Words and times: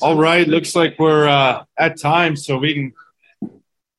All 0.00 0.16
right, 0.16 0.48
looks 0.48 0.74
like 0.74 0.98
we're 0.98 1.28
uh, 1.28 1.64
at 1.78 2.00
time, 2.00 2.36
so 2.36 2.56
we 2.56 2.74
can 2.74 2.92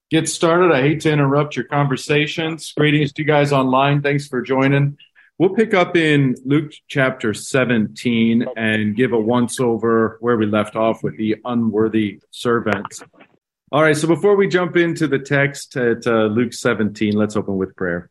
get 0.09 0.27
started. 0.27 0.71
I 0.71 0.81
hate 0.81 1.01
to 1.01 1.11
interrupt 1.11 1.55
your 1.55 1.65
conversations. 1.65 2.73
Greetings 2.75 3.13
to 3.13 3.21
you 3.21 3.27
guys 3.27 3.51
online. 3.51 4.01
Thanks 4.01 4.27
for 4.27 4.41
joining. 4.41 4.97
We'll 5.37 5.53
pick 5.53 5.75
up 5.75 5.95
in 5.95 6.35
Luke 6.45 6.71
chapter 6.87 7.31
17 7.35 8.45
and 8.57 8.95
give 8.95 9.13
a 9.13 9.19
once 9.19 9.59
over 9.59 10.17
where 10.19 10.35
we 10.35 10.47
left 10.47 10.75
off 10.75 11.03
with 11.03 11.15
the 11.17 11.35
unworthy 11.45 12.21
servants. 12.31 13.03
All 13.71 13.83
right, 13.83 13.95
so 13.95 14.07
before 14.07 14.35
we 14.35 14.47
jump 14.47 14.77
into 14.77 15.07
the 15.07 15.19
text 15.19 15.77
at 15.77 16.07
uh, 16.07 16.25
Luke 16.25 16.53
17, 16.53 17.13
let's 17.13 17.35
open 17.35 17.57
with 17.57 17.75
prayer. 17.75 18.09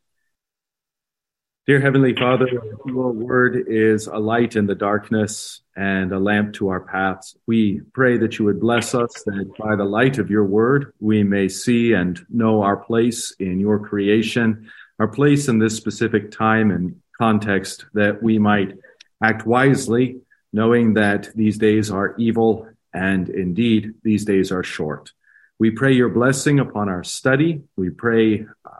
Dear 1.66 1.80
Heavenly 1.80 2.14
Father, 2.14 2.46
your 2.86 3.10
word 3.10 3.64
is 3.66 4.06
a 4.06 4.18
light 4.18 4.54
in 4.54 4.66
the 4.66 4.76
darkness 4.76 5.62
and 5.74 6.12
a 6.12 6.18
lamp 6.20 6.54
to 6.54 6.68
our 6.68 6.78
paths. 6.80 7.36
We 7.48 7.80
pray 7.92 8.18
that 8.18 8.38
you 8.38 8.44
would 8.44 8.60
bless 8.60 8.94
us, 8.94 9.24
that 9.24 9.50
by 9.58 9.74
the 9.74 9.84
light 9.84 10.18
of 10.18 10.30
your 10.30 10.44
word, 10.44 10.92
we 11.00 11.24
may 11.24 11.48
see 11.48 11.92
and 11.92 12.24
know 12.30 12.62
our 12.62 12.76
place 12.76 13.34
in 13.40 13.58
your 13.58 13.80
creation, 13.80 14.70
our 15.00 15.08
place 15.08 15.48
in 15.48 15.58
this 15.58 15.76
specific 15.76 16.30
time 16.30 16.70
and 16.70 17.00
context, 17.18 17.86
that 17.94 18.22
we 18.22 18.38
might 18.38 18.74
act 19.20 19.44
wisely, 19.44 20.20
knowing 20.52 20.94
that 20.94 21.30
these 21.34 21.58
days 21.58 21.90
are 21.90 22.14
evil 22.16 22.68
and 22.94 23.28
indeed 23.28 23.94
these 24.04 24.24
days 24.24 24.52
are 24.52 24.62
short. 24.62 25.10
We 25.58 25.72
pray 25.72 25.94
your 25.94 26.10
blessing 26.10 26.60
upon 26.60 26.88
our 26.88 27.02
study. 27.02 27.64
We 27.74 27.90
pray 27.90 28.46
uh, 28.64 28.70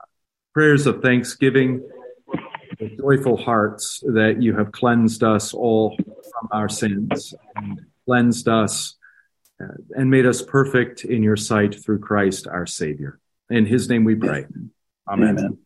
prayers 0.54 0.86
of 0.86 1.02
thanksgiving 1.02 1.82
with 2.78 2.98
joyful 2.98 3.36
hearts 3.36 4.02
that 4.06 4.42
you 4.42 4.54
have 4.56 4.72
cleansed 4.72 5.22
us 5.22 5.54
all 5.54 5.96
from 5.96 6.48
our 6.52 6.68
sins 6.68 7.34
and 7.54 7.86
cleansed 8.04 8.48
us 8.48 8.96
uh, 9.62 9.68
and 9.96 10.10
made 10.10 10.26
us 10.26 10.42
perfect 10.42 11.04
in 11.04 11.22
your 11.22 11.36
sight 11.36 11.82
through 11.82 11.98
Christ 11.98 12.46
our 12.46 12.66
Savior. 12.66 13.18
In 13.50 13.66
his 13.66 13.88
name 13.88 14.04
we 14.04 14.14
pray. 14.14 14.46
Amen. 15.08 15.38
Amen. 15.38 15.58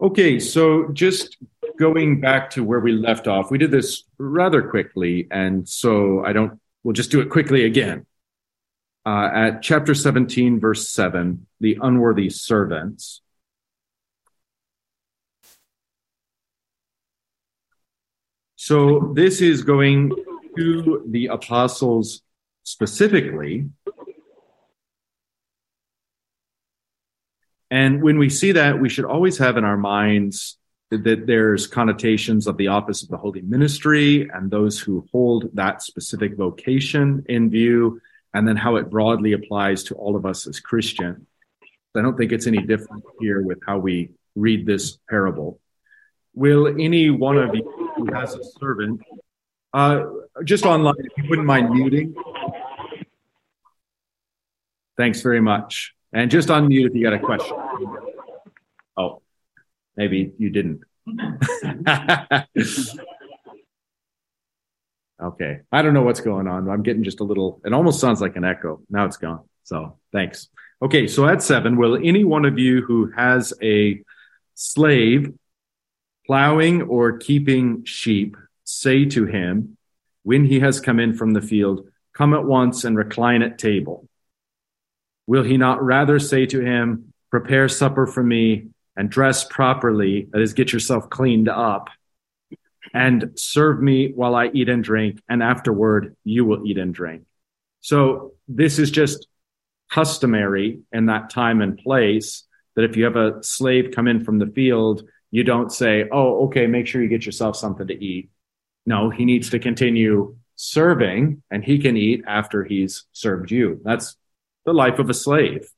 Okay, 0.00 0.40
so 0.40 0.88
just 0.92 1.36
going 1.78 2.20
back 2.20 2.50
to 2.50 2.64
where 2.64 2.80
we 2.80 2.92
left 2.92 3.28
off, 3.28 3.50
we 3.50 3.58
did 3.58 3.70
this 3.70 4.04
rather 4.18 4.62
quickly, 4.62 5.28
and 5.30 5.68
so 5.68 6.24
I 6.24 6.32
don't, 6.32 6.58
we'll 6.82 6.94
just 6.94 7.10
do 7.10 7.20
it 7.20 7.28
quickly 7.28 7.64
again. 7.64 8.06
Uh, 9.04 9.30
at 9.32 9.62
chapter 9.62 9.94
17, 9.94 10.58
verse 10.60 10.88
7, 10.88 11.46
the 11.60 11.78
unworthy 11.80 12.30
servants. 12.30 13.22
So 18.62 19.14
this 19.14 19.40
is 19.40 19.64
going 19.64 20.12
to 20.54 21.02
the 21.08 21.28
apostles 21.28 22.20
specifically. 22.62 23.70
And 27.70 28.02
when 28.02 28.18
we 28.18 28.28
see 28.28 28.52
that, 28.52 28.78
we 28.78 28.90
should 28.90 29.06
always 29.06 29.38
have 29.38 29.56
in 29.56 29.64
our 29.64 29.78
minds 29.78 30.58
that 30.90 31.26
there's 31.26 31.66
connotations 31.66 32.46
of 32.46 32.58
the 32.58 32.68
office 32.68 33.02
of 33.02 33.08
the 33.08 33.16
holy 33.16 33.40
ministry 33.40 34.28
and 34.28 34.50
those 34.50 34.78
who 34.78 35.06
hold 35.10 35.48
that 35.54 35.80
specific 35.82 36.36
vocation 36.36 37.24
in 37.30 37.48
view, 37.48 37.98
and 38.34 38.46
then 38.46 38.56
how 38.56 38.76
it 38.76 38.90
broadly 38.90 39.32
applies 39.32 39.84
to 39.84 39.94
all 39.94 40.16
of 40.16 40.26
us 40.26 40.46
as 40.46 40.60
Christians. 40.60 41.26
I 41.96 42.02
don't 42.02 42.18
think 42.18 42.30
it's 42.30 42.46
any 42.46 42.60
different 42.60 43.04
here 43.20 43.40
with 43.40 43.60
how 43.66 43.78
we 43.78 44.10
read 44.36 44.66
this 44.66 44.98
parable. 45.08 45.60
Will 46.34 46.66
any 46.66 47.08
one 47.08 47.38
of 47.38 47.54
you 47.54 47.79
who 48.00 48.14
has 48.14 48.34
a 48.34 48.44
servant. 48.58 49.00
Uh, 49.72 50.04
just 50.44 50.64
online, 50.64 50.94
if 50.98 51.12
you 51.16 51.28
wouldn't 51.28 51.46
mind 51.46 51.70
muting. 51.70 52.14
Thanks 54.96 55.22
very 55.22 55.40
much. 55.40 55.94
And 56.12 56.30
just 56.30 56.48
unmute 56.48 56.88
if 56.88 56.94
you 56.94 57.02
got 57.02 57.12
a 57.12 57.18
question. 57.18 57.56
Oh, 58.96 59.22
maybe 59.96 60.32
you 60.38 60.50
didn't. 60.50 60.82
okay. 65.22 65.60
I 65.72 65.82
don't 65.82 65.94
know 65.94 66.02
what's 66.02 66.20
going 66.20 66.48
on. 66.48 66.68
I'm 66.68 66.82
getting 66.82 67.04
just 67.04 67.20
a 67.20 67.24
little, 67.24 67.60
it 67.64 67.72
almost 67.72 68.00
sounds 68.00 68.20
like 68.20 68.36
an 68.36 68.44
echo. 68.44 68.82
Now 68.90 69.06
it's 69.06 69.16
gone. 69.16 69.44
So 69.62 69.98
thanks. 70.12 70.48
Okay. 70.82 71.06
So 71.06 71.28
at 71.28 71.42
seven, 71.42 71.76
will 71.76 71.96
any 71.96 72.24
one 72.24 72.44
of 72.44 72.58
you 72.58 72.82
who 72.82 73.10
has 73.12 73.54
a 73.62 74.02
slave 74.54 75.32
plowing 76.30 76.82
or 76.82 77.18
keeping 77.18 77.82
sheep, 77.84 78.36
say 78.62 79.04
to 79.04 79.26
him, 79.26 79.76
when 80.22 80.44
he 80.44 80.60
has 80.60 80.80
come 80.80 81.00
in 81.00 81.12
from 81.12 81.32
the 81.32 81.42
field, 81.42 81.88
come 82.14 82.34
at 82.34 82.44
once 82.44 82.84
and 82.84 82.96
recline 82.96 83.42
at 83.42 83.58
table. 83.58 84.08
Will 85.26 85.42
he 85.42 85.56
not 85.56 85.82
rather 85.82 86.20
say 86.20 86.46
to 86.46 86.60
him, 86.60 87.12
prepare 87.32 87.68
supper 87.68 88.06
for 88.06 88.22
me 88.22 88.68
and 88.94 89.10
dress 89.10 89.42
properly, 89.42 90.28
that 90.30 90.40
is, 90.40 90.52
get 90.52 90.72
yourself 90.72 91.10
cleaned 91.10 91.48
up, 91.48 91.88
and 92.94 93.32
serve 93.34 93.82
me 93.82 94.12
while 94.12 94.36
I 94.36 94.50
eat 94.54 94.68
and 94.68 94.84
drink, 94.84 95.20
and 95.28 95.42
afterward 95.42 96.14
you 96.22 96.44
will 96.44 96.64
eat 96.64 96.78
and 96.78 96.94
drink. 96.94 97.24
So 97.80 98.34
this 98.46 98.78
is 98.78 98.92
just 98.92 99.26
customary 99.90 100.78
in 100.92 101.06
that 101.06 101.30
time 101.30 101.60
and 101.60 101.76
place 101.76 102.44
that 102.76 102.84
if 102.84 102.96
you 102.96 103.02
have 103.02 103.16
a 103.16 103.42
slave 103.42 103.90
come 103.92 104.06
in 104.06 104.22
from 104.22 104.38
the 104.38 104.46
field, 104.46 105.02
you 105.30 105.44
don't 105.44 105.72
say, 105.72 106.08
oh, 106.10 106.46
okay, 106.46 106.66
make 106.66 106.86
sure 106.86 107.02
you 107.02 107.08
get 107.08 107.26
yourself 107.26 107.56
something 107.56 107.86
to 107.86 108.04
eat. 108.04 108.30
No, 108.86 109.10
he 109.10 109.24
needs 109.24 109.50
to 109.50 109.58
continue 109.58 110.36
serving 110.56 111.42
and 111.50 111.64
he 111.64 111.78
can 111.78 111.96
eat 111.96 112.24
after 112.26 112.64
he's 112.64 113.04
served 113.12 113.50
you. 113.50 113.80
That's 113.84 114.16
the 114.64 114.72
life 114.72 114.98
of 114.98 115.08
a 115.08 115.14
slave. 115.14 115.70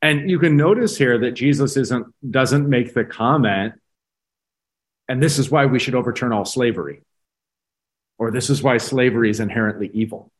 And 0.00 0.30
you 0.30 0.38
can 0.38 0.56
notice 0.56 0.96
here 0.96 1.18
that 1.18 1.32
Jesus 1.32 1.76
isn't, 1.76 2.06
doesn't 2.30 2.68
make 2.68 2.94
the 2.94 3.04
comment, 3.04 3.74
and 5.08 5.20
this 5.20 5.38
is 5.38 5.50
why 5.50 5.66
we 5.66 5.80
should 5.80 5.96
overturn 5.96 6.32
all 6.32 6.44
slavery, 6.44 7.02
or 8.16 8.30
this 8.30 8.48
is 8.48 8.62
why 8.62 8.76
slavery 8.76 9.30
is 9.30 9.40
inherently 9.40 9.90
evil 9.92 10.30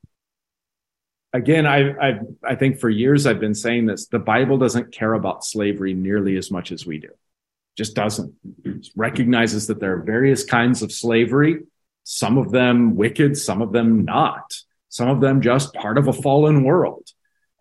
again, 1.38 1.66
I, 1.66 1.90
I, 1.90 2.20
I 2.44 2.54
think 2.56 2.80
for 2.80 2.90
years 2.90 3.26
I've 3.26 3.40
been 3.40 3.54
saying 3.54 3.86
this. 3.86 4.06
The 4.06 4.18
Bible 4.18 4.58
doesn't 4.58 4.92
care 4.92 5.14
about 5.14 5.44
slavery 5.44 5.94
nearly 5.94 6.36
as 6.36 6.50
much 6.50 6.72
as 6.72 6.84
we 6.84 6.98
do. 6.98 7.10
Just 7.76 7.94
doesn't. 7.94 8.34
It 8.64 8.88
recognizes 8.96 9.68
that 9.68 9.78
there 9.78 9.94
are 9.94 10.02
various 10.02 10.44
kinds 10.44 10.82
of 10.82 10.92
slavery. 10.92 11.60
Some 12.02 12.36
of 12.36 12.50
them 12.50 12.96
wicked, 12.96 13.38
some 13.38 13.62
of 13.62 13.72
them 13.72 14.04
not. 14.04 14.52
Some 14.88 15.08
of 15.08 15.20
them 15.20 15.40
just 15.40 15.74
part 15.74 15.96
of 15.96 16.08
a 16.08 16.12
fallen 16.12 16.64
world. 16.64 17.08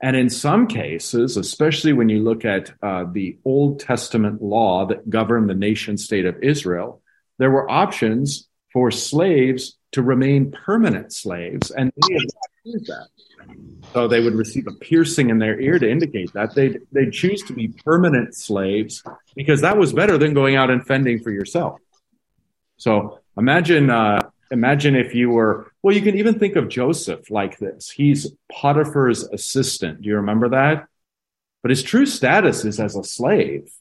And 0.01 0.15
in 0.15 0.29
some 0.29 0.67
cases, 0.67 1.37
especially 1.37 1.93
when 1.93 2.09
you 2.09 2.23
look 2.23 2.45
at 2.45 2.71
uh, 2.81 3.05
the 3.11 3.37
Old 3.45 3.79
Testament 3.79 4.41
law 4.41 4.85
that 4.87 5.09
governed 5.09 5.49
the 5.49 5.55
nation 5.55 5.97
state 5.97 6.25
of 6.25 6.41
Israel, 6.41 7.01
there 7.37 7.51
were 7.51 7.69
options 7.69 8.47
for 8.73 8.89
slaves 8.91 9.77
to 9.91 10.01
remain 10.01 10.51
permanent 10.51 11.13
slaves, 11.13 11.71
and 11.71 11.91
them 12.71 12.83
that. 12.87 13.07
So 13.93 14.07
they 14.07 14.21
would 14.21 14.35
receive 14.35 14.67
a 14.67 14.73
piercing 14.73 15.29
in 15.29 15.39
their 15.39 15.59
ear 15.59 15.79
to 15.79 15.89
indicate 15.89 16.33
that 16.33 16.53
they'd, 16.55 16.81
they'd 16.91 17.11
choose 17.11 17.43
to 17.43 17.53
be 17.53 17.69
permanent 17.69 18.35
slaves 18.35 19.03
because 19.35 19.61
that 19.61 19.77
was 19.77 19.93
better 19.93 20.17
than 20.17 20.33
going 20.33 20.55
out 20.55 20.69
and 20.69 20.85
fending 20.85 21.21
for 21.21 21.31
yourself. 21.31 21.79
So 22.77 23.19
imagine, 23.37 23.89
uh, 23.89 24.29
imagine 24.51 24.95
if 24.95 25.15
you 25.15 25.29
were, 25.29 25.71
well, 25.81 25.95
you 25.95 26.01
can 26.01 26.17
even 26.17 26.37
think 26.37 26.55
of 26.55 26.69
Joseph 26.69 27.31
like 27.31 27.57
this. 27.57 27.89
He's 27.89 28.31
Potiphar's 28.51 29.23
assistant. 29.23 30.01
Do 30.01 30.09
you 30.09 30.17
remember 30.17 30.49
that? 30.49 30.87
But 31.61 31.69
his 31.69 31.83
true 31.83 32.05
status 32.05 32.65
is 32.65 32.79
as 32.79 32.95
a 32.95 33.03
slave. 33.03 33.71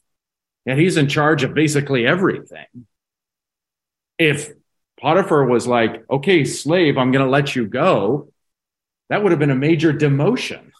And 0.65 0.79
he's 0.79 0.97
in 0.97 1.07
charge 1.07 1.43
of 1.43 1.53
basically 1.53 2.05
everything. 2.05 2.65
If 4.17 4.51
Potiphar 4.99 5.45
was 5.45 5.67
like, 5.67 6.03
okay, 6.09 6.43
slave, 6.43 6.97
I'm 6.97 7.11
going 7.11 7.23
to 7.23 7.31
let 7.31 7.55
you 7.55 7.67
go, 7.67 8.29
that 9.09 9.23
would 9.23 9.31
have 9.31 9.39
been 9.39 9.51
a 9.51 9.55
major 9.55 9.93
demotion. 9.93 10.71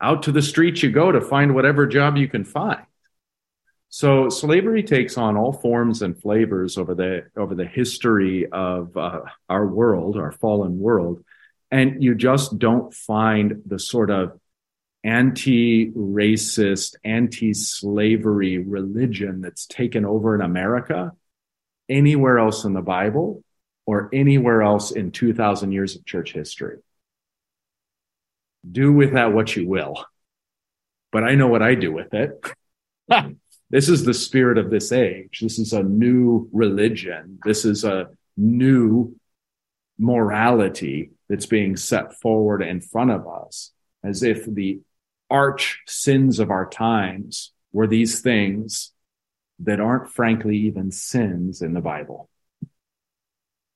Out 0.00 0.24
to 0.24 0.32
the 0.32 0.42
streets 0.42 0.82
you 0.82 0.90
go 0.90 1.10
to 1.10 1.20
find 1.20 1.54
whatever 1.54 1.86
job 1.86 2.16
you 2.16 2.28
can 2.28 2.44
find. 2.44 2.82
So 3.88 4.28
slavery 4.28 4.82
takes 4.82 5.16
on 5.16 5.36
all 5.36 5.52
forms 5.52 6.02
and 6.02 6.20
flavors 6.20 6.76
over 6.76 6.94
the 6.94 7.30
over 7.36 7.54
the 7.54 7.64
history 7.64 8.46
of 8.50 8.96
uh, 8.96 9.22
our 9.48 9.66
world, 9.66 10.16
our 10.16 10.32
fallen 10.32 10.78
world, 10.78 11.24
and 11.70 12.02
you 12.02 12.14
just 12.14 12.58
don't 12.58 12.92
find 12.92 13.62
the 13.64 13.78
sort 13.78 14.10
of 14.10 14.38
anti-racist, 15.04 16.96
anti-slavery 17.04 18.58
religion 18.58 19.40
that's 19.40 19.66
taken 19.66 20.04
over 20.04 20.34
in 20.34 20.40
America 20.40 21.12
anywhere 21.88 22.38
else 22.38 22.64
in 22.64 22.72
the 22.72 22.82
Bible 22.82 23.44
or 23.86 24.10
anywhere 24.12 24.62
else 24.62 24.90
in 24.90 25.12
2000 25.12 25.70
years 25.70 25.94
of 25.94 26.04
church 26.04 26.32
history 26.32 26.78
do 28.70 28.92
with 28.92 29.14
that 29.14 29.32
what 29.32 29.54
you 29.56 29.66
will. 29.68 30.04
But 31.12 31.24
I 31.24 31.34
know 31.34 31.48
what 31.48 31.62
I 31.62 31.74
do 31.74 31.92
with 31.92 32.12
it. 32.14 32.30
this 33.70 33.88
is 33.88 34.04
the 34.04 34.14
spirit 34.14 34.58
of 34.58 34.70
this 34.70 34.92
age. 34.92 35.40
This 35.40 35.58
is 35.58 35.72
a 35.72 35.82
new 35.82 36.48
religion. 36.52 37.38
This 37.44 37.64
is 37.64 37.84
a 37.84 38.08
new 38.36 39.16
morality 39.98 41.10
that's 41.28 41.46
being 41.46 41.76
set 41.76 42.14
forward 42.14 42.62
in 42.62 42.80
front 42.80 43.10
of 43.10 43.26
us 43.26 43.72
as 44.04 44.22
if 44.22 44.44
the 44.46 44.80
arch 45.30 45.82
sins 45.86 46.38
of 46.38 46.50
our 46.50 46.68
times 46.68 47.52
were 47.72 47.86
these 47.86 48.20
things 48.20 48.92
that 49.60 49.80
aren't 49.80 50.10
frankly 50.10 50.56
even 50.56 50.90
sins 50.90 51.62
in 51.62 51.72
the 51.72 51.80
Bible. 51.80 52.28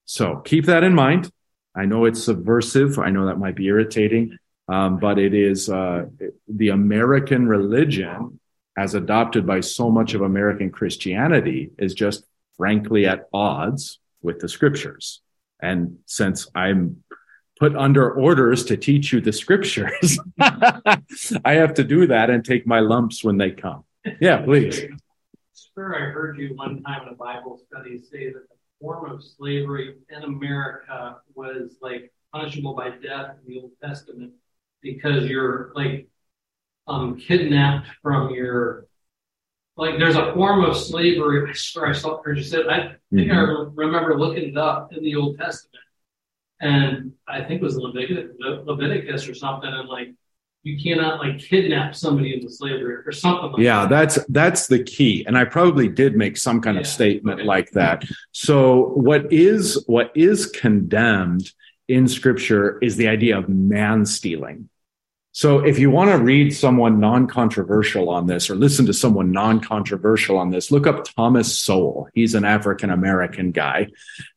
So 0.04 0.36
keep 0.36 0.66
that 0.66 0.84
in 0.84 0.94
mind. 0.94 1.30
I 1.74 1.86
know 1.86 2.04
it's 2.04 2.22
subversive. 2.22 2.98
I 2.98 3.10
know 3.10 3.26
that 3.26 3.38
might 3.38 3.54
be 3.54 3.66
irritating, 3.66 4.36
um, 4.70 4.98
but 4.98 5.18
it 5.18 5.34
is 5.34 5.68
uh, 5.68 6.06
the 6.46 6.68
American 6.68 7.48
religion, 7.48 8.38
as 8.78 8.94
adopted 8.94 9.44
by 9.44 9.60
so 9.60 9.90
much 9.90 10.14
of 10.14 10.20
American 10.20 10.70
Christianity, 10.70 11.72
is 11.76 11.92
just 11.92 12.24
frankly 12.56 13.04
at 13.04 13.28
odds 13.32 13.98
with 14.22 14.38
the 14.38 14.48
scriptures. 14.48 15.22
And 15.60 15.98
since 16.06 16.48
I'm 16.54 17.02
put 17.58 17.74
under 17.74 18.12
orders 18.12 18.64
to 18.66 18.76
teach 18.76 19.12
you 19.12 19.20
the 19.20 19.32
scriptures, 19.32 20.20
I 20.40 21.00
have 21.44 21.74
to 21.74 21.84
do 21.84 22.06
that 22.06 22.30
and 22.30 22.44
take 22.44 22.64
my 22.64 22.78
lumps 22.78 23.24
when 23.24 23.38
they 23.38 23.50
come. 23.50 23.84
Yeah, 24.20 24.42
please. 24.42 24.82
Sure, 25.74 25.96
I 25.96 26.10
heard 26.12 26.38
you 26.38 26.54
one 26.54 26.80
time 26.84 27.08
in 27.08 27.08
a 27.08 27.16
Bible 27.16 27.60
study 27.66 27.98
say 27.98 28.26
that 28.32 28.48
the 28.48 28.56
form 28.80 29.10
of 29.10 29.24
slavery 29.24 29.96
in 30.10 30.22
America 30.22 31.16
was 31.34 31.76
like 31.82 32.12
punishable 32.32 32.74
by 32.74 32.90
death 32.90 33.34
in 33.44 33.52
the 33.52 33.60
Old 33.62 33.72
Testament 33.82 34.32
because 34.82 35.26
you're 35.26 35.72
like 35.74 36.08
um, 36.86 37.18
kidnapped 37.18 37.88
from 38.02 38.30
your 38.30 38.86
like 39.76 39.98
there's 39.98 40.16
a 40.16 40.32
form 40.34 40.64
of 40.64 40.76
slavery. 40.76 41.50
I 41.50 41.54
swear 41.54 41.86
I 41.86 41.92
saw 41.92 42.22
heard 42.22 42.36
you 42.36 42.44
said. 42.44 42.66
I 42.68 42.96
think 43.12 43.30
mm-hmm. 43.30 43.32
I 43.32 43.70
remember 43.74 44.18
looking 44.18 44.50
it 44.50 44.58
up 44.58 44.92
in 44.92 45.02
the 45.02 45.16
Old 45.16 45.38
Testament, 45.38 45.84
and 46.60 47.12
I 47.26 47.42
think 47.42 47.62
it 47.62 47.64
was 47.64 47.76
Leviticus, 47.76 48.36
Leviticus 48.38 49.28
or 49.28 49.34
something, 49.34 49.70
and 49.72 49.88
like 49.88 50.08
you 50.62 50.78
cannot 50.78 51.20
like 51.20 51.38
kidnap 51.38 51.94
somebody 51.94 52.34
into 52.34 52.50
slavery 52.50 52.96
or 53.06 53.12
something 53.12 53.52
like 53.52 53.62
yeah, 53.62 53.86
that. 53.86 53.88
that's 53.88 54.26
that's 54.26 54.66
the 54.66 54.82
key. 54.82 55.24
And 55.26 55.38
I 55.38 55.44
probably 55.44 55.88
did 55.88 56.14
make 56.14 56.36
some 56.36 56.60
kind 56.60 56.74
yeah. 56.74 56.82
of 56.82 56.86
statement 56.86 57.40
okay. 57.40 57.48
like 57.48 57.70
that. 57.70 58.04
So 58.32 58.88
what 58.90 59.32
is 59.32 59.82
what 59.86 60.12
is 60.14 60.46
condemned 60.46 61.50
in 61.90 62.08
scripture 62.08 62.78
is 62.78 62.96
the 62.96 63.08
idea 63.08 63.36
of 63.36 63.48
man 63.48 64.06
stealing. 64.06 64.68
So 65.32 65.60
if 65.60 65.78
you 65.78 65.90
want 65.90 66.10
to 66.10 66.18
read 66.18 66.54
someone 66.54 66.98
non-controversial 66.98 68.08
on 68.08 68.26
this 68.26 68.50
or 68.50 68.56
listen 68.56 68.86
to 68.86 68.92
someone 68.92 69.30
non-controversial 69.30 70.36
on 70.36 70.50
this, 70.50 70.72
look 70.72 70.88
up 70.88 71.04
Thomas 71.04 71.56
Sowell. 71.56 72.08
He's 72.14 72.34
an 72.34 72.44
African 72.44 72.90
American 72.90 73.52
guy 73.52 73.88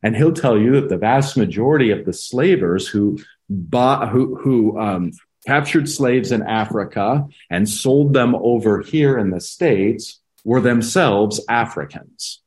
and 0.03 0.15
he'll 0.15 0.33
tell 0.33 0.57
you 0.57 0.73
that 0.73 0.89
the 0.89 0.97
vast 0.97 1.35
majority 1.35 1.89
of 1.89 2.05
the 2.05 2.13
slavers 2.13 2.87
who 2.87 3.17
bought, 3.49 4.09
who, 4.09 4.35
who, 4.35 4.79
um, 4.79 5.11
captured 5.45 5.89
slaves 5.89 6.31
in 6.31 6.41
Africa 6.41 7.27
and 7.49 7.67
sold 7.67 8.13
them 8.13 8.33
over 8.35 8.81
here 8.81 9.17
in 9.17 9.29
the 9.29 9.41
States 9.41 10.21
were 10.45 10.61
themselves 10.61 11.41
Africans. 11.49 12.42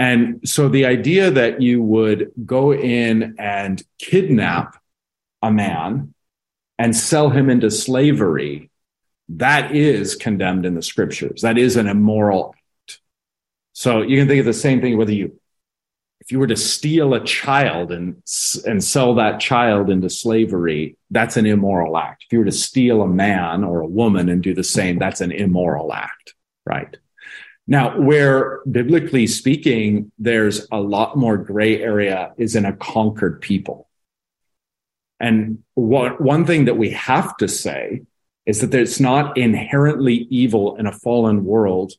And 0.00 0.48
so 0.48 0.70
the 0.70 0.86
idea 0.86 1.30
that 1.30 1.60
you 1.60 1.82
would 1.82 2.32
go 2.46 2.72
in 2.72 3.34
and 3.38 3.82
kidnap 3.98 4.80
a 5.42 5.52
man 5.52 6.14
and 6.78 6.96
sell 6.96 7.28
him 7.28 7.50
into 7.50 7.70
slavery, 7.70 8.70
that 9.28 9.76
is 9.76 10.14
condemned 10.14 10.64
in 10.64 10.74
the 10.74 10.80
scriptures. 10.80 11.42
That 11.42 11.58
is 11.58 11.76
an 11.76 11.86
immoral 11.86 12.54
act. 12.56 13.00
So 13.74 14.00
you 14.00 14.18
can 14.18 14.26
think 14.26 14.40
of 14.40 14.46
the 14.46 14.54
same 14.54 14.80
thing 14.80 14.96
whether 14.96 15.12
you 15.12 15.38
if 16.20 16.32
you 16.32 16.38
were 16.38 16.46
to 16.46 16.56
steal 16.56 17.12
a 17.12 17.22
child 17.22 17.92
and 17.92 18.22
and 18.66 18.82
sell 18.82 19.16
that 19.16 19.38
child 19.38 19.90
into 19.90 20.08
slavery, 20.08 20.96
that's 21.10 21.36
an 21.36 21.44
immoral 21.44 21.98
act. 21.98 22.24
If 22.26 22.32
you 22.32 22.38
were 22.38 22.46
to 22.46 22.52
steal 22.52 23.02
a 23.02 23.06
man 23.06 23.64
or 23.64 23.80
a 23.80 23.86
woman 23.86 24.30
and 24.30 24.42
do 24.42 24.54
the 24.54 24.64
same, 24.64 24.98
that's 24.98 25.20
an 25.20 25.30
immoral 25.30 25.92
act, 25.92 26.34
right? 26.64 26.96
Now, 27.70 27.96
where 27.96 28.62
biblically 28.68 29.28
speaking, 29.28 30.10
there's 30.18 30.66
a 30.72 30.80
lot 30.80 31.16
more 31.16 31.36
gray 31.36 31.80
area 31.80 32.32
is 32.36 32.56
in 32.56 32.64
a 32.64 32.72
conquered 32.72 33.40
people. 33.40 33.88
And 35.20 35.62
what, 35.74 36.20
one 36.20 36.44
thing 36.44 36.64
that 36.64 36.76
we 36.76 36.90
have 36.90 37.36
to 37.36 37.46
say 37.46 38.02
is 38.44 38.60
that 38.60 38.74
it's 38.74 38.98
not 38.98 39.38
inherently 39.38 40.26
evil 40.30 40.74
in 40.74 40.86
a 40.86 40.92
fallen 40.92 41.44
world 41.44 41.92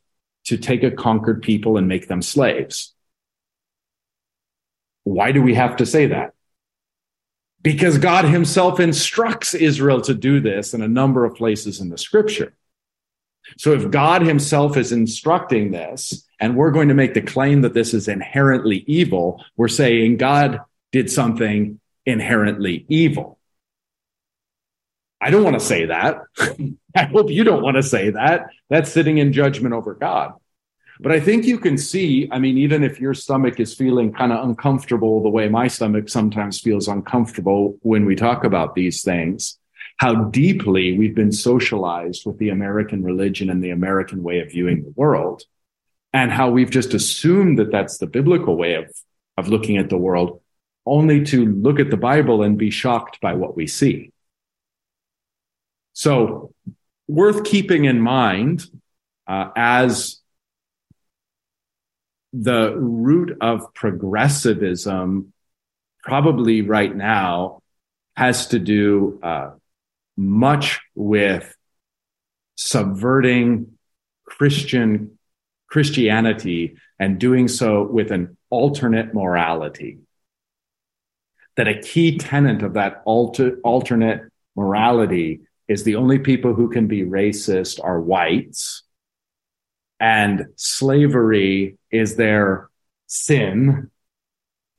to 0.44 0.58
take 0.58 0.84
a 0.84 0.92
conquered 0.92 1.42
people 1.42 1.78
and 1.78 1.88
make 1.88 2.10
them 2.10 2.22
slaves. 2.22 2.94
Why 5.06 5.32
do 5.32 5.42
we 5.42 5.56
have 5.56 5.78
to 5.78 5.86
say 5.86 6.08
that? 6.08 6.34
Because 7.62 7.98
God 7.98 8.26
himself 8.26 8.82
instructs 8.82 9.54
Israel 9.54 10.02
to 10.02 10.14
do 10.14 10.42
this 10.42 10.74
in 10.74 10.82
a 10.82 10.88
number 10.90 11.24
of 11.24 11.36
places 11.36 11.80
in 11.80 11.88
the 11.88 11.98
scripture. 11.98 12.54
So 13.58 13.74
if 13.74 13.92
God 13.92 14.22
himself 14.22 14.78
is 14.78 14.92
instructing 14.92 15.72
this 15.72 16.26
and 16.40 16.56
we're 16.56 16.72
going 16.72 16.88
to 16.88 16.94
make 16.94 17.14
the 17.14 17.22
claim 17.22 17.62
that 17.62 17.74
this 17.74 17.94
is 17.94 18.08
inherently 18.08 18.84
evil, 18.88 19.44
we're 19.58 19.68
saying 19.68 20.18
God 20.18 20.62
did 20.92 21.12
something 21.12 21.80
inherently 22.06 22.86
evil. 22.90 23.40
I 25.20 25.30
don't 25.30 25.44
want 25.44 25.60
to 25.60 25.66
say 25.66 25.86
that. 25.86 26.22
I 26.96 27.04
hope 27.04 27.30
you 27.30 27.44
don't 27.44 27.62
want 27.62 27.76
to 27.76 27.84
say 27.84 28.10
that. 28.10 28.48
That's 28.70 28.92
sitting 28.92 29.20
in 29.20 29.34
judgment 29.34 29.74
over 29.74 29.94
God. 29.94 30.34
But 31.00 31.12
I 31.12 31.20
think 31.20 31.46
you 31.46 31.58
can 31.58 31.78
see, 31.78 32.28
I 32.32 32.38
mean, 32.38 32.58
even 32.58 32.84
if 32.84 33.00
your 33.00 33.14
stomach 33.14 33.60
is 33.60 33.74
feeling 33.74 34.14
kind 34.14 34.32
of 34.32 34.48
uncomfortable 34.48 35.22
the 35.22 35.30
way 35.30 35.50
my 35.50 35.68
stomach 35.68 36.10
sometimes 36.10 36.60
feels 36.60 36.88
uncomfortable 36.88 37.78
when 37.82 38.06
we 38.06 38.16
talk 38.16 38.44
about 38.44 38.76
these 38.76 39.04
things, 39.04 39.58
how 40.02 40.16
deeply 40.16 40.98
we've 40.98 41.14
been 41.14 41.32
socialized 41.32 42.26
with 42.26 42.40
the 42.40 42.50
American 42.50 43.04
religion 43.04 43.52
and 43.52 43.64
the 43.64 43.70
American 43.70 44.24
way 44.24 44.40
of 44.40 44.50
viewing 44.50 44.82
the 44.82 44.94
world, 44.96 45.44
and 46.12 46.32
how 46.32 46.50
we've 46.50 46.72
just 46.72 46.96
assumed 46.96 47.60
that 47.60 47.72
that's 47.72 48.00
the 48.00 48.08
biblical 48.08 48.58
way 48.58 48.74
of, 48.74 48.92
of 49.38 49.48
looking 49.48 49.78
at 49.78 49.92
the 49.92 50.00
world 50.00 50.42
only 50.88 51.24
to 51.24 51.46
look 51.46 51.80
at 51.80 51.92
the 51.92 51.98
Bible 51.98 52.42
and 52.42 52.58
be 52.58 52.72
shocked 52.72 53.22
by 53.22 53.36
what 53.36 53.56
we 53.56 53.68
see. 53.68 54.12
So, 55.94 56.52
worth 57.08 57.44
keeping 57.44 57.86
in 57.86 58.02
mind 58.02 58.66
uh, 59.28 59.50
as 59.56 60.20
the 62.34 62.76
root 62.76 63.38
of 63.40 63.72
progressivism, 63.76 65.32
probably 66.02 66.64
right 66.64 66.96
now, 66.96 67.62
has 68.16 68.48
to 68.48 68.58
do 68.58 69.20
uh, 69.22 69.52
much 70.18 70.80
with 70.96 71.56
subverting 72.56 73.78
Christian 74.26 75.18
Christianity 75.68 76.76
and 77.00 77.20
doing 77.20 77.48
so 77.48 77.84
with 77.84 78.12
an 78.12 78.38
alternate 78.50 79.14
morality. 79.14 80.00
That 81.56 81.68
a 81.68 81.80
key 81.80 82.18
tenet 82.18 82.62
of 82.64 82.74
that 82.74 83.02
alter, 83.06 83.58
alternate 83.64 84.24
morality 84.56 85.42
is 85.68 85.84
the 85.84 85.96
only 85.96 86.20
people 86.20 86.54
who 86.54 86.70
can 86.70 86.88
be 86.88 87.04
racist 87.04 87.80
are 87.84 88.00
whites 88.00 88.84
and 90.02 90.48
slavery 90.56 91.78
is 91.92 92.16
their 92.16 92.70
sin 93.06 93.91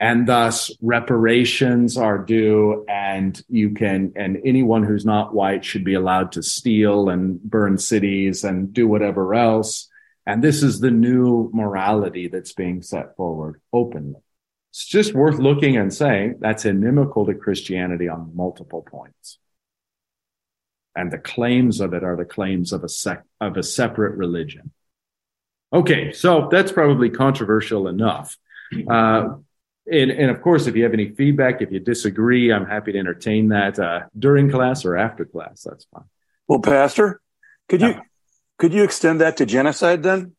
and 0.02 0.26
thus 0.26 0.71
reparations 0.82 1.97
are 1.97 2.18
due 2.18 2.85
and 2.88 3.42
you 3.49 3.71
can 3.71 4.12
and 4.16 4.38
anyone 4.44 4.82
who's 4.82 5.06
not 5.06 5.35
white 5.35 5.64
should 5.64 5.85
be 5.85 5.94
allowed 5.94 6.32
to 6.32 6.42
steal 6.42 7.09
and 7.09 7.40
burn 7.42 7.78
cities 7.78 8.44
and 8.44 8.73
do 8.73 8.87
whatever 8.87 9.35
else 9.35 9.88
and 10.26 10.42
this 10.42 10.62
is 10.62 10.80
the 10.80 10.90
new 10.90 11.50
morality 11.54 12.28
that's 12.28 12.52
being 12.52 12.82
set 12.82 13.16
forward 13.16 13.61
openly 13.73 14.21
it's 14.73 14.87
just 14.87 15.12
worth 15.12 15.38
looking 15.38 15.76
and 15.76 15.92
saying 15.92 16.37
that's 16.40 16.64
inimical 16.64 17.26
to 17.26 17.35
Christianity 17.35 18.09
on 18.09 18.35
multiple 18.35 18.80
points. 18.80 19.37
And 20.97 21.12
the 21.12 21.18
claims 21.18 21.80
of 21.82 21.92
it 21.92 22.02
are 22.02 22.16
the 22.16 22.25
claims 22.25 22.73
of 22.73 22.82
a 22.82 22.88
sec- 22.88 23.26
of 23.38 23.59
a 23.59 23.62
separate 23.62 24.16
religion. 24.16 24.73
Okay, 25.75 26.12
so 26.12 26.49
that's 26.50 26.73
probably 26.73 27.11
controversial 27.11 27.87
enough. 27.87 28.38
Uh, 28.88 29.35
and, 29.90 30.10
and, 30.10 30.30
of 30.30 30.42
course, 30.42 30.66
if 30.66 30.76
you 30.76 30.84
have 30.84 30.92
any 30.92 31.10
feedback, 31.10 31.60
if 31.60 31.72
you 31.72 31.80
disagree, 31.80 32.52
I'm 32.52 32.66
happy 32.66 32.92
to 32.92 32.98
entertain 32.98 33.48
that 33.48 33.78
uh, 33.78 34.02
during 34.16 34.50
class 34.50 34.84
or 34.84 34.96
after 34.96 35.24
class. 35.24 35.62
That's 35.62 35.86
fine. 35.92 36.04
Well, 36.46 36.60
Pastor, 36.60 37.20
could 37.68 37.80
you 37.80 38.00
could 38.58 38.72
you 38.72 38.84
extend 38.84 39.20
that 39.20 39.38
to 39.38 39.46
genocide 39.46 40.02
then? 40.02 40.36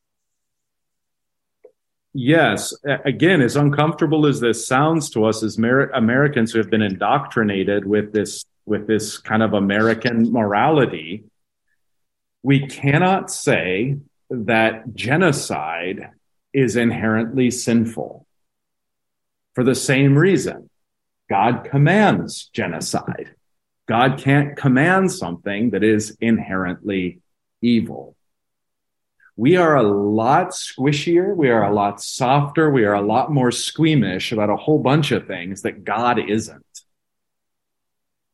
Yes. 2.14 2.74
Again, 2.86 3.42
as 3.42 3.56
uncomfortable 3.56 4.28
as 4.28 4.40
this 4.40 4.68
sounds 4.68 5.10
to 5.12 5.26
us 5.26 5.42
as 5.42 5.58
Mer- 5.58 5.90
Americans 5.90 6.52
who 6.52 6.60
have 6.60 6.70
been 6.70 6.84
indoctrinated 6.84 7.86
with 7.86 8.14
this, 8.14 8.46
with 8.66 8.86
this 8.86 9.18
kind 9.18 9.42
of 9.42 9.54
American 9.54 10.32
morality, 10.32 11.26
we 12.44 12.68
cannot 12.68 13.32
say 13.32 13.98
that 14.30 14.94
genocide 14.94 16.12
is 16.54 16.76
inherently 16.76 17.50
sinful. 17.50 18.28
For 19.54 19.64
the 19.64 19.76
same 19.76 20.18
reason. 20.18 20.70
God 21.30 21.68
commands 21.70 22.50
genocide. 22.54 23.36
God 23.88 24.20
can't 24.20 24.56
command 24.56 25.12
something 25.12 25.72
that 25.72 25.84
is 25.84 26.18
inherently 26.22 27.22
evil. 27.62 28.16
We 29.36 29.58
are 29.58 29.76
a 29.76 29.84
lot 29.84 30.50
squishier. 30.50 31.36
We 31.36 31.50
are 31.50 31.64
a 31.64 31.74
lot 31.74 32.02
softer. 32.02 32.70
We 32.70 32.86
are 32.86 32.94
a 32.94 33.02
lot 33.02 33.32
more 33.32 33.52
squeamish 33.52 34.32
about 34.32 34.52
a 34.52 34.56
whole 34.56 34.80
bunch 34.80 35.12
of 35.12 35.28
things 35.28 35.64
that 35.64 35.84
God 35.84 36.20
isn't. 36.20 36.64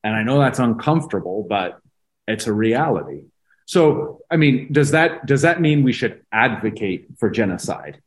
And 0.03 0.15
I 0.15 0.23
know 0.23 0.39
that's 0.39 0.59
uncomfortable, 0.59 1.45
but 1.47 1.79
it's 2.27 2.47
a 2.47 2.53
reality. 2.53 3.23
So, 3.65 4.21
I 4.29 4.35
mean, 4.35 4.73
does 4.73 4.91
that, 4.91 5.25
does 5.25 5.43
that 5.43 5.61
mean 5.61 5.83
we 5.83 5.93
should 5.93 6.21
advocate 6.31 7.07
for 7.17 7.29
genocide? 7.29 8.01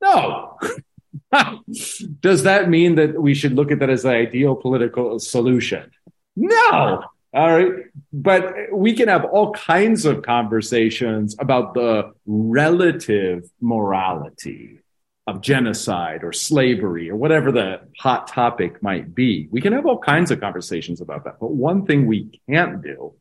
No. 0.00 0.58
does 2.20 2.42
that 2.44 2.68
mean 2.68 2.94
that 2.96 3.20
we 3.20 3.34
should 3.34 3.52
look 3.52 3.70
at 3.70 3.78
that 3.80 3.90
as 3.90 4.02
the 4.02 4.10
ideal 4.10 4.54
political 4.54 5.18
solution? 5.18 5.90
No. 6.36 7.04
All 7.34 7.48
right. 7.52 7.72
But 8.12 8.54
we 8.72 8.94
can 8.94 9.08
have 9.08 9.24
all 9.24 9.52
kinds 9.52 10.06
of 10.06 10.22
conversations 10.22 11.36
about 11.38 11.74
the 11.74 12.12
relative 12.26 13.50
morality 13.60 14.80
of 15.26 15.42
genocide 15.42 16.24
or 16.24 16.32
slavery 16.32 17.10
or 17.10 17.16
whatever 17.16 17.52
the 17.52 17.80
hot 17.98 18.28
topic 18.28 18.82
might 18.82 19.14
be. 19.14 19.46
We 19.50 19.60
can 19.60 19.74
have 19.74 19.84
all 19.84 19.98
kinds 19.98 20.30
of 20.30 20.40
conversations 20.40 21.02
about 21.02 21.24
that. 21.24 21.38
But 21.38 21.52
one 21.52 21.84
thing 21.84 22.06
we 22.06 22.40
can't 22.48 22.82
do 22.82 23.14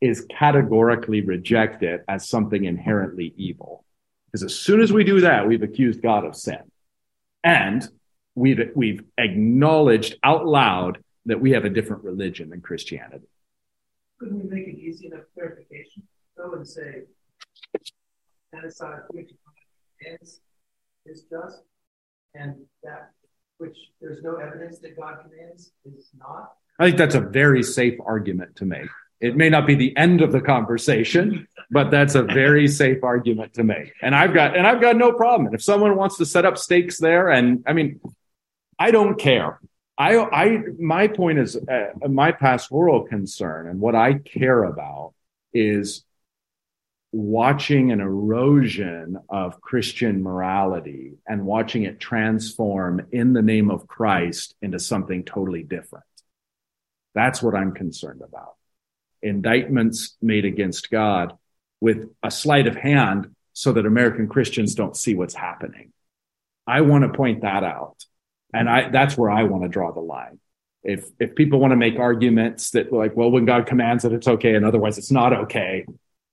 is 0.00 0.26
categorically 0.28 1.20
reject 1.20 1.84
it 1.84 2.04
as 2.08 2.28
something 2.28 2.64
inherently 2.64 3.32
evil. 3.36 3.84
Because 4.26 4.42
as 4.42 4.54
soon 4.58 4.80
as 4.80 4.92
we 4.92 5.04
do 5.04 5.20
that, 5.20 5.46
we've 5.46 5.62
accused 5.62 6.02
God 6.02 6.24
of 6.24 6.34
sin. 6.34 6.58
And 7.46 7.88
we've, 8.34 8.72
we've 8.74 9.04
acknowledged 9.16 10.16
out 10.24 10.46
loud 10.46 10.98
that 11.26 11.40
we 11.40 11.52
have 11.52 11.64
a 11.64 11.70
different 11.70 12.02
religion 12.02 12.50
than 12.50 12.60
Christianity. 12.60 13.28
Couldn't 14.18 14.42
we 14.42 14.50
make 14.50 14.66
it 14.66 14.76
easy 14.78 15.06
enough 15.06 15.26
clarification? 15.32 16.02
Go 16.36 16.54
and 16.54 16.66
say, 16.66 17.02
genocide 18.52 18.98
which 19.10 19.30
is, 20.00 20.40
is 21.06 21.22
just, 21.30 21.62
and 22.34 22.56
that 22.82 23.12
which 23.58 23.76
there's 24.00 24.22
no 24.24 24.36
evidence 24.36 24.80
that 24.80 24.96
God 24.96 25.18
commands 25.22 25.70
is 25.84 26.10
not? 26.18 26.54
I 26.80 26.86
think 26.86 26.98
that's 26.98 27.14
a 27.14 27.20
very 27.20 27.62
safe 27.62 27.94
argument 28.04 28.56
to 28.56 28.64
make. 28.64 28.88
It 29.20 29.36
may 29.36 29.48
not 29.48 29.66
be 29.66 29.74
the 29.74 29.96
end 29.96 30.20
of 30.20 30.32
the 30.32 30.40
conversation, 30.40 31.48
but 31.70 31.90
that's 31.90 32.14
a 32.14 32.22
very 32.22 32.68
safe 32.82 33.02
argument 33.02 33.54
to 33.54 33.64
make. 33.64 33.92
And 34.02 34.14
I've 34.14 34.34
got 34.34 34.56
and 34.56 34.66
I've 34.66 34.80
got 34.80 34.96
no 34.96 35.12
problem. 35.12 35.46
And 35.46 35.54
if 35.54 35.62
someone 35.62 35.96
wants 35.96 36.16
to 36.18 36.26
set 36.26 36.44
up 36.44 36.58
stakes 36.58 36.98
there, 36.98 37.30
and 37.30 37.64
I 37.66 37.72
mean, 37.72 38.00
I 38.78 38.90
don't 38.90 39.18
care. 39.18 39.60
I, 39.98 40.18
I, 40.18 40.58
my 40.78 41.08
point 41.08 41.38
is, 41.38 41.56
uh, 41.56 41.92
my 42.06 42.30
pastoral 42.30 43.04
concern 43.04 43.68
and 43.68 43.80
what 43.80 43.94
I 43.94 44.14
care 44.14 44.64
about 44.64 45.14
is 45.54 46.04
watching 47.12 47.92
an 47.92 48.00
erosion 48.00 49.16
of 49.30 49.60
Christian 49.62 50.22
morality 50.22 51.14
and 51.26 51.46
watching 51.46 51.84
it 51.84 51.98
transform 51.98 53.06
in 53.10 53.32
the 53.32 53.40
name 53.40 53.70
of 53.70 53.86
Christ 53.86 54.54
into 54.60 54.78
something 54.78 55.24
totally 55.24 55.62
different. 55.62 56.04
That's 57.14 57.42
what 57.42 57.54
I'm 57.54 57.72
concerned 57.72 58.20
about. 58.20 58.55
Indictments 59.22 60.16
made 60.20 60.44
against 60.44 60.90
God 60.90 61.36
with 61.80 62.08
a 62.22 62.30
sleight 62.30 62.66
of 62.66 62.76
hand 62.76 63.34
so 63.52 63.72
that 63.72 63.86
American 63.86 64.28
Christians 64.28 64.74
don't 64.74 64.96
see 64.96 65.14
what's 65.14 65.34
happening. 65.34 65.92
I 66.66 66.82
want 66.82 67.04
to 67.04 67.16
point 67.16 67.42
that 67.42 67.64
out. 67.64 68.04
And 68.52 68.68
I, 68.68 68.90
that's 68.90 69.16
where 69.16 69.30
I 69.30 69.44
want 69.44 69.62
to 69.62 69.68
draw 69.68 69.92
the 69.92 70.00
line. 70.00 70.38
If, 70.82 71.06
if 71.18 71.34
people 71.34 71.58
want 71.58 71.72
to 71.72 71.76
make 71.76 71.98
arguments 71.98 72.70
that 72.70 72.92
like, 72.92 73.16
well, 73.16 73.30
when 73.30 73.44
God 73.44 73.66
commands 73.66 74.04
it, 74.04 74.12
it's 74.12 74.28
okay. 74.28 74.54
And 74.54 74.64
otherwise 74.64 74.98
it's 74.98 75.10
not 75.10 75.32
okay. 75.32 75.84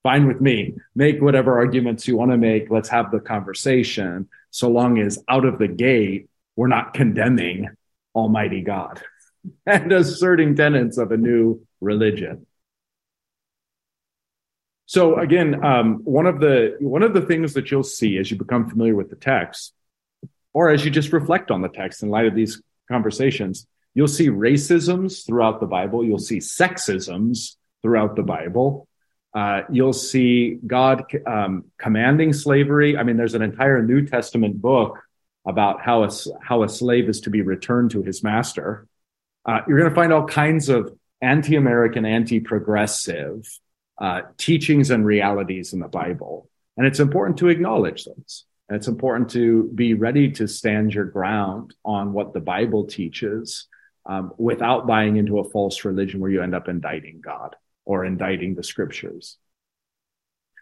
Fine 0.04 0.28
with 0.28 0.42
me. 0.42 0.76
Make 0.96 1.22
whatever 1.22 1.58
arguments 1.58 2.08
you 2.08 2.18
want 2.18 2.32
to 2.32 2.38
make. 2.38 2.70
Let's 2.70 2.90
have 2.90 3.10
the 3.10 3.20
conversation. 3.20 4.28
So 4.52 4.70
long 4.70 5.00
as 5.00 5.18
out 5.28 5.46
of 5.46 5.60
the 5.60 5.68
gate, 5.68 6.30
we're 6.56 6.68
not 6.68 6.94
condemning 6.94 7.70
Almighty 8.14 8.62
God 8.62 9.02
and 9.66 9.92
asserting 9.92 10.56
tenets 10.56 10.98
of 10.98 11.12
a 11.12 11.18
new 11.18 11.66
religion. 11.82 12.46
So 14.86 15.18
again, 15.18 15.64
um, 15.64 16.02
one 16.04 16.26
of 16.26 16.40
the 16.40 16.76
one 16.80 17.04
of 17.04 17.14
the 17.14 17.22
things 17.22 17.54
that 17.54 17.72
you'll 17.72 17.84
see 17.84 18.18
as 18.18 18.30
you 18.30 18.38
become 18.38 18.70
familiar 18.70 18.96
with 18.96 19.10
the 19.10 19.16
text 19.16 19.74
or 20.54 20.70
as 20.70 20.86
you 20.86 20.92
just 20.92 21.14
reflect 21.14 21.52
on 21.52 21.62
the 21.62 21.70
text 21.70 22.04
in 22.04 22.10
light 22.10 22.28
of 22.28 22.36
these 22.36 22.62
conversations, 22.90 23.66
you'll 23.94 24.08
see 24.08 24.28
racisms 24.28 25.26
throughout 25.26 25.60
the 25.60 25.66
Bible. 25.66 26.06
You'll 26.06 26.20
see 26.20 26.38
sexisms 26.38 27.56
throughout 27.82 28.16
the 28.16 28.24
Bible. 28.24 28.88
Uh, 29.34 29.62
you'll 29.72 29.94
see 29.94 30.60
God 30.66 31.06
um, 31.26 31.66
commanding 31.80 32.34
slavery. 32.34 32.98
I 32.98 33.04
mean, 33.04 33.18
there's 33.18 33.34
an 33.34 33.42
entire 33.42 33.82
New 33.82 34.06
Testament 34.06 34.62
book 34.62 35.00
about 35.46 35.82
how 35.82 36.04
a, 36.04 36.12
how 36.42 36.64
a 36.64 36.70
slave 36.70 37.10
is 37.10 37.22
to 37.22 37.30
be 37.30 37.42
returned 37.42 37.92
to 37.92 38.04
his 38.04 38.24
master. 38.24 38.88
Uh, 39.46 39.62
you're 39.68 39.80
going 39.80 39.90
to 39.90 39.96
find 39.96 40.14
all 40.14 40.26
kinds 40.26 40.70
of 40.70 40.96
anti-American, 41.22 42.06
anti-progressive 42.06 43.48
uh, 44.00 44.22
teachings 44.38 44.90
and 44.90 45.06
realities 45.06 45.74
in 45.74 45.80
the 45.80 45.88
Bible. 45.88 46.50
And 46.78 46.88
it's 46.88 47.00
important 47.00 47.38
to 47.40 47.50
acknowledge 47.50 48.06
those. 48.06 48.46
And 48.68 48.78
it's 48.78 48.88
important 48.88 49.30
to 49.32 49.70
be 49.76 49.94
ready 49.94 50.32
to 50.32 50.48
stand 50.48 50.94
your 50.94 51.06
ground 51.06 51.74
on 51.86 52.14
what 52.14 52.34
the 52.34 52.40
Bible 52.40 52.86
teaches 52.86 53.68
um, 54.06 54.34
without 54.38 54.88
buying 54.88 55.18
into 55.18 55.40
a 55.40 55.50
false 55.50 55.86
religion 55.86 56.20
where 56.20 56.32
you 56.32 56.42
end 56.42 56.56
up 56.56 56.68
indicting 56.68 57.22
God 57.22 57.56
or 57.86 58.06
indicting 58.06 58.56
the 58.56 58.64
scriptures. 58.64 59.38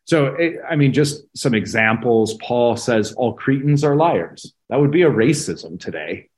So, 0.06 0.28
it, 0.36 0.56
I 0.68 0.76
mean, 0.76 0.94
just 0.94 1.26
some 1.38 1.54
examples. 1.54 2.34
Paul 2.36 2.76
says 2.76 3.14
all 3.14 3.34
Cretans 3.34 3.84
are 3.84 3.96
liars. 3.96 4.54
That 4.70 4.80
would 4.80 4.92
be 4.92 5.04
a 5.04 5.10
racism 5.10 5.80
today. 5.80 6.30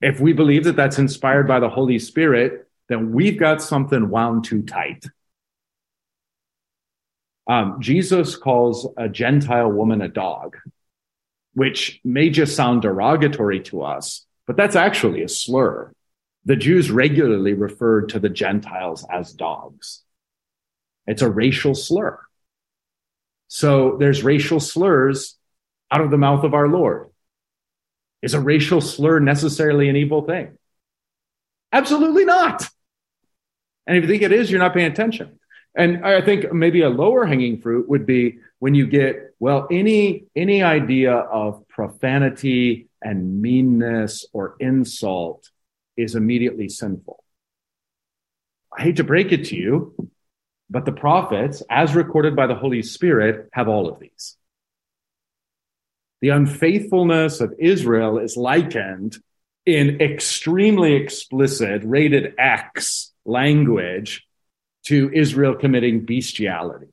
If 0.00 0.20
we 0.20 0.34
believe 0.34 0.64
that 0.64 0.76
that's 0.76 0.98
inspired 0.98 1.48
by 1.48 1.60
the 1.60 1.70
Holy 1.70 1.98
Spirit, 1.98 2.68
then 2.88 3.12
we've 3.12 3.38
got 3.38 3.62
something 3.62 4.10
wound 4.10 4.44
too 4.44 4.62
tight. 4.62 5.06
Um, 7.46 7.80
Jesus 7.80 8.36
calls 8.36 8.88
a 8.96 9.08
Gentile 9.08 9.70
woman 9.70 10.02
a 10.02 10.08
dog, 10.08 10.56
which 11.54 12.00
may 12.04 12.30
just 12.30 12.56
sound 12.56 12.82
derogatory 12.82 13.60
to 13.64 13.82
us, 13.82 14.26
but 14.46 14.56
that's 14.56 14.76
actually 14.76 15.22
a 15.22 15.28
slur. 15.28 15.92
The 16.44 16.56
Jews 16.56 16.90
regularly 16.90 17.54
referred 17.54 18.10
to 18.10 18.18
the 18.18 18.28
Gentiles 18.28 19.06
as 19.10 19.32
dogs. 19.32 20.02
It's 21.06 21.22
a 21.22 21.30
racial 21.30 21.74
slur. 21.74 22.20
So 23.48 23.96
there's 23.98 24.24
racial 24.24 24.60
slurs 24.60 25.36
out 25.90 26.00
of 26.00 26.10
the 26.10 26.18
mouth 26.18 26.44
of 26.44 26.54
our 26.54 26.68
Lord. 26.68 27.10
Is 28.22 28.34
a 28.34 28.40
racial 28.40 28.80
slur 28.80 29.20
necessarily 29.20 29.88
an 29.88 29.96
evil 29.96 30.22
thing? 30.22 30.58
Absolutely 31.72 32.24
not. 32.24 32.68
And 33.86 33.96
if 33.96 34.02
you 34.02 34.08
think 34.08 34.22
it 34.22 34.32
is, 34.32 34.50
you're 34.50 34.60
not 34.60 34.74
paying 34.74 34.90
attention. 34.90 35.38
And 35.76 36.06
I 36.06 36.22
think 36.22 36.50
maybe 36.52 36.80
a 36.80 36.88
lower 36.88 37.26
hanging 37.26 37.60
fruit 37.60 37.86
would 37.88 38.06
be 38.06 38.38
when 38.58 38.74
you 38.74 38.86
get, 38.86 39.34
well, 39.38 39.66
any, 39.70 40.24
any 40.34 40.62
idea 40.62 41.12
of 41.12 41.68
profanity 41.68 42.88
and 43.02 43.42
meanness 43.42 44.24
or 44.32 44.56
insult 44.58 45.50
is 45.96 46.14
immediately 46.14 46.70
sinful. 46.70 47.22
I 48.76 48.82
hate 48.82 48.96
to 48.96 49.04
break 49.04 49.32
it 49.32 49.44
to 49.46 49.56
you, 49.56 50.10
but 50.70 50.86
the 50.86 50.92
prophets, 50.92 51.62
as 51.68 51.94
recorded 51.94 52.34
by 52.34 52.46
the 52.46 52.54
Holy 52.54 52.82
Spirit, 52.82 53.50
have 53.52 53.68
all 53.68 53.88
of 53.88 54.00
these. 54.00 54.36
The 56.22 56.30
unfaithfulness 56.30 57.42
of 57.42 57.54
Israel 57.58 58.18
is 58.18 58.38
likened 58.38 59.18
in 59.66 60.00
extremely 60.00 60.94
explicit, 60.94 61.82
rated 61.84 62.34
X 62.38 63.12
language 63.26 64.25
to 64.86 65.10
Israel 65.12 65.54
committing 65.54 66.04
bestiality. 66.04 66.88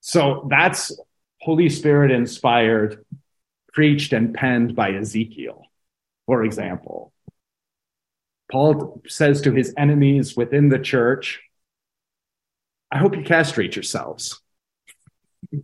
So 0.00 0.46
that's 0.50 0.96
Holy 1.40 1.68
Spirit 1.68 2.10
inspired, 2.10 3.04
preached 3.72 4.12
and 4.12 4.34
penned 4.34 4.74
by 4.74 4.92
Ezekiel, 4.92 5.62
for 6.26 6.44
example. 6.44 7.12
Paul 8.50 9.02
says 9.06 9.42
to 9.42 9.52
his 9.52 9.74
enemies 9.76 10.36
within 10.36 10.70
the 10.70 10.78
church, 10.78 11.40
I 12.90 12.98
hope 12.98 13.14
you 13.14 13.22
castrate 13.22 13.76
yourselves. 13.76 14.40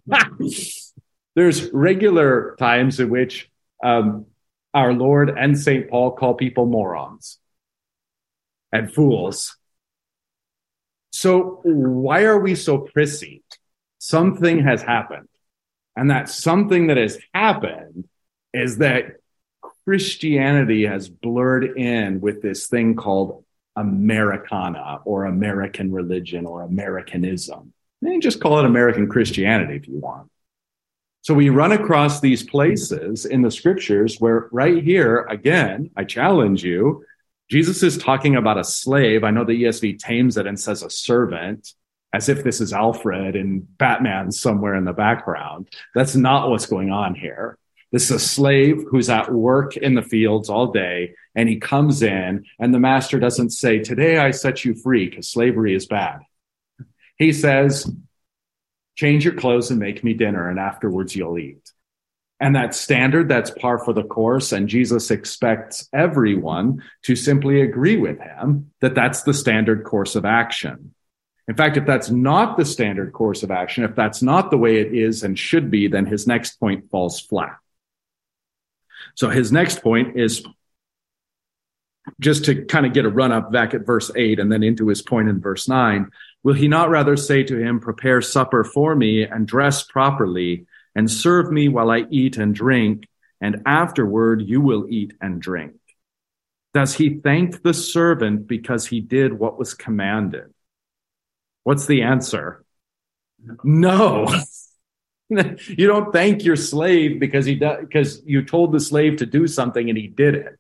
There's 1.35 1.73
regular 1.73 2.55
times 2.59 3.01
in 3.01 3.09
which 3.09 3.51
um, 3.83 4.27
our 4.73 4.93
Lord 4.93 5.31
and 5.31 5.59
St. 5.59 5.89
Paul 5.89 6.13
call 6.13 6.35
people 6.35 6.67
morons 6.67 7.39
and 8.73 8.93
fools. 8.93 9.57
So 11.15 11.61
why 11.63 12.25
are 12.25 12.41
we 12.41 12.57
so 12.57 12.79
prissy? 12.79 13.45
Something 13.99 14.65
has 14.65 14.83
happened. 14.83 15.29
And 15.95 16.11
that 16.11 16.29
something 16.29 16.89
that 16.89 16.97
has 16.97 17.21
happened 17.33 18.09
is 18.53 18.79
that 18.79 19.19
Christianity 19.85 20.87
has 20.87 21.09
blurred 21.09 21.79
in 21.79 22.21
with 22.21 22.43
this 22.43 22.67
thing 22.67 22.97
called 22.97 23.45
Americana 23.77 25.03
or 25.05 25.27
American 25.27 25.93
religion 25.93 26.47
or 26.47 26.63
Americanism. 26.63 27.73
And 28.03 28.21
just 28.21 28.41
call 28.41 28.59
it 28.59 28.65
American 28.65 29.09
Christianity 29.09 29.77
if 29.77 29.87
you 29.87 30.01
want. 30.01 30.29
So 31.21 31.33
we 31.33 31.49
run 31.49 31.71
across 31.71 32.19
these 32.19 32.43
places 32.43 33.25
in 33.25 33.41
the 33.41 33.53
scriptures 33.53 34.17
where 34.19 34.49
right 34.51 34.83
here, 34.83 35.27
again, 35.31 35.91
I 35.97 36.03
challenge 36.03 36.65
you, 36.65 37.05
Jesus 37.51 37.83
is 37.83 37.99
talking 37.99 38.37
about 38.37 38.59
a 38.59 38.65
slave. 38.65 39.25
I 39.25 39.31
know 39.31 39.45
the 39.45 39.65
ESV 39.65 39.99
tames 39.99 40.37
it 40.37 40.47
and 40.47 40.59
says 40.59 40.83
a 40.83 40.91
servant 40.91 41.73
as 42.13 42.29
if 42.29 42.45
this 42.45 42.61
is 42.61 42.73
Alfred 42.73 43.37
and 43.37 43.67
Batman 43.77 44.31
somewhere 44.31 44.77
in 44.77 44.85
the 44.85 44.93
background. 44.93 45.69
That's 45.95 46.15
not 46.15 46.49
what's 46.49 46.67
going 46.67 46.91
on 46.91 47.15
here. 47.15 47.59
This 47.93 48.05
is 48.05 48.11
a 48.11 48.19
slave 48.19 48.85
who's 48.89 49.11
at 49.11 49.33
work 49.33 49.77
in 49.77 49.95
the 49.95 50.03
fields 50.03 50.49
all 50.49 50.73
day 50.73 51.15
and 51.35 51.49
he 51.49 51.57
comes 51.57 52.03
in 52.03 52.45
and 52.59 52.73
the 52.73 52.81
master 52.81 53.19
doesn't 53.19 53.51
say, 53.51 53.81
today 53.81 54.19
I 54.19 54.31
set 54.31 54.65
you 54.65 54.75
free 54.75 55.09
because 55.09 55.29
slavery 55.29 55.75
is 55.75 55.87
bad. 55.87 56.21
He 57.17 57.33
says, 57.33 57.91
change 58.97 59.25
your 59.25 59.35
clothes 59.35 59.71
and 59.71 59.79
make 59.79 60.03
me 60.03 60.15
dinner, 60.15 60.49
and 60.49 60.59
afterwards 60.59 61.15
you'll 61.15 61.39
eat. 61.39 61.71
And 62.41 62.57
that 62.57 62.75
standard, 62.75 63.29
that's 63.29 63.51
par 63.51 63.79
for 63.79 63.93
the 63.93 64.03
course. 64.03 64.53
And 64.53 64.69
Jesus 64.69 65.11
expects 65.11 65.89
everyone 65.93 66.83
to 67.05 67.15
simply 67.15 67.61
agree 67.61 67.97
with 67.97 68.19
him 68.21 68.73
that 68.81 68.95
that's 68.95 69.23
the 69.23 69.35
standard 69.35 69.85
course 69.85 70.17
of 70.17 70.25
action. 70.25 70.95
In 71.47 71.55
fact, 71.55 71.77
if 71.77 71.87
that's 71.87 72.11
not 72.11 72.57
the 72.57 72.65
standard 72.65 73.13
course 73.13 73.43
of 73.43 73.51
action, 73.51 73.85
if 73.85 73.95
that's 73.95 74.23
not 74.23 74.51
the 74.51 74.59
way 74.59 74.81
it 74.81 74.95
is 74.95 75.23
and 75.23 75.39
should 75.39 75.71
be, 75.71 75.89
then 75.89 76.07
his 76.07 76.27
next 76.27 76.59
point 76.59 76.91
falls 76.91 77.21
flat. 77.21 77.57
So 79.15 79.29
his 79.31 79.53
next 79.53 79.83
point 79.83 80.19
is 80.19 80.45
just 82.21 82.47
to 82.47 82.65
kind 82.65 82.87
of 82.87 82.93
get 82.93 83.05
a 83.05 83.11
run 83.11 83.33
up 83.33 83.53
back 83.53 83.75
at 83.75 83.87
verse 83.87 84.11
8 84.15 84.39
and 84.39 84.51
then 84.51 84.63
into 84.63 84.89
his 84.89 85.03
point 85.03 85.29
in 85.29 85.41
verse 85.41 85.69
9 85.69 86.11
will 86.43 86.55
he 86.55 86.69
not 86.69 86.91
rather 86.91 87.17
say 87.17 87.43
to 87.43 87.57
him 87.57 87.81
prepare 87.81 88.21
supper 88.21 88.63
for 88.63 88.95
me 88.95 89.23
and 89.23 89.47
dress 89.47 89.83
properly 89.83 90.67
and 90.95 91.11
serve 91.11 91.51
me 91.51 91.69
while 91.69 91.91
i 91.91 92.05
eat 92.11 92.37
and 92.37 92.55
drink 92.55 93.07
and 93.45 93.63
afterward 93.67 94.41
you 94.41 94.61
will 94.63 94.87
eat 94.89 95.13
and 95.21 95.41
drink. 95.41 95.75
Does 96.73 96.95
he 96.95 97.21
thank 97.21 97.63
the 97.63 97.75
servant 97.75 98.47
because 98.47 98.87
he 98.87 99.03
did 99.03 99.35
what 99.35 99.59
was 99.59 99.75
commanded? 99.75 100.53
What's 101.63 101.85
the 101.87 102.03
answer? 102.03 102.65
No. 103.63 104.27
You 105.31 105.87
don't 105.87 106.13
thank 106.13 106.45
your 106.45 106.55
slave 106.55 107.19
because 107.19 107.47
he 107.47 107.55
does 107.55 107.79
because 107.81 108.23
you 108.27 108.45
told 108.45 108.73
the 108.73 108.79
slave 108.79 109.17
to 109.17 109.27
do 109.27 109.47
something 109.49 109.89
and 109.89 109.99
he 109.99 110.07
did 110.07 110.35
it. 110.35 110.59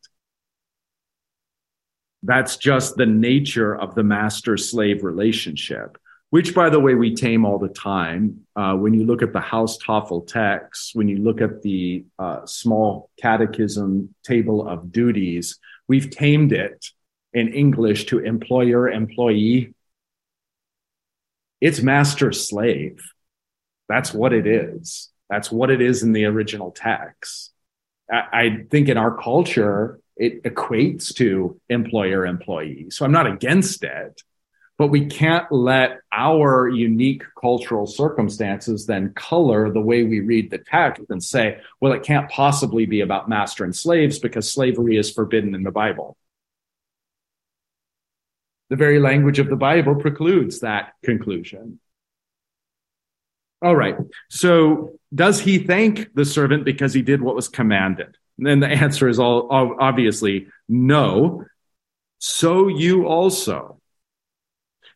That's 2.22 2.56
just 2.56 2.96
the 2.96 3.06
nature 3.06 3.76
of 3.76 3.94
the 3.94 4.02
master 4.02 4.56
slave 4.56 5.04
relationship, 5.04 5.98
which, 6.34 6.52
by 6.52 6.68
the 6.68 6.80
way, 6.80 6.96
we 6.96 7.14
tame 7.14 7.44
all 7.44 7.60
the 7.60 7.68
time. 7.68 8.40
Uh, 8.56 8.74
when 8.74 8.92
you 8.92 9.06
look 9.06 9.22
at 9.22 9.32
the 9.32 9.38
Haustafel 9.38 10.26
text, 10.26 10.90
when 10.96 11.06
you 11.06 11.18
look 11.18 11.40
at 11.40 11.62
the 11.62 12.06
uh, 12.18 12.44
small 12.44 13.08
catechism 13.22 14.12
table 14.24 14.68
of 14.68 14.90
duties, 14.90 15.60
we've 15.86 16.10
tamed 16.10 16.52
it 16.52 16.86
in 17.32 17.54
English 17.54 18.06
to 18.06 18.18
employer 18.18 18.88
employee. 18.88 19.74
It's 21.60 21.80
master 21.80 22.32
slave. 22.32 23.00
That's 23.88 24.12
what 24.12 24.32
it 24.32 24.48
is. 24.48 25.10
That's 25.30 25.52
what 25.52 25.70
it 25.70 25.80
is 25.80 26.02
in 26.02 26.10
the 26.10 26.24
original 26.24 26.72
text. 26.72 27.52
I, 28.10 28.22
I 28.32 28.64
think 28.72 28.88
in 28.88 28.96
our 28.96 29.16
culture, 29.16 30.00
it 30.16 30.42
equates 30.42 31.14
to 31.14 31.60
employer 31.68 32.26
employee. 32.26 32.88
So 32.90 33.04
I'm 33.04 33.12
not 33.12 33.28
against 33.28 33.84
it, 33.84 34.20
but 34.76 34.88
we 34.88 35.06
can't 35.06 35.50
let 35.52 36.00
our 36.12 36.68
unique 36.68 37.22
cultural 37.40 37.86
circumstances 37.86 38.86
then 38.86 39.12
color 39.14 39.72
the 39.72 39.80
way 39.80 40.02
we 40.02 40.20
read 40.20 40.50
the 40.50 40.58
text 40.58 41.02
and 41.10 41.22
say, 41.22 41.60
well, 41.80 41.92
it 41.92 42.02
can't 42.02 42.28
possibly 42.30 42.84
be 42.86 43.00
about 43.00 43.28
master 43.28 43.64
and 43.64 43.74
slaves 43.74 44.18
because 44.18 44.52
slavery 44.52 44.96
is 44.96 45.12
forbidden 45.12 45.54
in 45.54 45.62
the 45.62 45.70
Bible. 45.70 46.16
The 48.70 48.76
very 48.76 48.98
language 48.98 49.38
of 49.38 49.48
the 49.48 49.56
Bible 49.56 49.94
precludes 49.94 50.60
that 50.60 50.94
conclusion. 51.04 51.78
All 53.62 53.76
right. 53.76 53.96
So 54.28 54.98
does 55.14 55.40
he 55.40 55.58
thank 55.58 56.12
the 56.14 56.24
servant 56.24 56.64
because 56.64 56.92
he 56.92 57.02
did 57.02 57.22
what 57.22 57.36
was 57.36 57.48
commanded? 57.48 58.16
And 58.38 58.62
the 58.62 58.68
answer 58.68 59.08
is 59.08 59.20
all 59.20 59.48
obviously 59.50 60.48
no. 60.68 61.44
So 62.18 62.68
you 62.68 63.06
also, 63.06 63.80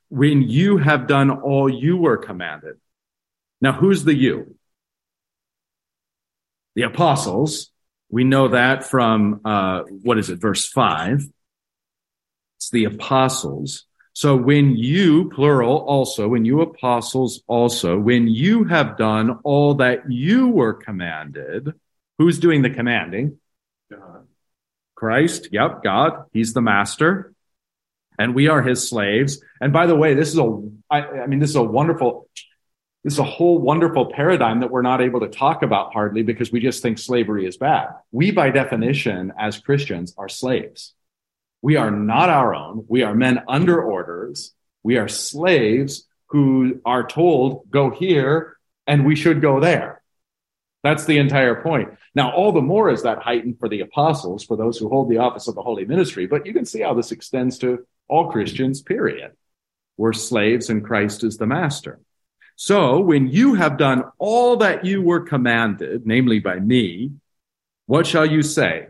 when 0.09 0.43
you 0.43 0.79
have 0.79 1.07
done 1.07 1.31
all 1.31 1.69
you 1.69 1.97
were 1.97 2.17
commanded. 2.17 2.77
Now, 3.61 3.73
who's 3.73 4.05
the 4.05 4.15
you? 4.15 4.57
The 6.75 6.83
apostles. 6.83 7.71
We 8.11 8.25
know 8.25 8.49
that 8.49 8.85
from, 8.85 9.41
uh, 9.45 9.83
what 9.83 10.19
is 10.19 10.31
it, 10.31 10.41
verse 10.41 10.67
five. 10.67 11.27
It's 12.57 12.71
the 12.71 12.85
apostles. 12.85 13.85
So 14.13 14.35
when 14.35 14.77
you, 14.77 15.31
plural 15.31 15.77
also, 15.79 16.27
when 16.27 16.45
you 16.45 16.61
apostles 16.63 17.43
also, 17.47 17.99
when 17.99 18.27
you 18.29 18.65
have 18.65 18.97
done 18.97 19.39
all 19.45 19.75
that 19.75 20.11
you 20.11 20.49
were 20.49 20.73
commanded, 20.73 21.73
Who's 22.19 22.41
doing 22.41 22.63
the 22.63 22.71
commanding? 22.71 23.39
God. 23.91 24.27
Christ. 24.97 25.49
Yep, 25.53 25.85
God. 25.85 26.25
He's 26.33 26.53
the 26.53 26.61
master. 26.61 27.33
And 28.19 28.35
we 28.35 28.49
are 28.49 28.63
his 28.63 28.89
slaves. 28.89 29.41
And 29.61 29.73
by 29.73 29.87
the 29.87 29.97
way, 29.97 30.15
this 30.15 30.29
is 30.29 30.39
a, 30.39 30.63
I, 30.91 31.03
I 31.03 31.27
mean, 31.27 31.39
this 31.39 31.51
is 31.51 31.57
a 31.57 31.63
wonderful, 31.63 32.29
this 33.05 33.13
is 33.15 33.19
a 33.19 33.25
whole 33.25 33.59
wonderful 33.59 34.07
paradigm 34.07 34.61
that 34.61 34.71
we're 34.71 34.83
not 34.83 35.01
able 35.01 35.21
to 35.21 35.29
talk 35.29 35.63
about 35.63 35.93
hardly 35.93 36.23
because 36.23 36.51
we 36.51 36.61
just 36.61 36.83
think 36.83 36.99
slavery 36.99 37.47
is 37.47 37.57
bad. 37.57 37.91
We, 38.11 38.33
by 38.33 38.51
definition, 38.51 39.33
as 39.39 39.59
Christians, 39.59 40.15
are 40.19 40.29
slaves. 40.29 40.95
We 41.63 41.77
are 41.77 41.91
not 41.91 42.29
our 42.29 42.55
own. 42.55 42.85
We 42.89 43.03
are 43.03 43.15
men 43.15 43.43
under 43.49 43.81
orders. 43.81 44.53
We 44.83 44.97
are 44.97 45.09
slaves 45.09 46.07
who 46.27 46.81
are 46.85 47.07
told, 47.07 47.71
go 47.71 47.91
here 47.91 48.57
and 48.87 49.07
we 49.07 49.17
should 49.17 49.41
go 49.41 49.61
there. 49.61 49.98
That's 50.85 51.05
the 51.05 51.19
entire 51.19 51.61
point. 51.63 51.91
Now, 52.15 52.33
all 52.33 52.53
the 52.53 52.63
more 52.63 52.91
is 52.91 53.03
that 53.03 53.19
heightened 53.19 53.59
for 53.59 53.69
the 53.69 53.81
apostles, 53.81 54.45
for 54.45 54.57
those 54.57 54.79
who 54.79 54.89
hold 54.89 55.11
the 55.11 55.19
office 55.19 55.49
of 55.49 55.55
the 55.55 55.63
holy 55.63 55.85
ministry, 55.85 56.27
but 56.27 56.47
you 56.47 56.53
can 56.53 56.65
see 56.65 56.81
how 56.83 56.95
this 56.95 57.13
extends 57.13 57.59
to 57.59 57.87
all 58.09 58.31
Christians, 58.31 58.81
period. 58.81 59.33
We're 59.97 60.13
slaves 60.13 60.71
and 60.71 60.85
Christ 60.85 61.25
is 61.25 61.37
the 61.37 61.47
master. 61.47 62.01
So 62.55 63.01
when 63.01 63.29
you 63.29 63.55
have 63.55 63.77
done 63.77 64.05
all 64.19 64.57
that 64.59 64.85
you 64.85 65.03
were 65.03 65.21
commanded, 65.21 66.07
namely 66.07 66.39
by 66.39 66.59
me, 66.59 67.13
what 67.87 68.07
shall 68.07 68.27
you 68.27 68.43
say? 68.43 68.89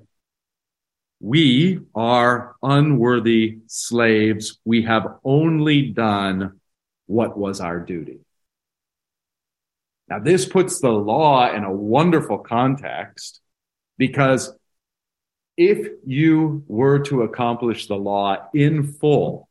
We 1.20 1.80
are 1.94 2.56
unworthy 2.62 3.58
slaves. 3.66 4.58
We 4.64 4.82
have 4.82 5.18
only 5.24 5.90
done 5.90 6.60
what 7.06 7.36
was 7.36 7.60
our 7.60 7.80
duty. 7.80 8.20
Now, 10.08 10.18
this 10.18 10.46
puts 10.46 10.80
the 10.80 10.90
law 10.90 11.52
in 11.52 11.64
a 11.64 11.72
wonderful 11.72 12.38
context 12.38 13.40
because 13.98 14.52
if 15.56 15.88
you 16.06 16.64
were 16.66 17.00
to 17.00 17.22
accomplish 17.22 17.88
the 17.88 17.96
law 17.96 18.36
in 18.54 18.92
full, 18.92 19.48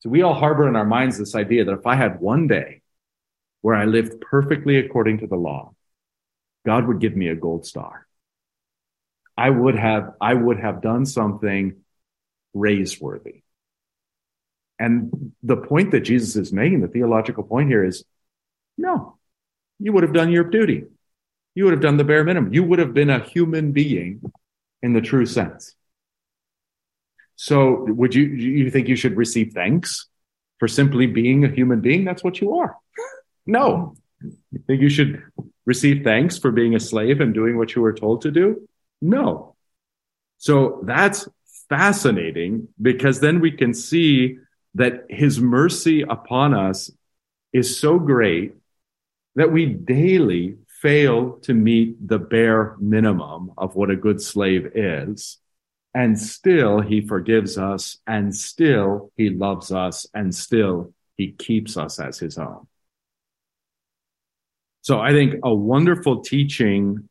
so 0.00 0.10
we 0.10 0.22
all 0.22 0.34
harbor 0.34 0.68
in 0.68 0.76
our 0.76 0.84
minds 0.84 1.16
this 1.16 1.34
idea 1.34 1.64
that 1.64 1.72
if 1.78 1.86
I 1.86 1.94
had 1.94 2.20
one 2.20 2.48
day 2.48 2.82
where 3.60 3.76
I 3.76 3.84
lived 3.84 4.20
perfectly 4.20 4.76
according 4.76 5.18
to 5.18 5.26
the 5.26 5.36
law, 5.36 5.74
God 6.66 6.86
would 6.88 7.00
give 7.00 7.16
me 7.16 7.28
a 7.28 7.36
gold 7.36 7.64
star. 7.64 8.06
I 9.36 9.48
would 9.48 9.76
have, 9.76 10.14
I 10.20 10.34
would 10.34 10.58
have 10.58 10.82
done 10.82 11.06
something 11.06 11.76
praiseworthy. 12.54 13.42
And 14.78 15.32
the 15.42 15.56
point 15.56 15.92
that 15.92 16.00
Jesus 16.00 16.34
is 16.34 16.52
making, 16.52 16.80
the 16.80 16.88
theological 16.88 17.44
point 17.44 17.68
here 17.68 17.84
is 17.84 18.04
no, 18.78 19.18
you 19.78 19.92
would 19.92 20.02
have 20.02 20.12
done 20.12 20.30
your 20.30 20.44
duty. 20.44 20.84
You 21.54 21.64
would 21.64 21.72
have 21.72 21.82
done 21.82 21.96
the 21.96 22.04
bare 22.04 22.24
minimum. 22.24 22.52
You 22.54 22.64
would 22.64 22.78
have 22.78 22.94
been 22.94 23.10
a 23.10 23.20
human 23.20 23.72
being 23.72 24.22
in 24.82 24.92
the 24.92 25.00
true 25.00 25.26
sense. 25.26 25.74
So 27.36 27.84
would 27.88 28.14
you, 28.14 28.24
you 28.24 28.70
think 28.70 28.88
you 28.88 28.96
should 28.96 29.16
receive 29.16 29.52
thanks 29.52 30.06
for 30.58 30.68
simply 30.68 31.06
being 31.06 31.44
a 31.44 31.48
human 31.48 31.80
being? 31.80 32.04
That's 32.04 32.24
what 32.24 32.40
you 32.40 32.54
are. 32.54 32.76
No. 33.46 33.96
You 34.22 34.62
think 34.66 34.80
you 34.80 34.88
should 34.88 35.22
receive 35.66 36.04
thanks 36.04 36.38
for 36.38 36.50
being 36.50 36.74
a 36.74 36.80
slave 36.80 37.20
and 37.20 37.34
doing 37.34 37.58
what 37.58 37.74
you 37.74 37.82
were 37.82 37.92
told 37.92 38.22
to 38.22 38.30
do? 38.30 38.68
No. 39.00 39.56
So 40.38 40.80
that's 40.84 41.28
fascinating 41.68 42.68
because 42.80 43.20
then 43.20 43.40
we 43.40 43.50
can 43.50 43.74
see 43.74 44.38
that 44.74 45.06
his 45.08 45.40
mercy 45.40 46.02
upon 46.02 46.54
us 46.54 46.90
is 47.52 47.78
so 47.78 47.98
great 47.98 48.54
that 49.34 49.52
we 49.52 49.66
daily 49.66 50.56
fail 50.80 51.38
to 51.42 51.54
meet 51.54 52.06
the 52.06 52.18
bare 52.18 52.76
minimum 52.80 53.52
of 53.56 53.74
what 53.74 53.90
a 53.90 53.96
good 53.96 54.20
slave 54.20 54.72
is. 54.74 55.38
And 55.94 56.18
still 56.18 56.80
he 56.80 57.00
forgives 57.06 57.58
us 57.58 57.98
and 58.06 58.34
still 58.34 59.12
he 59.16 59.30
loves 59.30 59.70
us 59.70 60.06
and 60.14 60.34
still 60.34 60.92
he 61.16 61.32
keeps 61.32 61.76
us 61.76 62.00
as 62.00 62.18
his 62.18 62.38
own. 62.38 62.66
So 64.80 64.98
I 64.98 65.12
think 65.12 65.36
a 65.44 65.54
wonderful 65.54 66.22
teaching 66.22 67.08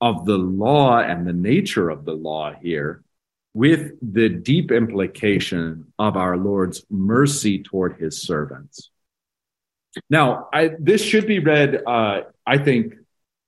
of 0.00 0.26
the 0.26 0.38
law 0.38 1.00
and 1.00 1.26
the 1.26 1.32
nature 1.32 1.90
of 1.90 2.04
the 2.04 2.12
law 2.12 2.52
here 2.52 3.02
with 3.54 3.92
the 4.02 4.28
deep 4.28 4.70
implication 4.70 5.92
of 5.98 6.16
our 6.16 6.36
Lord's 6.36 6.84
mercy 6.90 7.62
toward 7.62 7.96
his 7.96 8.20
servants. 8.20 8.90
Now, 10.10 10.48
I, 10.52 10.72
this 10.78 11.02
should 11.02 11.26
be 11.26 11.38
read, 11.38 11.82
uh, 11.86 12.22
I 12.46 12.58
think, 12.58 12.94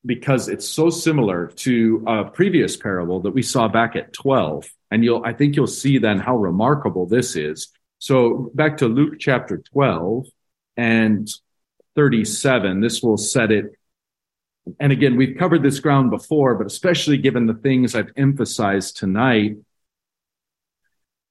because 0.04 0.48
it's 0.48 0.68
so 0.68 0.90
similar 0.90 1.48
to 1.48 2.04
a 2.06 2.24
previous 2.24 2.76
parable 2.76 3.20
that 3.20 3.32
we 3.32 3.42
saw 3.42 3.68
back 3.68 3.96
at 3.96 4.12
12. 4.12 4.66
And 4.90 5.04
you'll, 5.04 5.22
I 5.24 5.32
think 5.32 5.56
you'll 5.56 5.66
see 5.66 5.98
then 5.98 6.18
how 6.18 6.37
remarkable 6.37 7.06
this 7.06 7.35
is. 7.35 7.68
So 7.98 8.50
back 8.54 8.76
to 8.78 8.87
Luke 8.87 9.14
chapter 9.18 9.59
12 9.59 10.26
and 10.76 11.28
37, 11.96 12.80
this 12.80 13.02
will 13.02 13.16
set 13.16 13.50
it. 13.50 13.72
And 14.78 14.92
again, 14.92 15.16
we've 15.16 15.37
covered 15.38 15.62
this 15.62 15.80
ground 15.80 16.11
before, 16.11 16.54
but 16.54 16.66
especially 16.66 17.18
given 17.18 17.46
the 17.46 17.54
things 17.54 17.94
I've 17.94 18.12
emphasized 18.16 18.96
tonight, 18.96 19.56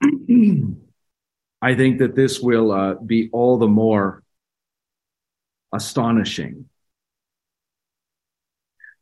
I 1.62 1.75
think 1.75 1.99
that 1.99 2.15
this 2.15 2.39
will 2.39 2.71
uh, 2.71 2.95
be 2.95 3.30
all 3.32 3.58
the 3.58 3.67
more 3.67 4.23
astonishing. 5.75 6.69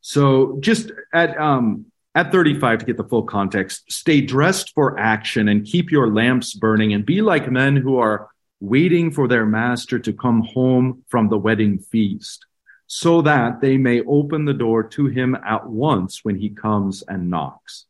So 0.01 0.57
just 0.59 0.91
at 1.13 1.37
um, 1.39 1.85
at 2.15 2.31
35 2.31 2.79
to 2.79 2.85
get 2.85 2.97
the 2.97 3.03
full 3.03 3.23
context, 3.23 3.91
stay 3.91 4.21
dressed 4.21 4.73
for 4.75 4.99
action 4.99 5.47
and 5.47 5.65
keep 5.65 5.91
your 5.91 6.13
lamps 6.13 6.53
burning 6.53 6.93
and 6.93 7.05
be 7.05 7.21
like 7.21 7.49
men 7.49 7.75
who 7.75 7.97
are 7.97 8.29
waiting 8.59 9.11
for 9.11 9.27
their 9.27 9.45
master 9.45 9.99
to 9.99 10.13
come 10.13 10.41
home 10.41 11.03
from 11.07 11.29
the 11.29 11.37
wedding 11.37 11.79
feast 11.79 12.45
so 12.87 13.21
that 13.21 13.59
they 13.61 13.77
may 13.77 14.01
open 14.01 14.45
the 14.45 14.53
door 14.53 14.83
to 14.83 15.07
him 15.07 15.35
at 15.35 15.67
once 15.67 16.19
when 16.23 16.35
he 16.35 16.49
comes 16.49 17.03
and 17.07 17.29
knocks. 17.29 17.85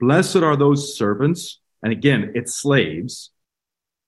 Blessed 0.00 0.36
are 0.36 0.56
those 0.56 0.96
servants, 0.96 1.60
and 1.82 1.92
again, 1.92 2.32
it's 2.34 2.54
slaves, 2.54 3.30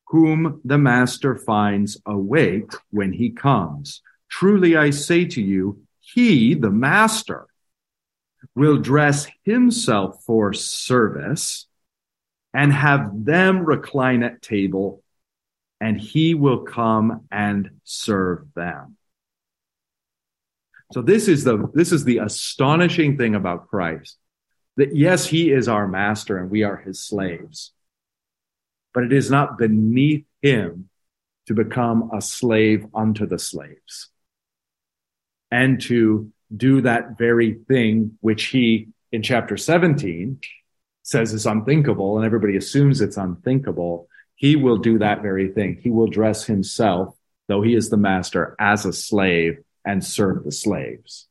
whom 0.08 0.60
the 0.64 0.78
master 0.78 1.36
finds 1.36 2.00
awake 2.06 2.70
when 2.90 3.12
he 3.12 3.30
comes. 3.30 4.02
Truly 4.28 4.76
I 4.76 4.90
say 4.90 5.24
to 5.26 5.42
you, 5.42 5.82
he, 6.00 6.54
the 6.54 6.70
master, 6.70 7.46
will 8.54 8.78
dress 8.78 9.26
himself 9.44 10.22
for 10.24 10.52
service 10.52 11.66
and 12.54 12.72
have 12.72 13.24
them 13.24 13.64
recline 13.64 14.22
at 14.22 14.40
table 14.40 15.02
and 15.80 16.00
he 16.00 16.34
will 16.34 16.60
come 16.60 17.26
and 17.30 17.70
serve 17.84 18.46
them. 18.54 18.96
So 20.92 21.02
this 21.02 21.28
is 21.28 21.44
the, 21.44 21.68
this 21.74 21.92
is 21.92 22.04
the 22.04 22.18
astonishing 22.18 23.18
thing 23.18 23.34
about 23.34 23.68
Christ 23.68 24.16
that 24.76 24.94
yes, 24.94 25.26
he 25.26 25.50
is 25.50 25.68
our 25.68 25.88
master 25.88 26.38
and 26.38 26.50
we 26.50 26.62
are 26.62 26.76
his 26.76 27.00
slaves, 27.00 27.72
but 28.96 29.04
it 29.04 29.12
is 29.12 29.30
not 29.30 29.58
beneath 29.58 30.24
him 30.40 30.88
to 31.46 31.52
become 31.52 32.10
a 32.14 32.22
slave 32.22 32.86
unto 32.94 33.26
the 33.26 33.38
slaves 33.38 34.08
and 35.50 35.82
to 35.82 36.32
do 36.56 36.80
that 36.80 37.18
very 37.18 37.58
thing 37.68 38.16
which 38.22 38.46
he 38.46 38.88
in 39.12 39.22
chapter 39.22 39.58
17 39.58 40.40
says 41.02 41.34
is 41.34 41.44
unthinkable 41.44 42.16
and 42.16 42.24
everybody 42.24 42.56
assumes 42.56 43.02
it's 43.02 43.18
unthinkable. 43.18 44.08
He 44.34 44.56
will 44.56 44.78
do 44.78 44.98
that 45.00 45.20
very 45.20 45.52
thing. 45.52 45.78
He 45.82 45.90
will 45.90 46.08
dress 46.08 46.46
himself 46.46 47.14
though 47.48 47.60
he 47.60 47.74
is 47.74 47.90
the 47.90 47.98
master 47.98 48.56
as 48.58 48.86
a 48.86 48.94
slave 48.94 49.58
and 49.84 50.02
serve 50.02 50.42
the 50.42 50.50
slaves. 50.50 51.28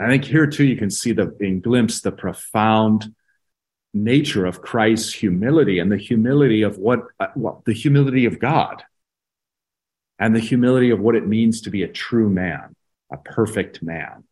I 0.00 0.08
think 0.08 0.24
here 0.24 0.48
too 0.48 0.64
you 0.64 0.76
can 0.76 0.90
see 0.90 1.12
the 1.12 1.26
glimpse 1.62 2.00
the 2.00 2.10
profound 2.10 3.14
nature 3.92 4.46
of 4.46 4.62
christ's 4.62 5.12
humility 5.12 5.78
and 5.78 5.90
the 5.90 5.96
humility 5.96 6.62
of 6.62 6.78
what 6.78 7.00
uh, 7.18 7.26
well, 7.34 7.62
the 7.66 7.72
humility 7.72 8.24
of 8.24 8.38
god 8.38 8.84
and 10.18 10.34
the 10.34 10.40
humility 10.40 10.90
of 10.90 11.00
what 11.00 11.16
it 11.16 11.26
means 11.26 11.62
to 11.62 11.70
be 11.70 11.82
a 11.82 11.88
true 11.88 12.30
man 12.30 12.74
a 13.10 13.16
perfect 13.16 13.82
man. 13.82 14.24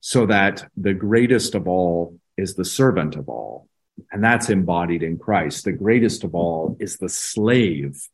So 0.00 0.26
that 0.26 0.68
the 0.76 0.94
greatest 0.94 1.54
of 1.54 1.66
all 1.66 2.18
is 2.36 2.54
the 2.54 2.64
servant 2.64 3.16
of 3.16 3.28
all. 3.28 3.68
And 4.10 4.22
that's 4.22 4.50
embodied 4.50 5.02
in 5.02 5.18
Christ. 5.18 5.64
The 5.64 5.72
greatest 5.72 6.24
of 6.24 6.34
all 6.34 6.76
is 6.78 6.98
the 6.98 7.08
slave 7.08 8.06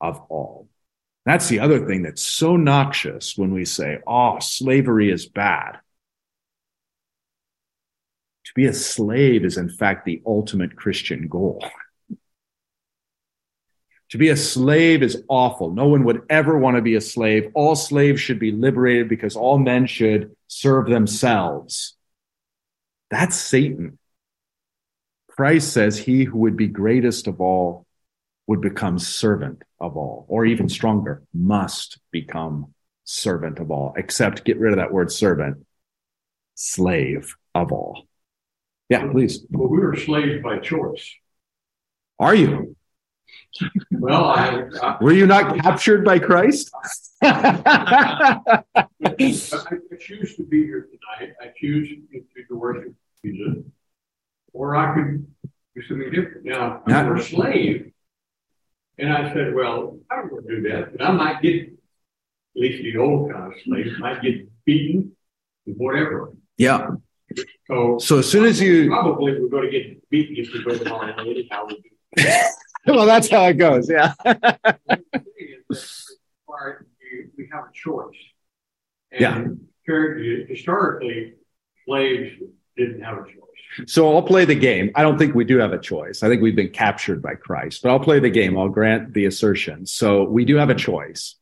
of 0.00 0.20
all. 0.28 0.68
That's 1.24 1.48
the 1.48 1.60
other 1.60 1.86
thing 1.86 2.02
that's 2.02 2.22
so 2.22 2.56
noxious 2.56 3.36
when 3.36 3.52
we 3.52 3.64
say, 3.64 3.98
oh, 4.06 4.38
slavery 4.40 5.10
is 5.10 5.26
bad. 5.26 5.78
To 8.48 8.54
be 8.54 8.64
a 8.64 8.72
slave 8.72 9.44
is, 9.44 9.58
in 9.58 9.68
fact, 9.68 10.06
the 10.06 10.22
ultimate 10.24 10.74
Christian 10.74 11.28
goal. 11.28 11.62
To 14.08 14.16
be 14.16 14.30
a 14.30 14.38
slave 14.38 15.02
is 15.02 15.22
awful. 15.28 15.74
No 15.74 15.88
one 15.88 16.04
would 16.04 16.22
ever 16.30 16.56
want 16.56 16.76
to 16.76 16.82
be 16.82 16.94
a 16.94 17.00
slave. 17.02 17.50
All 17.52 17.76
slaves 17.76 18.22
should 18.22 18.38
be 18.38 18.50
liberated 18.50 19.06
because 19.06 19.36
all 19.36 19.58
men 19.58 19.86
should 19.86 20.34
serve 20.46 20.88
themselves. 20.88 21.94
That's 23.10 23.36
Satan. 23.36 23.98
Christ 25.28 25.70
says 25.70 25.98
he 25.98 26.24
who 26.24 26.38
would 26.38 26.56
be 26.56 26.68
greatest 26.68 27.26
of 27.26 27.42
all 27.42 27.84
would 28.46 28.62
become 28.62 28.98
servant 28.98 29.62
of 29.78 29.98
all, 29.98 30.24
or 30.26 30.46
even 30.46 30.70
stronger, 30.70 31.22
must 31.34 31.98
become 32.10 32.72
servant 33.04 33.58
of 33.58 33.70
all, 33.70 33.92
except 33.98 34.46
get 34.46 34.58
rid 34.58 34.72
of 34.72 34.78
that 34.78 34.90
word 34.90 35.12
servant, 35.12 35.66
slave 36.54 37.36
of 37.54 37.72
all. 37.72 38.07
Yeah, 38.88 39.10
please. 39.10 39.44
Well, 39.50 39.68
we 39.68 39.78
were 39.78 39.96
slaves 39.96 40.42
by 40.42 40.58
choice. 40.58 41.14
Are 42.18 42.34
you? 42.34 42.74
Well, 43.90 44.24
I, 44.24 44.62
I, 44.82 44.96
Were 45.00 45.12
you 45.12 45.26
not 45.26 45.58
captured 45.62 46.04
by 46.04 46.18
Christ? 46.18 46.70
I, 47.22 48.62
choose 49.98 50.36
to 50.36 50.44
be 50.48 50.64
here 50.64 50.88
tonight. 50.88 51.34
I 51.40 51.52
choose 51.56 51.88
to, 51.88 52.56
worship 52.56 52.94
Jesus, 53.24 53.64
or 54.52 54.76
I 54.76 54.94
could 54.94 55.26
do 55.74 55.82
something 55.82 56.10
different. 56.10 56.44
Now, 56.44 56.82
Not- 56.86 57.06
I'm 57.06 57.16
a 57.16 57.22
slave, 57.22 57.92
and 58.98 59.12
I 59.12 59.32
said, 59.32 59.54
"Well, 59.54 59.98
I 60.10 60.16
don't 60.16 60.32
want 60.32 60.46
to 60.46 60.56
do 60.56 60.68
that, 60.70 60.96
but 60.96 61.04
I 61.04 61.10
might 61.12 61.42
get, 61.42 61.62
at 61.64 61.68
least 62.54 62.82
the 62.82 62.96
old 62.96 63.32
kind 63.32 63.52
of 63.52 63.60
slave, 63.64 63.98
might 63.98 64.22
get 64.22 64.48
beaten, 64.64 65.12
whatever." 65.64 66.32
yeah. 66.56 66.90
So, 67.66 67.98
So 67.98 68.18
as 68.18 68.30
soon 68.30 68.44
as 68.44 68.60
you, 68.60 68.88
probably 68.88 69.40
we're 69.40 69.48
going 69.48 69.70
to 69.70 69.70
get 69.70 70.10
beaten 70.10 70.36
if 70.36 70.52
we 70.52 70.64
go 70.64 70.76
tomorrow 70.76 71.06
night. 71.06 71.18
Anyhow, 71.20 71.66
we 71.66 71.74
do. 71.74 72.24
well, 72.94 73.06
that's 73.06 73.28
how 73.28 73.44
it 73.46 73.54
goes. 73.54 73.88
Yeah. 73.90 74.14
we, 74.24 74.36
we 77.36 77.48
have 77.52 77.64
a 77.64 77.72
choice. 77.72 78.16
Yeah. 79.12 79.36
And 79.36 79.66
currently, 79.86 80.46
historically, 80.48 81.34
slaves 81.86 82.32
didn't 82.76 83.02
have 83.02 83.18
a 83.18 83.24
choice. 83.24 83.34
So 83.86 84.14
I'll 84.14 84.22
play 84.22 84.44
the 84.44 84.54
game. 84.54 84.90
I 84.94 85.02
don't 85.02 85.18
think 85.18 85.34
we 85.34 85.44
do 85.44 85.58
have 85.58 85.72
a 85.72 85.78
choice. 85.78 86.22
I 86.22 86.28
think 86.28 86.42
we've 86.42 86.56
been 86.56 86.70
captured 86.70 87.22
by 87.22 87.34
Christ, 87.34 87.82
but 87.82 87.90
I'll 87.90 88.00
play 88.00 88.18
the 88.18 88.30
game. 88.30 88.56
I'll 88.56 88.68
grant 88.68 89.12
the 89.14 89.26
assertion. 89.26 89.86
So 89.86 90.24
we 90.24 90.44
do 90.44 90.56
have 90.56 90.70
a 90.70 90.74
choice. 90.74 91.36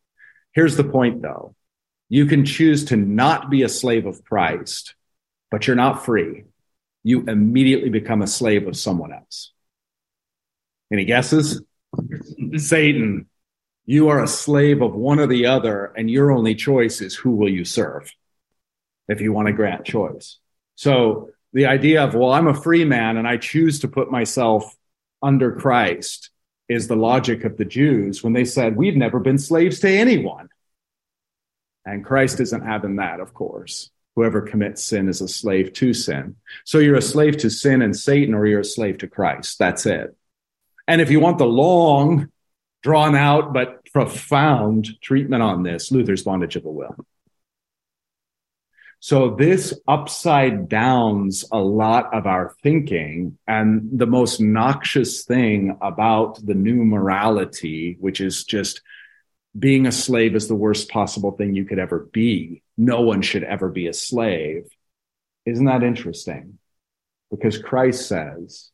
Here's 0.53 0.77
the 0.77 0.85
point 0.85 1.22
though. 1.22 1.55
You 2.09 2.27
can 2.27 2.44
choose 2.44 2.87
to 2.87 2.96
not 2.96 3.51
be 3.51 3.62
a 3.62 3.68
slave 3.68 4.07
of 4.07 4.25
Christ, 4.25 4.94
but 5.51 5.67
you're 5.67 5.77
not 5.77 6.05
free. 6.05 6.45
You 7.03 7.25
immediately 7.27 7.91
become 7.91 8.23
a 8.23 8.27
slave 8.27 8.67
of 8.67 8.77
someone 8.77 9.13
else. 9.13 9.53
Any 10.93 11.05
guesses? 11.05 11.63
Satan. 12.57 13.27
You 13.89 14.09
are 14.09 14.23
a 14.23 14.27
slave 14.27 14.83
of 14.83 14.95
one 14.95 15.21
or 15.21 15.29
the 15.29 15.47
other, 15.47 15.93
and 15.97 16.11
your 16.11 16.33
only 16.33 16.57
choice 16.57 17.01
is 17.01 17.15
who 17.15 17.31
will 17.31 17.49
you 17.49 17.65
serve 17.65 18.11
if 19.09 19.21
you 19.21 19.33
want 19.33 19.47
to 19.47 19.53
grant 19.53 19.85
choice. 19.85 20.39
So 20.75 21.31
the 21.53 21.67
idea 21.67 22.03
of, 22.03 22.15
well, 22.15 22.33
I'm 22.33 22.49
a 22.49 22.55
free 22.55 22.85
man 22.85 23.17
and 23.17 23.27
I 23.27 23.37
choose 23.37 23.81
to 23.81 23.89
put 23.89 24.11
myself 24.11 24.77
under 25.23 25.53
Christ 25.53 26.31
is 26.69 26.89
the 26.89 26.97
logic 26.97 27.45
of 27.45 27.57
the 27.57 27.65
Jews 27.65 28.23
when 28.23 28.33
they 28.33 28.45
said, 28.45 28.77
we've 28.77 28.97
never 28.97 29.21
been 29.21 29.39
slaves 29.39 29.81
to 29.81 29.89
anyone. 29.89 30.49
And 31.85 32.05
Christ 32.05 32.41
isn't 32.41 32.67
having 32.67 32.97
that, 32.97 33.21
of 33.21 33.33
course. 33.33 33.91
Whoever 34.17 34.41
commits 34.41 34.83
sin 34.83 35.09
is 35.09 35.21
a 35.21 35.29
slave 35.29 35.75
to 35.75 35.93
sin. 35.93 36.37
So 36.65 36.79
you're 36.79 36.97
a 36.97 37.03
slave 37.03 37.37
to 37.39 37.51
sin 37.51 37.83
and 37.83 37.95
Satan, 37.95 38.35
or 38.35 38.47
you're 38.47 38.61
a 38.61 38.65
slave 38.65 38.99
to 38.99 39.07
Christ. 39.07 39.59
That's 39.59 39.87
it. 39.87 40.17
And 40.89 41.01
if 41.01 41.11
you 41.11 41.21
want 41.21 41.39
the 41.39 41.47
long, 41.47 42.31
drawn 42.83 43.15
out, 43.15 43.53
but 43.53 43.85
profound 43.93 45.01
treatment 45.03 45.43
on 45.43 45.63
this, 45.63 45.93
Luther's 45.93 46.23
bondage 46.23 46.57
of 46.57 46.63
the 46.63 46.71
will. 46.71 46.97
So 49.01 49.35
this 49.35 49.79
upside 49.87 50.69
downs 50.69 51.45
a 51.53 51.59
lot 51.59 52.15
of 52.15 52.27
our 52.27 52.55
thinking. 52.63 53.39
And 53.47 53.91
the 53.93 54.07
most 54.07 54.41
noxious 54.41 55.25
thing 55.25 55.77
about 55.83 56.45
the 56.45 56.55
new 56.55 56.85
morality, 56.85 57.97
which 58.01 58.21
is 58.21 58.45
just 58.45 58.81
being 59.59 59.87
a 59.87 59.93
slave 59.93 60.35
is 60.35 60.49
the 60.49 60.55
worst 60.55 60.89
possible 60.89 61.33
thing 61.33 61.55
you 61.55 61.67
could 61.67 61.79
ever 61.79 62.09
be. 62.13 62.63
No 62.77 63.01
one 63.01 63.23
should 63.23 63.45
ever 63.45 63.69
be 63.69 63.87
a 63.87 63.93
slave. 63.93 64.69
Isn't 65.45 65.67
that 65.67 65.83
interesting? 65.83 66.59
Because 67.31 67.59
Christ 67.59 68.07
says 68.07 68.71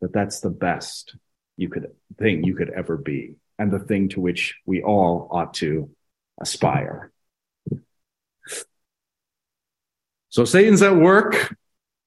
that 0.00 0.12
that's 0.12 0.40
the 0.40 0.50
best 0.50 1.16
you 1.56 1.68
could 1.68 1.90
thing 2.18 2.44
you 2.44 2.54
could 2.54 2.70
ever 2.70 2.96
be 2.96 3.34
and 3.58 3.72
the 3.72 3.78
thing 3.78 4.08
to 4.10 4.20
which 4.20 4.56
we 4.66 4.82
all 4.82 5.28
ought 5.30 5.54
to 5.54 5.90
aspire. 6.40 7.12
So 10.28 10.44
Satan's 10.44 10.82
at 10.82 10.96
work. 10.96 11.56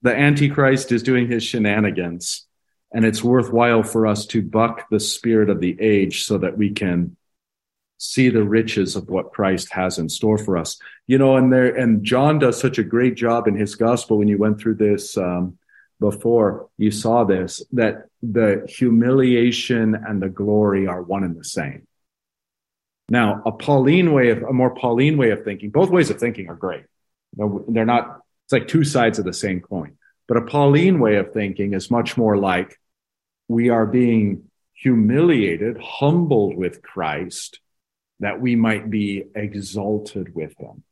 The 0.02 0.16
Antichrist 0.16 0.92
is 0.92 1.02
doing 1.02 1.28
his 1.28 1.44
shenanigans. 1.44 2.46
And 2.94 3.06
it's 3.06 3.24
worthwhile 3.24 3.84
for 3.84 4.08
us 4.08 4.26
to 4.28 4.42
buck 4.42 4.90
the 4.90 5.00
spirit 5.00 5.50
of 5.50 5.60
the 5.60 5.78
age 5.80 6.26
so 6.26 6.38
that 6.38 6.58
we 6.58 6.72
can 6.72 7.18
see 7.98 8.30
the 8.30 8.44
riches 8.44 8.96
of 8.96 9.10
what 9.10 9.32
Christ 9.32 9.72
has 9.72 9.98
in 9.98 10.10
store 10.10 10.38
for 10.38 10.58
us. 10.58 10.80
You 11.08 11.18
know, 11.18 11.38
and 11.38 11.52
there, 11.52 11.76
and 11.76 12.04
John 12.04 12.40
does 12.40 12.60
such 12.60 12.78
a 12.78 12.84
great 12.84 13.16
job 13.16 13.48
in 13.48 13.56
his 13.56 13.76
gospel 13.76 14.18
when 14.18 14.28
you 14.28 14.38
went 14.38 14.60
through 14.60 14.76
this, 14.76 15.18
um, 15.18 15.58
before 16.00 16.70
you 16.78 16.92
saw 16.92 17.24
this, 17.24 17.64
that 17.72 18.06
the 18.22 18.66
humiliation 18.70 19.96
and 19.96 20.22
the 20.22 20.30
glory 20.30 20.86
are 20.86 21.02
one 21.02 21.24
and 21.24 21.36
the 21.36 21.44
same. 21.44 21.88
Now, 23.10 23.42
a 23.46 23.52
Pauline 23.52 24.14
way 24.14 24.30
of, 24.30 24.44
a 24.44 24.54
more 24.54 24.76
Pauline 24.76 25.18
way 25.18 25.32
of 25.32 25.44
thinking, 25.44 25.70
both 25.70 25.90
ways 25.90 26.10
of 26.10 26.20
thinking 26.20 26.50
are 26.50 26.56
great. 26.56 26.84
They're 27.36 27.86
not, 27.86 28.22
it's 28.46 28.54
like 28.54 28.68
two 28.68 28.84
sides 28.84 29.18
of 29.18 29.26
the 29.26 29.34
same 29.34 29.62
coin. 29.62 29.98
But 30.28 30.38
a 30.38 30.42
Pauline 30.42 31.00
way 31.00 31.16
of 31.16 31.34
thinking 31.34 31.74
is 31.74 31.90
much 31.90 32.18
more 32.18 32.38
like 32.38 32.78
we 33.48 33.70
are 33.70 33.86
being 33.86 34.50
humiliated, 34.74 35.78
humbled 35.82 36.58
with 36.58 36.82
Christ, 36.82 37.60
that 38.20 38.42
we 38.42 38.56
might 38.56 38.90
be 38.90 39.24
exalted 39.36 40.34
with 40.34 40.58
him. 40.58 40.84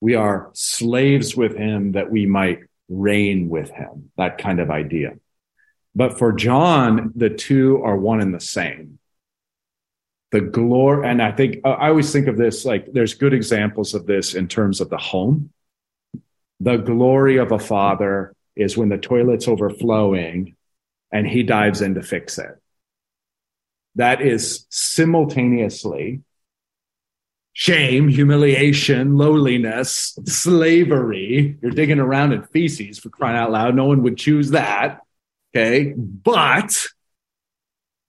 We 0.00 0.14
are 0.14 0.50
slaves 0.54 1.36
with 1.36 1.56
him 1.56 1.92
that 1.92 2.10
we 2.10 2.26
might 2.26 2.60
reign 2.88 3.48
with 3.48 3.70
him, 3.70 4.10
that 4.16 4.38
kind 4.38 4.60
of 4.60 4.70
idea. 4.70 5.14
But 5.94 6.18
for 6.18 6.32
John, 6.32 7.12
the 7.16 7.30
two 7.30 7.82
are 7.82 7.96
one 7.96 8.20
and 8.20 8.34
the 8.34 8.40
same. 8.40 8.98
The 10.30 10.40
glory, 10.42 11.08
and 11.08 11.22
I 11.22 11.32
think 11.32 11.56
I 11.64 11.88
always 11.88 12.12
think 12.12 12.28
of 12.28 12.36
this 12.36 12.64
like 12.64 12.92
there's 12.92 13.14
good 13.14 13.32
examples 13.32 13.94
of 13.94 14.06
this 14.06 14.34
in 14.34 14.46
terms 14.46 14.80
of 14.80 14.90
the 14.90 14.98
home. 14.98 15.50
The 16.60 16.76
glory 16.76 17.38
of 17.38 17.50
a 17.50 17.58
father 17.58 18.34
is 18.54 18.76
when 18.76 18.90
the 18.90 18.98
toilet's 18.98 19.48
overflowing 19.48 20.54
and 21.10 21.26
he 21.26 21.42
dives 21.42 21.80
in 21.80 21.94
to 21.94 22.02
fix 22.02 22.38
it. 22.38 22.60
That 23.94 24.20
is 24.20 24.66
simultaneously 24.68 26.20
shame, 27.58 28.06
humiliation, 28.06 29.16
lowliness, 29.16 30.16
slavery. 30.26 31.58
You're 31.60 31.72
digging 31.72 31.98
around 31.98 32.32
in 32.32 32.44
feces 32.44 33.00
for 33.00 33.08
crying 33.08 33.36
out 33.36 33.50
loud. 33.50 33.74
No 33.74 33.86
one 33.86 34.04
would 34.04 34.16
choose 34.16 34.50
that. 34.50 35.00
Okay. 35.52 35.92
But 35.96 36.86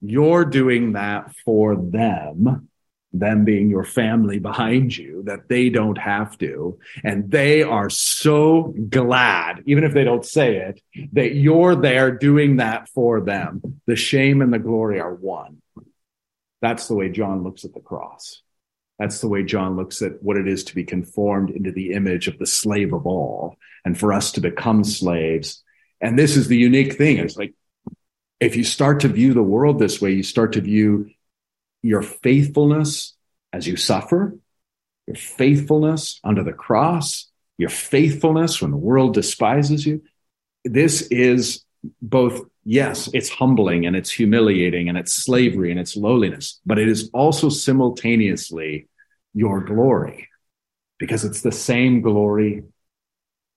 you're 0.02 0.46
doing 0.46 0.94
that 0.94 1.34
for 1.44 1.76
them, 1.76 2.70
them 3.12 3.44
being 3.44 3.72
your 3.72 3.84
family 3.84 4.38
behind 4.38 4.96
you, 4.96 5.24
that 5.24 5.50
they 5.50 5.72
don't 5.72 5.98
have 5.98 6.38
to. 6.38 6.78
And 7.04 7.32
they 7.32 7.64
are 7.64 7.90
so 7.90 8.76
glad, 8.88 9.64
even 9.66 9.84
if 9.84 9.96
they 9.96 10.04
don't 10.04 10.24
say 10.24 10.58
it, 10.58 10.80
that 11.14 11.34
you're 11.34 11.76
there 11.76 12.12
doing 12.12 12.58
that 12.58 12.88
for 12.90 13.20
them. 13.20 13.82
The 13.88 13.96
shame 13.96 14.44
and 14.44 14.54
the 14.54 14.60
glory 14.60 15.00
are 15.00 15.16
one. 15.16 15.64
That's 16.62 16.88
the 16.88 16.94
way 16.94 17.10
John 17.10 17.42
looks 17.42 17.66
at 17.66 17.74
the 17.74 17.80
cross. 17.80 18.44
That's 19.00 19.22
the 19.22 19.30
way 19.30 19.44
John 19.44 19.78
looks 19.78 20.02
at 20.02 20.22
what 20.22 20.38
it 20.38 20.48
is 20.48 20.66
to 20.66 20.76
be 20.76 20.84
conformed 20.84 21.50
into 21.50 21.72
the 21.72 21.94
image 21.94 22.28
of 22.28 22.38
the 22.38 22.46
slave 22.46 22.94
of 22.94 23.08
all 23.08 23.56
and 23.86 23.98
for 23.98 24.12
us 24.12 24.34
to 24.34 24.42
become 24.42 24.84
slaves. 24.84 25.64
And 26.02 26.20
this 26.20 26.36
is 26.36 26.50
the 26.50 26.58
unique 26.58 26.98
thing. 26.98 27.18
It's 27.18 27.38
like, 27.38 27.54
if 28.40 28.56
you 28.56 28.64
start 28.64 29.02
to 29.02 29.08
view 29.08 29.34
the 29.34 29.42
world 29.42 29.80
this 29.80 30.02
way, 30.02 30.12
you 30.12 30.24
start 30.24 30.54
to 30.54 30.62
view 30.62 31.10
your 31.82 32.02
faithfulness 32.02 33.16
as 33.54 33.68
you 33.68 33.78
suffer, 33.78 34.38
your 35.08 35.16
faithfulness 35.16 36.20
under 36.24 36.44
the 36.44 36.54
cross, 36.54 37.28
your 37.58 37.70
faithfulness 37.70 38.62
when 38.62 38.72
the 38.72 38.78
world 38.78 39.14
despises 39.14 39.86
you. 39.86 40.02
This 40.64 41.04
is 41.04 41.64
both, 42.02 42.42
yes, 42.64 43.10
it's 43.14 43.30
humbling 43.30 43.86
and 43.86 43.96
it's 43.96 44.12
humiliating 44.12 44.90
and 44.90 44.98
it's 44.98 45.14
slavery 45.14 45.72
and 45.72 45.80
it's 45.80 45.96
lowliness, 45.96 46.60
but 46.66 46.80
it 46.80 46.88
is 46.88 47.10
also 47.14 47.50
simultaneously 47.50 48.88
your 49.34 49.62
glory 49.62 50.28
because 50.98 51.24
it's 51.24 51.42
the 51.42 51.52
same 51.52 52.02
glory 52.02 52.64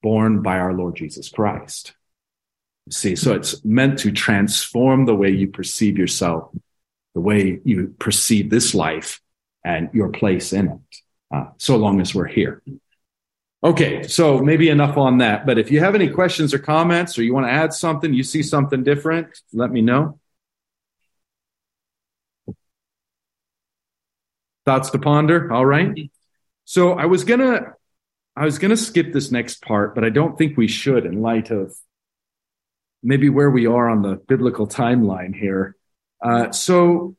born 0.03 0.43
by 0.43 0.59
our 0.59 0.73
Lord 0.73 0.97
Jesus 0.97 1.29
Christ. 1.29 1.95
See, 2.91 3.15
so 3.15 3.35
it's 3.35 3.65
meant 3.65 4.01
to 4.01 4.11
transform 4.11 5.07
the 5.07 5.15
way 5.15 5.31
you 5.31 5.49
perceive 5.49 5.99
yourself, 5.99 6.51
the 7.15 7.21
way 7.21 7.61
you 7.65 7.95
perceive 7.99 8.51
this 8.51 8.75
life 8.75 9.21
and 9.65 9.89
your 9.93 10.09
place 10.09 10.53
in 10.53 10.69
it, 10.69 10.97
uh, 11.35 11.47
so 11.59 11.77
long 11.77 12.01
as 12.01 12.15
we're 12.15 12.27
here. 12.27 12.63
Okay, 13.65 14.03
so 14.03 14.41
maybe 14.41 14.69
enough 14.69 14.97
on 14.97 15.19
that. 15.19 15.47
But 15.47 15.57
if 15.57 15.71
you 15.71 15.79
have 15.81 15.95
any 15.95 16.09
questions 16.09 16.53
or 16.53 16.59
comments 16.59 17.17
or 17.17 17.23
you 17.23 17.33
want 17.33 17.47
to 17.47 17.53
add 17.53 17.73
something, 17.73 18.13
you 18.13 18.25
see 18.25 18.43
something 18.43 18.83
different, 18.83 19.41
let 19.53 19.71
me 19.71 19.83
know. 19.83 20.19
Thoughts 24.65 24.91
to 24.91 24.99
ponder? 24.99 25.53
All 25.53 25.67
right. 25.67 26.11
So 26.65 26.93
I 26.93 27.07
was 27.07 27.25
gonna 27.25 27.75
I 28.37 28.45
was 28.45 28.59
gonna 28.59 28.77
skip 28.77 29.13
this 29.13 29.31
next 29.31 29.63
part, 29.63 29.95
but 29.95 30.05
I 30.05 30.11
don't 30.11 30.39
think 30.39 30.57
we 30.57 30.69
should 30.69 31.05
in 31.05 31.21
light 31.21 31.51
of 31.51 31.75
maybe 33.03 33.29
where 33.29 33.51
we 33.51 33.67
are 33.67 33.89
on 33.89 34.03
the 34.03 34.17
biblical 34.17 34.67
timeline 34.69 35.35
here. 35.35 35.77
Uh, 36.25 36.53
so 36.53 37.17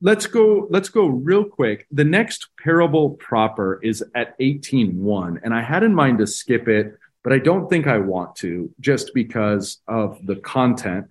let's 0.00 0.26
go 0.26 0.66
let's 0.70 0.88
go 0.88 1.06
real 1.06 1.44
quick. 1.44 1.86
The 1.90 2.04
next 2.04 2.48
parable 2.62 3.10
proper 3.10 3.80
is 3.82 4.04
at 4.14 4.38
18.1, 4.38 5.40
and 5.42 5.54
I 5.54 5.62
had 5.62 5.82
in 5.82 5.94
mind 5.94 6.18
to 6.18 6.26
skip 6.26 6.68
it, 6.68 6.98
but 7.24 7.32
I 7.32 7.38
don't 7.38 7.68
think 7.68 7.86
I 7.86 7.98
want 7.98 8.36
to 8.36 8.70
just 8.80 9.12
because 9.14 9.78
of 9.88 10.24
the 10.24 10.36
content. 10.36 11.06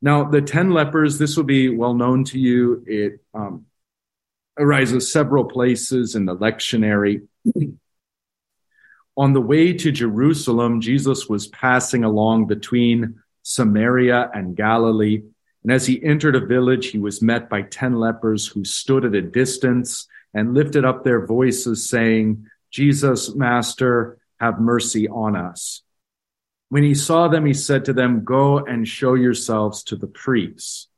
Now, 0.00 0.24
the 0.24 0.40
10 0.40 0.70
lepers, 0.70 1.18
this 1.18 1.36
will 1.36 1.44
be 1.44 1.68
well 1.68 1.94
known 1.94 2.24
to 2.24 2.38
you. 2.38 2.84
It 2.86 3.20
um, 3.34 3.66
arises 4.56 5.12
several 5.12 5.44
places 5.44 6.14
in 6.14 6.24
the 6.24 6.36
lectionary. 6.36 7.26
On 9.16 9.32
the 9.32 9.40
way 9.40 9.72
to 9.72 9.90
Jerusalem, 9.90 10.80
Jesus 10.80 11.28
was 11.28 11.48
passing 11.48 12.04
along 12.04 12.46
between 12.46 13.20
Samaria 13.42 14.30
and 14.32 14.54
Galilee. 14.56 15.22
And 15.62 15.72
as 15.72 15.86
he 15.86 16.02
entered 16.02 16.36
a 16.36 16.46
village, 16.46 16.88
he 16.88 16.98
was 16.98 17.20
met 17.20 17.48
by 17.48 17.62
10 17.62 17.94
lepers 17.94 18.46
who 18.46 18.64
stood 18.64 19.04
at 19.04 19.14
a 19.14 19.22
distance 19.22 20.06
and 20.32 20.54
lifted 20.54 20.84
up 20.84 21.04
their 21.04 21.26
voices, 21.26 21.88
saying, 21.88 22.46
Jesus, 22.70 23.34
Master, 23.34 24.18
have 24.38 24.60
mercy 24.60 25.08
on 25.08 25.36
us. 25.36 25.82
When 26.68 26.82
he 26.82 26.94
saw 26.94 27.28
them, 27.28 27.46
he 27.46 27.54
said 27.54 27.86
to 27.86 27.92
them, 27.92 28.24
Go 28.24 28.58
and 28.58 28.86
show 28.86 29.14
yourselves 29.14 29.82
to 29.84 29.96
the 29.96 30.06
priests. 30.06 30.88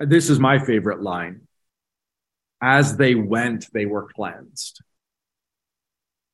This 0.00 0.30
is 0.30 0.40
my 0.40 0.58
favorite 0.58 1.02
line 1.02 1.46
as 2.62 2.96
they 2.96 3.16
went, 3.16 3.66
they 3.72 3.86
were 3.86 4.08
cleansed. 4.14 4.80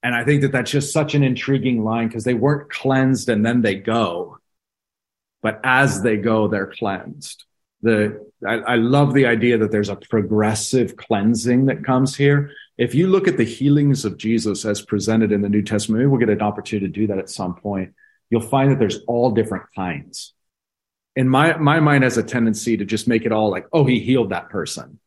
And 0.02 0.14
I 0.14 0.24
think 0.24 0.42
that 0.42 0.52
that's 0.52 0.70
just 0.70 0.92
such 0.92 1.14
an 1.14 1.24
intriguing 1.24 1.82
line 1.82 2.06
because 2.06 2.24
they 2.24 2.34
weren't 2.34 2.70
cleansed 2.70 3.30
and 3.30 3.44
then 3.44 3.62
they 3.62 3.76
go, 3.76 4.37
but 5.42 5.60
as 5.64 6.02
they 6.02 6.16
go, 6.16 6.48
they're 6.48 6.72
cleansed. 6.78 7.44
The 7.82 8.26
I, 8.46 8.54
I 8.54 8.74
love 8.76 9.14
the 9.14 9.26
idea 9.26 9.58
that 9.58 9.70
there's 9.70 9.88
a 9.88 9.96
progressive 9.96 10.96
cleansing 10.96 11.66
that 11.66 11.84
comes 11.84 12.16
here. 12.16 12.50
If 12.76 12.94
you 12.94 13.06
look 13.08 13.28
at 13.28 13.36
the 13.36 13.44
healings 13.44 14.04
of 14.04 14.16
Jesus 14.16 14.64
as 14.64 14.82
presented 14.82 15.32
in 15.32 15.42
the 15.42 15.48
New 15.48 15.62
Testament, 15.62 16.00
maybe 16.00 16.08
we'll 16.08 16.20
get 16.20 16.30
an 16.30 16.42
opportunity 16.42 16.86
to 16.86 16.92
do 16.92 17.06
that 17.08 17.18
at 17.18 17.30
some 17.30 17.54
point. 17.54 17.94
You'll 18.30 18.40
find 18.40 18.70
that 18.70 18.78
there's 18.78 19.00
all 19.06 19.30
different 19.30 19.66
kinds. 19.74 20.34
In 21.14 21.28
my 21.28 21.56
my 21.56 21.80
mind 21.80 22.04
has 22.04 22.16
a 22.16 22.22
tendency 22.22 22.76
to 22.76 22.84
just 22.84 23.08
make 23.08 23.24
it 23.24 23.32
all 23.32 23.50
like, 23.50 23.66
oh, 23.72 23.84
he 23.84 24.00
healed 24.00 24.30
that 24.30 24.50
person 24.50 24.98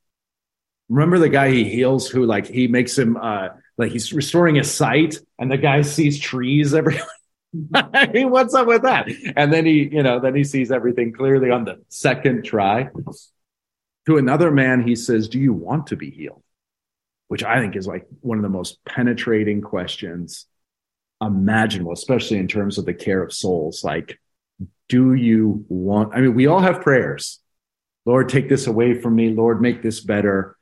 remember 0.92 1.18
the 1.18 1.30
guy 1.30 1.50
he 1.50 1.64
heals 1.64 2.10
who 2.10 2.26
like 2.26 2.46
he 2.46 2.68
makes 2.68 2.98
him 2.98 3.16
uh 3.16 3.48
like 3.78 3.92
he's 3.92 4.12
restoring 4.12 4.56
his 4.56 4.70
sight 4.70 5.18
and 5.40 5.50
the 5.50 5.58
guy 5.58 5.82
sees 5.82 6.20
trees 6.20 6.74
everywhere 6.74 7.08
I 7.74 8.08
mean, 8.08 8.30
what's 8.30 8.54
up 8.54 8.68
with 8.68 8.84
that? 8.84 9.08
And 9.36 9.52
then 9.52 9.66
he, 9.66 9.90
you 9.92 10.04
know, 10.04 10.20
then 10.20 10.36
he 10.36 10.44
sees 10.44 10.72
everything 10.72 11.12
clearly 11.12 11.52
on 11.52 11.66
the 11.66 11.82
second 11.90 12.44
try. 12.44 12.90
To 14.08 14.18
another 14.18 14.52
man, 14.52 14.86
he 14.86 14.96
says, 14.96 15.28
Do 15.28 15.40
you 15.40 15.54
want 15.54 15.88
to 15.88 15.96
be 15.96 16.10
healed? 16.10 16.44
Which 17.28 17.44
I 17.44 17.60
think 17.60 17.76
is 17.76 17.88
like 17.88 18.08
one 18.22 18.38
of 18.38 18.44
the 18.44 18.50
most 18.50 18.84
penetrating 18.86 19.62
questions 19.62 20.48
imaginable, 21.22 21.94
especially 21.94 22.38
in 22.38 22.48
terms 22.48 22.78
of 22.78 22.86
the 22.86 22.94
care 22.94 23.22
of 23.22 23.32
souls. 23.32 23.84
Like, 23.84 24.20
do 24.90 25.14
you 25.14 25.66
want, 25.70 26.14
I 26.16 26.22
mean, 26.22 26.34
we 26.34 26.48
all 26.48 26.60
have 26.60 26.82
prayers. 26.82 27.40
Lord, 28.06 28.28
take 28.28 28.50
this 28.50 28.68
away 28.68 29.00
from 29.00 29.16
me. 29.16 29.30
Lord, 29.30 29.62
make 29.62 29.84
this 29.84 30.00
better. 30.00 30.58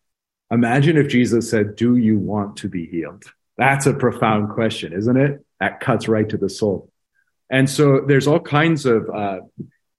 Imagine 0.51 0.97
if 0.97 1.07
Jesus 1.07 1.49
said, 1.49 1.75
Do 1.75 1.95
you 1.95 2.19
want 2.19 2.57
to 2.57 2.67
be 2.67 2.85
healed? 2.85 3.23
That's 3.57 3.85
a 3.85 3.93
profound 3.93 4.49
question, 4.49 4.93
isn't 4.93 5.17
it? 5.17 5.45
That 5.59 5.79
cuts 5.79 6.07
right 6.07 6.27
to 6.29 6.37
the 6.37 6.49
soul. 6.49 6.91
And 7.49 7.69
so 7.69 8.01
there's 8.07 8.27
all 8.27 8.39
kinds 8.39 8.85
of 8.85 9.09
uh, 9.09 9.39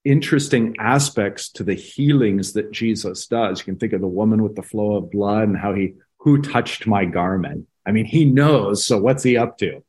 interesting 0.04 0.76
aspects 0.78 1.50
to 1.52 1.64
the 1.64 1.74
healings 1.74 2.52
that 2.54 2.70
Jesus 2.70 3.26
does. 3.26 3.60
You 3.60 3.64
can 3.64 3.76
think 3.76 3.92
of 3.92 4.00
the 4.00 4.06
woman 4.06 4.42
with 4.42 4.56
the 4.56 4.62
flow 4.62 4.96
of 4.96 5.10
blood 5.10 5.48
and 5.48 5.56
how 5.56 5.74
he, 5.74 5.94
who 6.18 6.40
touched 6.42 6.86
my 6.86 7.04
garment? 7.04 7.66
I 7.86 7.92
mean, 7.92 8.04
he 8.04 8.24
knows. 8.24 8.84
So 8.84 8.98
what's 8.98 9.22
he 9.22 9.36
up 9.36 9.58
to? 9.58 9.82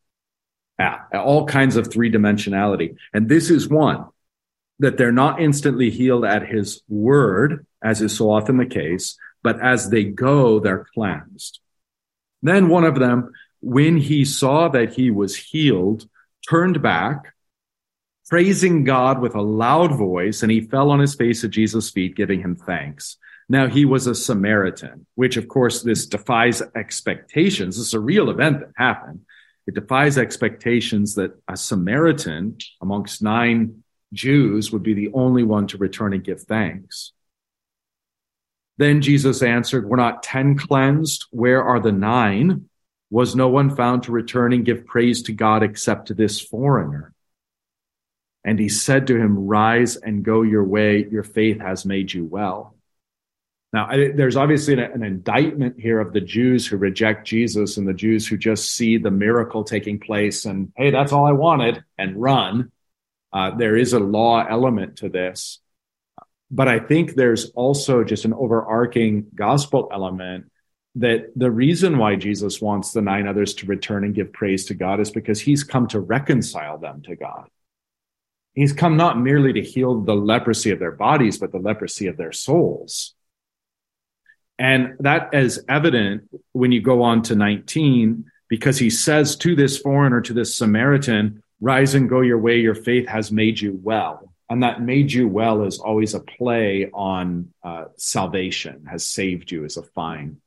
Yeah, 0.80 1.00
all 1.14 1.46
kinds 1.46 1.76
of 1.76 1.92
three 1.92 2.12
dimensionality. 2.12 2.96
And 3.14 3.30
this 3.30 3.52
is 3.52 3.70
one 3.70 4.06
that 4.80 4.98
they're 4.98 5.12
not 5.12 5.40
instantly 5.40 5.92
healed 5.92 6.26
at 6.26 6.48
his 6.48 6.82
word, 6.90 7.68
as 7.84 8.02
is 8.02 8.18
so 8.18 8.32
often 8.32 8.58
the 8.58 8.66
case, 8.66 9.16
but 9.44 9.62
as 9.62 9.90
they 9.90 10.04
go, 10.04 10.60
they're 10.60 10.88
cleansed. 10.96 11.60
Then 12.42 12.68
one 12.68 12.84
of 12.84 12.98
them, 12.98 13.32
when 13.62 13.98
he 13.98 14.26
saw 14.26 14.68
that 14.70 14.94
he 14.94 15.12
was 15.12 15.36
healed, 15.36 16.08
turned 16.48 16.82
back, 16.82 17.34
praising 18.28 18.84
God 18.84 19.22
with 19.22 19.36
a 19.36 19.42
loud 19.42 19.96
voice, 19.96 20.42
and 20.42 20.52
he 20.52 20.62
fell 20.62 20.90
on 20.90 21.00
his 21.00 21.16
face 21.16 21.44
at 21.44 21.52
Jesus' 21.52 21.92
feet, 21.92 22.16
giving 22.16 22.42
him 22.42 22.56
thanks. 22.56 23.18
Now 23.50 23.68
he 23.68 23.86
was 23.86 24.08
a 24.08 24.16
Samaritan, 24.16 25.06
which 25.16 25.38
of 25.38 25.48
course 25.48 25.82
this 25.82 26.06
defies 26.06 26.62
expectations. 26.76 27.78
This 27.78 27.88
is 27.88 27.94
a 27.94 28.00
real 28.00 28.30
event 28.30 28.62
that 28.62 28.72
happened. 28.78 29.22
It 29.68 29.76
defies 29.76 30.18
expectations 30.18 31.16
that 31.16 31.34
a 31.48 31.58
Samaritan 31.58 32.58
amongst 32.82 33.22
nine 33.22 33.84
Jews 34.14 34.72
would 34.72 34.84
be 34.84 34.94
the 34.94 35.12
only 35.14 35.44
one 35.44 35.68
to 35.68 35.78
return 35.78 36.14
and 36.14 36.24
give 36.24 36.42
thanks. 36.42 37.14
Then 38.78 39.02
Jesus 39.02 39.44
answered, 39.44 39.88
We're 39.88 39.98
not 39.98 40.24
10 40.24 40.58
cleansed. 40.58 41.26
Where 41.32 41.64
are 41.64 41.80
the 41.80 41.92
nine? 41.92 42.70
Was 43.12 43.36
no 43.36 43.50
one 43.50 43.76
found 43.76 44.04
to 44.04 44.14
return 44.14 44.54
and 44.54 44.66
give 44.66 44.86
praise 44.86 45.22
to 45.24 45.34
God 45.34 45.64
except 45.64 46.16
this 46.16 46.40
foreigner? 46.40 47.14
And 48.44 48.58
he 48.58 48.70
said 48.70 49.08
to 49.08 49.18
him, 49.18 49.48
Rise 49.48 49.98
and 49.98 50.24
go 50.24 50.42
your 50.42 50.64
way. 50.64 51.06
Your 51.12 51.24
faith 51.24 51.60
has 51.60 51.86
made 51.86 52.12
you 52.12 52.26
well. 52.26 52.74
Now, 53.74 53.90
there's 53.92 54.36
obviously 54.36 54.74
an, 54.74 54.80
an, 54.80 55.04
indictment 55.04 55.80
here 55.80 56.00
of 56.00 56.12
the 56.12 56.20
Jews 56.20 56.68
who 56.68 56.76
reject 56.76 57.26
Jesus 57.26 57.78
and 57.78 57.88
the 57.88 57.94
Jews 57.94 58.28
who 58.28 58.38
just 58.38 58.76
see 58.76 58.98
the 58.98 59.12
miracle 59.12 59.64
taking 59.64 60.00
place 60.00 60.44
and, 60.46 60.74
hey, 60.76 60.92
that's 60.92 61.14
all 61.14 61.26
I 61.26 61.32
wanted 61.32 61.84
and 61.98 62.22
run. 62.22 62.72
Uh, 63.32 63.56
there 63.56 63.78
is 63.78 63.94
a 63.94 64.00
law 64.00 64.46
element 64.46 64.98
to 64.98 65.10
this. 65.10 65.60
But 66.50 66.68
I 66.68 66.80
think 66.80 67.14
there's 67.14 67.52
also 67.52 68.04
just 68.04 68.26
an 68.26 68.34
overarching 68.34 69.28
gospel 69.34 69.90
element 69.94 70.52
that 70.96 71.32
the 71.36 71.52
reason 71.52 71.98
why 71.98 72.16
Jesus 72.16 72.62
wants 72.62 72.92
the 72.92 73.02
nine 73.02 73.28
others 73.28 73.54
to 73.56 73.66
return 73.66 74.04
and 74.04 74.14
give 74.14 74.34
praise 74.34 74.66
to 74.66 74.74
God 74.74 75.00
is 75.00 75.10
because 75.10 75.40
he's 75.40 75.64
come 75.64 75.88
to 75.88 76.00
reconcile 76.00 76.78
them 76.78 77.02
to 77.04 77.16
God. 77.16 77.48
He's 78.54 78.74
come 78.74 78.98
not 78.98 79.20
merely 79.20 79.54
to 79.54 79.62
heal 79.62 80.02
the 80.02 80.16
leprosy 80.16 80.72
of 80.72 80.80
their 80.80 80.92
bodies, 80.92 81.38
but 81.38 81.54
the 81.54 81.60
leprosy 81.60 82.08
of 82.08 82.18
their 82.18 82.34
souls. 82.34 83.14
And 84.60 84.96
that 85.00 85.34
is 85.34 85.64
evident 85.70 86.30
when 86.52 86.74
you 86.74 86.82
go 86.82 87.04
on 87.04 87.22
to 87.24 87.36
19, 87.36 88.26
because 88.50 88.78
he 88.78 88.90
says 88.90 89.38
to 89.38 89.56
this 89.56 89.78
foreigner, 89.78 90.20
to 90.22 90.34
this 90.34 90.58
Samaritan, 90.58 91.42
rise 91.62 91.96
and 91.96 92.10
go 92.10 92.20
your 92.20 92.38
way, 92.38 92.60
your 92.60 92.76
faith 92.76 93.08
has 93.08 93.32
made 93.32 93.62
you 93.62 93.80
well. 93.82 94.34
And 94.50 94.64
that 94.64 94.82
made 94.82 95.14
you 95.14 95.30
well 95.30 95.64
is 95.64 95.80
always 95.80 96.14
a 96.14 96.20
play 96.20 96.90
on 96.94 97.54
uh, 97.64 97.86
salvation, 97.96 98.86
has 98.92 99.08
saved 99.08 99.50
you 99.50 99.64
is 99.64 99.78
a 99.78 99.84
fine 99.84 100.41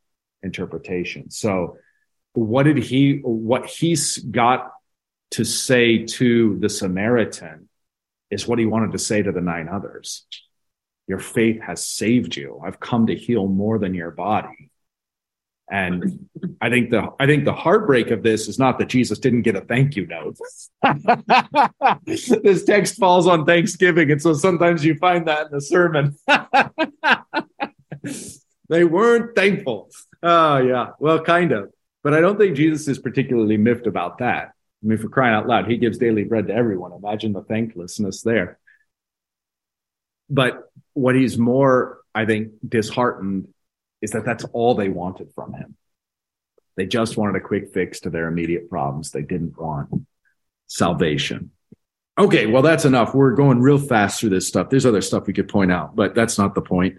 interpretation. 0.44 1.30
So, 1.30 1.78
what 2.34 2.64
did 2.64 2.78
he, 2.78 3.20
what 3.22 3.66
he's 3.66 4.18
got 4.18 4.72
to 5.32 5.44
say 5.44 6.04
to 6.04 6.58
the 6.58 6.68
Samaritan 6.68 7.68
is 8.30 8.46
what 8.46 8.58
he 8.58 8.66
wanted 8.66 8.92
to 8.92 8.98
say 8.98 9.22
to 9.22 9.32
the 9.32 9.40
nine 9.40 9.68
others. 9.68 10.26
Your 11.06 11.18
faith 11.18 11.60
has 11.60 11.86
saved 11.86 12.36
you. 12.36 12.60
I've 12.64 12.80
come 12.80 13.08
to 13.08 13.16
heal 13.16 13.46
more 13.46 13.78
than 13.78 13.94
your 13.94 14.10
body. 14.10 14.70
And 15.70 16.28
I 16.60 16.68
think 16.68 16.90
the 16.90 17.08
I 17.18 17.26
think 17.26 17.46
the 17.46 17.52
heartbreak 17.52 18.10
of 18.10 18.22
this 18.22 18.48
is 18.48 18.58
not 18.58 18.78
that 18.78 18.88
Jesus 18.88 19.18
didn't 19.18 19.42
get 19.42 19.56
a 19.56 19.62
thank 19.62 19.96
you 19.96 20.06
note. 20.06 20.36
this 22.04 22.64
text 22.64 22.96
falls 22.96 23.26
on 23.26 23.46
Thanksgiving, 23.46 24.10
and 24.10 24.20
so 24.20 24.34
sometimes 24.34 24.84
you 24.84 24.94
find 24.96 25.26
that 25.26 25.46
in 25.46 25.52
the 25.52 25.62
sermon. 25.62 26.16
they 28.68 28.84
weren't 28.84 29.34
thankful. 29.34 29.90
Oh 30.22 30.58
yeah, 30.58 30.90
well, 30.98 31.20
kind 31.20 31.52
of. 31.52 31.70
But 32.02 32.14
I 32.14 32.20
don't 32.20 32.38
think 32.38 32.56
Jesus 32.56 32.86
is 32.88 32.98
particularly 32.98 33.56
miffed 33.56 33.86
about 33.86 34.18
that. 34.18 34.52
I 34.84 34.86
mean, 34.86 34.98
for 34.98 35.08
crying 35.08 35.34
out 35.34 35.46
loud, 35.46 35.66
he 35.66 35.78
gives 35.78 35.96
daily 35.96 36.24
bread 36.24 36.48
to 36.48 36.54
everyone. 36.54 36.92
Imagine 36.92 37.32
the 37.32 37.42
thanklessness 37.42 38.22
there. 38.22 38.58
But 40.28 40.70
what 40.92 41.14
he's 41.14 41.38
more, 41.38 42.00
I 42.14 42.26
think, 42.26 42.52
disheartened 42.66 43.48
is 44.02 44.10
that 44.10 44.26
that's 44.26 44.44
all 44.52 44.74
they 44.74 44.90
wanted 44.90 45.32
from 45.34 45.54
him. 45.54 45.76
They 46.76 46.86
just 46.86 47.16
wanted 47.16 47.36
a 47.36 47.46
quick 47.46 47.72
fix 47.72 48.00
to 48.00 48.10
their 48.10 48.26
immediate 48.26 48.68
problems. 48.68 49.10
They 49.10 49.22
didn't 49.22 49.58
want 49.58 50.06
salvation. 50.66 51.52
Okay, 52.16 52.46
well, 52.46 52.62
that's 52.62 52.84
enough. 52.84 53.12
We're 53.12 53.32
going 53.32 53.60
real 53.60 53.78
fast 53.78 54.20
through 54.20 54.30
this 54.30 54.46
stuff. 54.46 54.70
There's 54.70 54.86
other 54.86 55.00
stuff 55.00 55.26
we 55.26 55.32
could 55.32 55.48
point 55.48 55.72
out, 55.72 55.96
but 55.96 56.14
that's 56.14 56.38
not 56.38 56.54
the 56.54 56.62
point. 56.62 56.96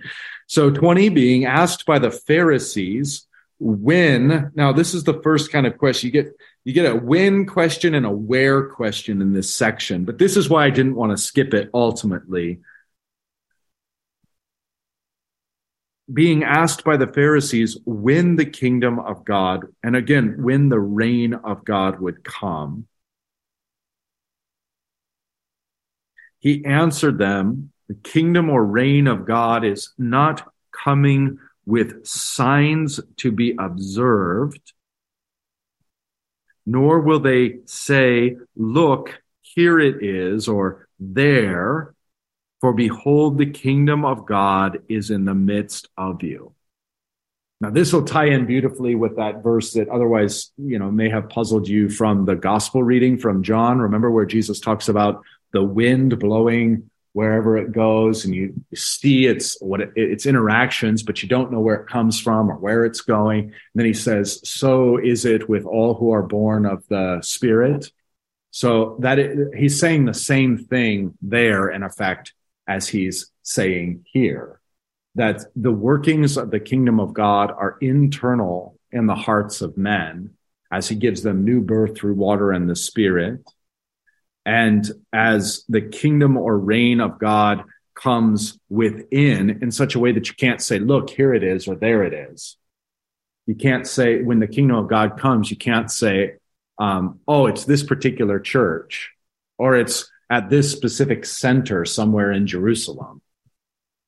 So 0.48 0.70
20 0.70 1.10
being 1.10 1.46
asked 1.46 1.86
by 1.86 2.00
the 2.00 2.12
Pharisees 2.12 3.26
when, 3.58 4.52
now 4.56 4.74
this 4.74 4.94
is 4.94 5.06
the 5.06 5.22
first 5.22 5.52
kind 5.52 5.66
of 5.66 5.78
question 5.78 6.08
you 6.08 6.12
get, 6.12 6.36
you 6.66 6.74
get 6.74 6.92
a 6.92 6.96
when 6.96 7.46
question 7.46 7.96
and 7.96 8.06
a 8.06 8.12
where 8.12 8.66
question 8.68 9.22
in 9.22 9.32
this 9.32 9.56
section, 9.56 10.04
but 10.04 10.18
this 10.18 10.36
is 10.36 10.50
why 10.50 10.66
I 10.66 10.70
didn't 10.70 10.96
want 10.96 11.12
to 11.12 11.18
skip 11.18 11.54
it 11.54 11.70
ultimately 11.74 12.60
being 16.12 16.44
asked 16.44 16.84
by 16.84 16.98
the 16.98 17.08
Pharisees 17.08 17.78
when 17.86 18.36
the 18.36 18.46
kingdom 18.46 19.00
of 19.00 19.26
God, 19.26 19.66
and 19.82 19.96
again, 19.96 20.44
when 20.44 20.70
the 20.70 20.80
reign 20.80 21.34
of 21.34 21.66
God 21.66 22.00
would 22.00 22.24
come. 22.24 22.88
He 26.46 26.64
answered 26.64 27.18
them, 27.18 27.72
the 27.88 27.96
kingdom 27.96 28.52
or 28.52 28.64
reign 28.64 29.08
of 29.08 29.26
God 29.26 29.66
is 29.66 29.94
not 29.98 30.48
coming 30.72 31.40
with 31.66 32.06
signs 32.06 33.00
to 33.18 33.32
be 33.32 33.56
observed, 33.58 34.74
nor 36.64 37.00
will 37.00 37.20
they 37.20 37.62
say, 37.66 38.38
look, 38.56 39.20
here 39.42 39.80
it 39.80 40.04
is, 40.04 40.48
or 40.48 40.88
there, 41.00 41.96
for 42.62 42.74
behold, 42.74 43.40
the 43.40 43.50
kingdom 43.50 44.06
of 44.06 44.28
God 44.28 44.84
is 44.88 45.10
in 45.10 45.26
the 45.26 45.34
midst 45.34 45.90
of 45.98 46.22
you. 46.22 46.54
Now, 47.60 47.72
this 47.72 47.92
will 47.92 48.04
tie 48.04 48.26
in 48.26 48.46
beautifully 48.46 48.94
with 48.94 49.16
that 49.16 49.42
verse 49.42 49.74
that 49.74 49.90
otherwise, 49.90 50.52
you 50.58 50.78
know, 50.78 50.92
may 50.92 51.10
have 51.10 51.28
puzzled 51.30 51.68
you 51.68 51.90
from 51.90 52.26
the 52.26 52.36
gospel 52.36 52.84
reading 52.84 53.18
from 53.18 53.42
John. 53.42 53.80
Remember 53.80 54.12
where 54.12 54.28
Jesus 54.28 54.60
talks 54.60 54.90
about 54.90 55.24
the 55.56 55.64
wind 55.64 56.20
blowing 56.20 56.90
wherever 57.14 57.58
it 57.58 57.72
goes 57.72 58.26
and 58.26 58.36
you 58.36 58.54
see 58.76 59.26
its 59.26 59.60
what 59.62 59.80
it, 59.80 59.92
its 59.96 60.26
interactions 60.26 61.02
but 61.02 61.24
you 61.24 61.30
don't 61.30 61.52
know 61.52 61.62
where 61.62 61.76
it 61.76 61.88
comes 61.88 62.20
from 62.20 62.52
or 62.52 62.58
where 62.58 62.84
it's 62.86 63.02
going 63.02 63.40
and 63.40 63.54
then 63.74 63.86
he 63.86 63.94
says 63.94 64.42
so 64.44 64.98
is 64.98 65.26
it 65.26 65.48
with 65.48 65.66
all 65.66 65.94
who 65.94 66.12
are 66.12 66.24
born 66.24 66.66
of 66.66 66.86
the 66.90 67.20
spirit 67.22 67.90
so 68.56 68.96
that 69.02 69.20
it, 69.20 69.54
he's 69.54 69.80
saying 69.80 70.06
the 70.06 70.14
same 70.14 70.58
thing 70.58 71.14
there 71.22 71.70
in 71.70 71.84
effect 71.84 72.34
as 72.68 72.88
he's 72.88 73.32
saying 73.44 74.06
here, 74.12 74.62
that 75.16 75.42
the 75.58 75.74
workings 75.74 76.38
of 76.38 76.52
the 76.52 76.60
kingdom 76.62 77.02
of 77.02 77.14
God 77.14 77.52
are 77.52 77.78
internal 77.82 78.80
in 78.94 79.08
the 79.08 79.16
hearts 79.16 79.60
of 79.60 79.78
men 79.78 80.36
as 80.72 80.88
he 80.88 80.96
gives 80.96 81.22
them 81.22 81.44
new 81.44 81.60
birth 81.60 81.98
through 81.98 82.16
water 82.16 82.54
and 82.54 82.70
the 82.70 82.78
spirit. 82.78 83.42
And 84.46 84.90
as 85.12 85.64
the 85.68 85.82
kingdom 85.82 86.38
or 86.38 86.58
reign 86.58 87.02
of 87.02 87.20
God 87.20 87.64
comes 87.96 88.60
within 88.70 89.60
in 89.62 89.72
such 89.72 89.96
a 89.96 90.00
way 90.00 90.12
that 90.12 90.28
you 90.28 90.36
can't 90.36 90.62
say, 90.62 90.80
look, 90.80 91.10
here 91.10 91.34
it 91.34 91.44
is 91.44 91.68
or 91.68 91.76
there 91.76 92.04
it 92.04 92.14
is. 92.14 92.58
You 93.48 93.56
can't 93.56 93.88
say, 93.88 94.22
when 94.22 94.40
the 94.40 94.48
kingdom 94.48 94.78
of 94.78 94.88
God 94.88 95.20
comes, 95.20 95.50
you 95.50 95.58
can't 95.58 95.90
say, 95.90 96.36
um, 96.78 97.20
oh, 97.28 97.48
it's 97.48 97.66
this 97.66 97.84
particular 97.84 98.40
church 98.40 99.12
or 99.58 99.76
it's 99.76 100.12
at 100.30 100.50
this 100.50 100.72
specific 100.72 101.26
center 101.26 101.86
somewhere 101.86 102.32
in 102.32 102.48
Jerusalem. 102.48 103.22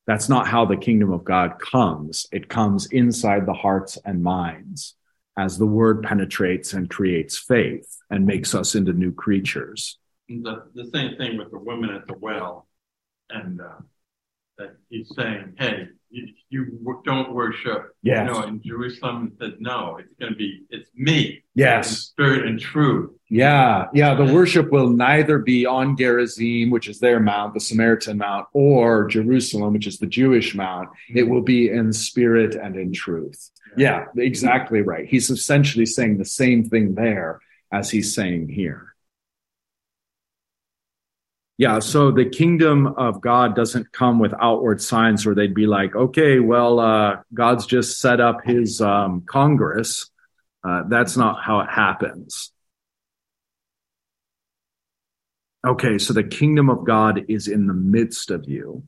That's 0.05 0.29
not 0.29 0.47
how 0.47 0.65
the 0.65 0.77
kingdom 0.77 1.11
of 1.11 1.23
God 1.23 1.59
comes. 1.59 2.27
It 2.31 2.49
comes 2.49 2.87
inside 2.87 3.45
the 3.45 3.53
hearts 3.53 3.97
and 4.05 4.23
minds 4.23 4.95
as 5.37 5.57
the 5.57 5.65
word 5.67 6.03
penetrates 6.03 6.73
and 6.73 6.89
creates 6.89 7.37
faith. 7.37 7.97
and 8.09 8.25
makes 8.25 8.55
us 8.55 8.75
into 8.75 8.93
new 8.93 9.11
creatures. 9.11 9.97
The, 10.29 10.63
the 10.75 10.89
same 10.93 11.17
thing 11.17 11.37
with 11.37 11.51
the 11.51 11.59
women 11.59 11.89
at 11.89 12.05
the 12.07 12.15
well, 12.19 12.67
and 13.29 13.61
uh, 13.61 13.79
that 14.57 14.75
he's 14.89 15.09
saying, 15.15 15.53
"Hey, 15.57 15.87
you, 16.09 16.27
you 16.49 17.01
don't 17.05 17.33
worship." 17.33 17.95
Yes. 18.03 18.27
You 18.27 18.33
know, 18.33 18.47
in 18.47 18.61
Jerusalem, 18.61 19.33
said, 19.39 19.55
"No, 19.59 19.97
it's 19.97 20.13
going 20.19 20.33
to 20.33 20.37
be 20.37 20.63
it's 20.69 20.89
me, 20.95 21.43
Yes. 21.55 21.97
spirit 21.97 22.45
and 22.45 22.59
truth." 22.59 23.11
Yeah. 23.29 23.85
Yeah. 23.93 24.15
The 24.15 24.33
worship 24.33 24.69
will 24.69 24.89
neither 24.89 25.39
be 25.39 25.65
on 25.65 25.95
Gerizim, 25.95 26.71
which 26.71 26.89
is 26.89 26.99
their 26.99 27.21
mount, 27.21 27.53
the 27.53 27.59
Samaritan 27.61 28.17
mount, 28.17 28.47
or 28.51 29.07
Jerusalem, 29.07 29.73
which 29.73 29.87
is 29.87 29.97
the 29.97 30.07
Jewish 30.07 30.55
mount. 30.55 30.89
It 31.13 31.23
will 31.23 31.41
be 31.41 31.69
in 31.69 31.93
spirit 31.93 32.55
and 32.55 32.75
in 32.75 32.91
truth. 32.91 33.49
Yeah, 33.77 34.05
exactly 34.17 34.81
right. 34.81 35.07
He's 35.07 35.29
essentially 35.29 35.85
saying 35.85 36.17
the 36.17 36.25
same 36.25 36.65
thing 36.65 36.95
there 36.95 37.39
as 37.71 37.89
he's 37.89 38.13
saying 38.13 38.49
here. 38.49 38.93
Yeah, 41.59 41.79
so 41.79 42.11
the 42.11 42.25
kingdom 42.25 42.85
of 42.85 43.19
God 43.19 43.55
doesn't 43.55 43.91
come 43.91 44.19
with 44.19 44.31
outward 44.39 44.79
signs 44.79 45.25
where 45.25 45.33
they'd 45.33 45.55
be 45.55 45.65
like, 45.65 45.95
okay, 45.95 46.39
well, 46.39 46.79
uh, 46.79 47.17
God's 47.33 47.65
just 47.65 47.99
set 47.99 48.19
up 48.19 48.45
his 48.45 48.79
um, 48.79 49.23
Congress. 49.25 50.11
Uh, 50.63 50.83
that's 50.87 51.17
not 51.17 51.43
how 51.43 51.61
it 51.61 51.69
happens. 51.69 52.51
Okay, 55.65 55.97
so 55.97 56.13
the 56.13 56.23
kingdom 56.23 56.69
of 56.69 56.85
God 56.85 57.25
is 57.27 57.47
in 57.47 57.65
the 57.65 57.73
midst 57.73 58.29
of 58.29 58.47
you. 58.47 58.83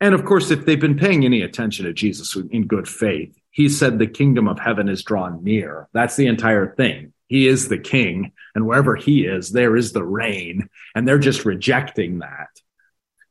And 0.00 0.14
of 0.14 0.24
course, 0.24 0.52
if 0.52 0.64
they've 0.64 0.80
been 0.80 0.98
paying 0.98 1.24
any 1.24 1.42
attention 1.42 1.86
to 1.86 1.92
Jesus 1.92 2.36
in 2.36 2.68
good 2.68 2.86
faith, 2.86 3.36
he 3.50 3.68
said 3.68 3.98
the 3.98 4.06
kingdom 4.06 4.46
of 4.46 4.60
heaven 4.60 4.88
is 4.88 5.02
drawn 5.02 5.42
near. 5.42 5.88
That's 5.92 6.14
the 6.14 6.26
entire 6.26 6.74
thing. 6.74 7.12
He 7.28 7.48
is 7.48 7.68
the 7.68 7.78
king, 7.78 8.32
and 8.54 8.66
wherever 8.66 8.96
he 8.96 9.26
is, 9.26 9.50
there 9.50 9.76
is 9.76 9.92
the 9.92 10.04
reign, 10.04 10.68
and 10.94 11.06
they're 11.06 11.18
just 11.18 11.44
rejecting 11.44 12.20
that. 12.20 12.48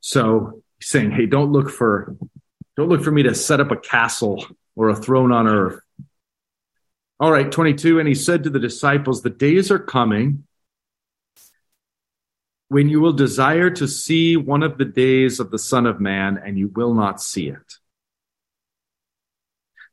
So 0.01 0.61
saying, 0.81 1.11
hey, 1.11 1.25
don't 1.25 1.51
look 1.51 1.69
for 1.69 2.15
don't 2.75 2.89
look 2.89 3.03
for 3.03 3.11
me 3.11 3.23
to 3.23 3.33
set 3.33 3.61
up 3.61 3.71
a 3.71 3.77
castle 3.77 4.45
or 4.75 4.89
a 4.89 4.95
throne 4.95 5.31
on 5.31 5.47
earth. 5.47 5.79
All 7.19 7.31
right, 7.31 7.49
22. 7.49 7.99
And 7.99 8.07
he 8.07 8.15
said 8.15 8.43
to 8.43 8.49
the 8.49 8.59
disciples, 8.59 9.21
The 9.21 9.29
days 9.29 9.71
are 9.71 9.79
coming 9.79 10.43
when 12.67 12.89
you 12.89 12.99
will 12.99 13.13
desire 13.13 13.69
to 13.69 13.87
see 13.87 14.35
one 14.35 14.63
of 14.63 14.77
the 14.77 14.85
days 14.85 15.39
of 15.39 15.51
the 15.51 15.59
Son 15.59 15.85
of 15.85 16.01
Man, 16.01 16.41
and 16.43 16.57
you 16.57 16.67
will 16.67 16.93
not 16.93 17.21
see 17.21 17.47
it. 17.47 17.75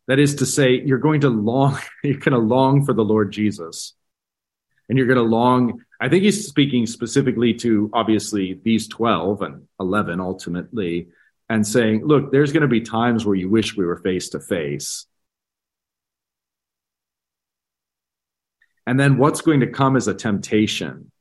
That 0.08 0.18
is 0.18 0.36
to 0.36 0.46
say, 0.46 0.82
you're 0.84 0.98
going 0.98 1.20
to 1.22 1.28
long, 1.28 1.78
you're 2.02 2.18
going 2.18 2.32
to 2.32 2.38
long 2.38 2.84
for 2.84 2.92
the 2.92 3.04
Lord 3.04 3.32
Jesus. 3.32 3.94
And 4.88 4.98
you're 4.98 5.06
going 5.06 5.16
to 5.16 5.22
long, 5.22 5.82
I 6.00 6.08
think 6.08 6.24
he's 6.24 6.46
speaking 6.46 6.86
specifically 6.86 7.54
to 7.54 7.88
obviously 7.92 8.60
these 8.62 8.88
12 8.88 9.42
and 9.42 9.68
11 9.80 10.20
ultimately, 10.20 11.08
and 11.48 11.66
saying, 11.66 12.04
look, 12.06 12.32
there's 12.32 12.52
going 12.52 12.62
to 12.62 12.68
be 12.68 12.80
times 12.80 13.24
where 13.24 13.34
you 13.34 13.48
wish 13.48 13.76
we 13.76 13.84
were 13.84 13.96
face 13.96 14.30
to 14.30 14.40
face. 14.40 15.06
And 18.86 18.98
then 18.98 19.18
what's 19.18 19.42
going 19.42 19.60
to 19.60 19.66
come 19.66 19.96
is 19.96 20.08
a 20.08 20.14
temptation. 20.14 21.12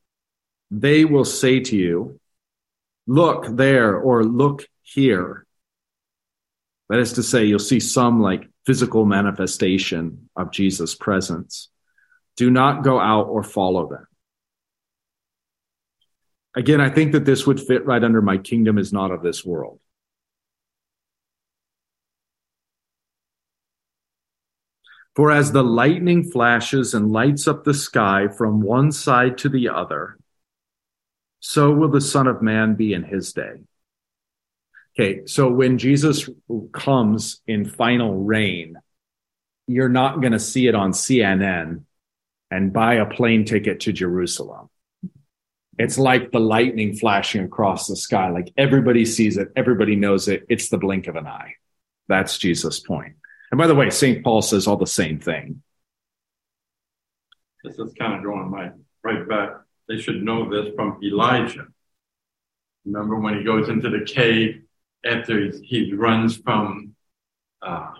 They 0.72 1.06
will 1.06 1.26
say 1.26 1.60
to 1.60 1.76
you, 1.76 2.20
look 3.08 3.46
there 3.48 3.96
or 3.96 4.24
look 4.24 4.66
here. 4.84 5.46
That 6.90 7.00
is 7.00 7.14
to 7.14 7.24
say, 7.24 7.46
you'll 7.46 7.60
see 7.60 7.80
some 7.80 8.22
like 8.22 8.50
physical 8.66 9.05
manifestation 9.05 10.30
of 10.36 10.51
Jesus' 10.51 10.95
presence. 10.95 11.70
Do 12.38 12.49
not 12.49 12.84
go 12.84 12.99
out 12.99 13.28
or 13.28 13.43
follow 13.43 13.89
them. 13.89 14.07
Again, 16.55 16.82
I 16.82 16.89
think 16.89 17.14
that 17.14 17.26
this 17.26 17.47
would 17.47 17.59
fit 17.59 17.86
right 17.86 18.03
under 18.03 18.22
my 18.22 18.38
kingdom 18.38 18.78
is 18.78 18.91
not 18.91 19.12
of 19.12 19.22
this 19.22 19.45
world. 19.45 19.80
For 25.16 25.32
as 25.32 25.51
the 25.51 25.64
lightning 25.64 26.24
flashes 26.24 26.93
and 26.93 27.12
lights 27.12 27.47
up 27.47 27.64
the 27.64 27.74
sky 27.74 28.28
from 28.30 28.62
one 28.62 28.91
side 28.91 29.38
to 29.39 29.49
the 29.49 29.70
other, 29.70 30.18
so 31.41 31.72
will 31.72 31.89
the 31.89 31.99
Son 31.99 32.28
of 32.28 32.41
Man 32.41 32.76
be 32.76 32.93
in 32.93 33.03
his 33.03 33.34
day. 33.34 33.64
Okay, 35.00 35.26
so 35.26 35.50
when 35.50 35.78
Jesus 35.78 36.30
comes 36.74 37.42
in 37.48 37.66
final 37.66 38.16
reign, 38.16 38.78
you're 39.68 39.89
not 39.89 40.20
going 40.20 40.34
to 40.34 40.39
see 40.39 40.68
it 40.68 40.76
on 40.76 40.92
CNN 40.92 41.84
and 42.50 42.74
buy 42.74 42.96
a 42.96 43.06
plane 43.06 43.46
ticket 43.46 43.82
to 43.82 43.94
Jerusalem. 43.94 44.70
It's 45.78 45.98
like 45.98 46.32
the 46.32 46.39
lightning 46.39 46.96
flashing 46.96 47.46
across 47.46 47.88
the 47.88 47.96
sky. 47.96 48.30
Like 48.30 48.52
everybody 48.58 49.06
sees 49.06 49.38
it, 49.38 49.54
everybody 49.56 49.96
knows 49.96 50.28
it. 50.28 50.46
It's 50.50 50.68
the 50.68 50.78
blink 50.78 51.08
of 51.08 51.16
an 51.16 51.26
eye. 51.26 51.54
That's 52.10 52.38
Jesus' 52.38 52.80
point. 52.82 53.16
And 53.52 53.58
by 53.58 53.68
the 53.68 53.76
way, 53.76 53.89
St. 53.89 54.24
Paul 54.24 54.42
says 54.42 54.68
all 54.68 54.78
the 54.78 54.86
same 54.86 55.20
thing. 55.20 55.64
This 57.64 57.80
is 57.80 57.94
kind 57.98 58.16
of 58.16 58.22
drawing 58.22 58.52
my 58.52 58.72
right 59.04 59.28
back. 59.28 59.52
They 59.88 59.98
should 59.98 60.22
know 60.22 60.50
this 60.50 60.74
from 60.76 61.00
Elijah. 61.04 61.68
Remember 62.86 63.20
when 63.20 63.38
he 63.38 63.44
goes 63.44 63.70
into 63.70 63.89
the 63.89 64.04
cave 64.06 64.64
after 65.06 65.39
he, 65.39 65.62
he 65.64 65.93
runs 65.93 66.38
from 66.38 66.95
uh, 67.62 67.91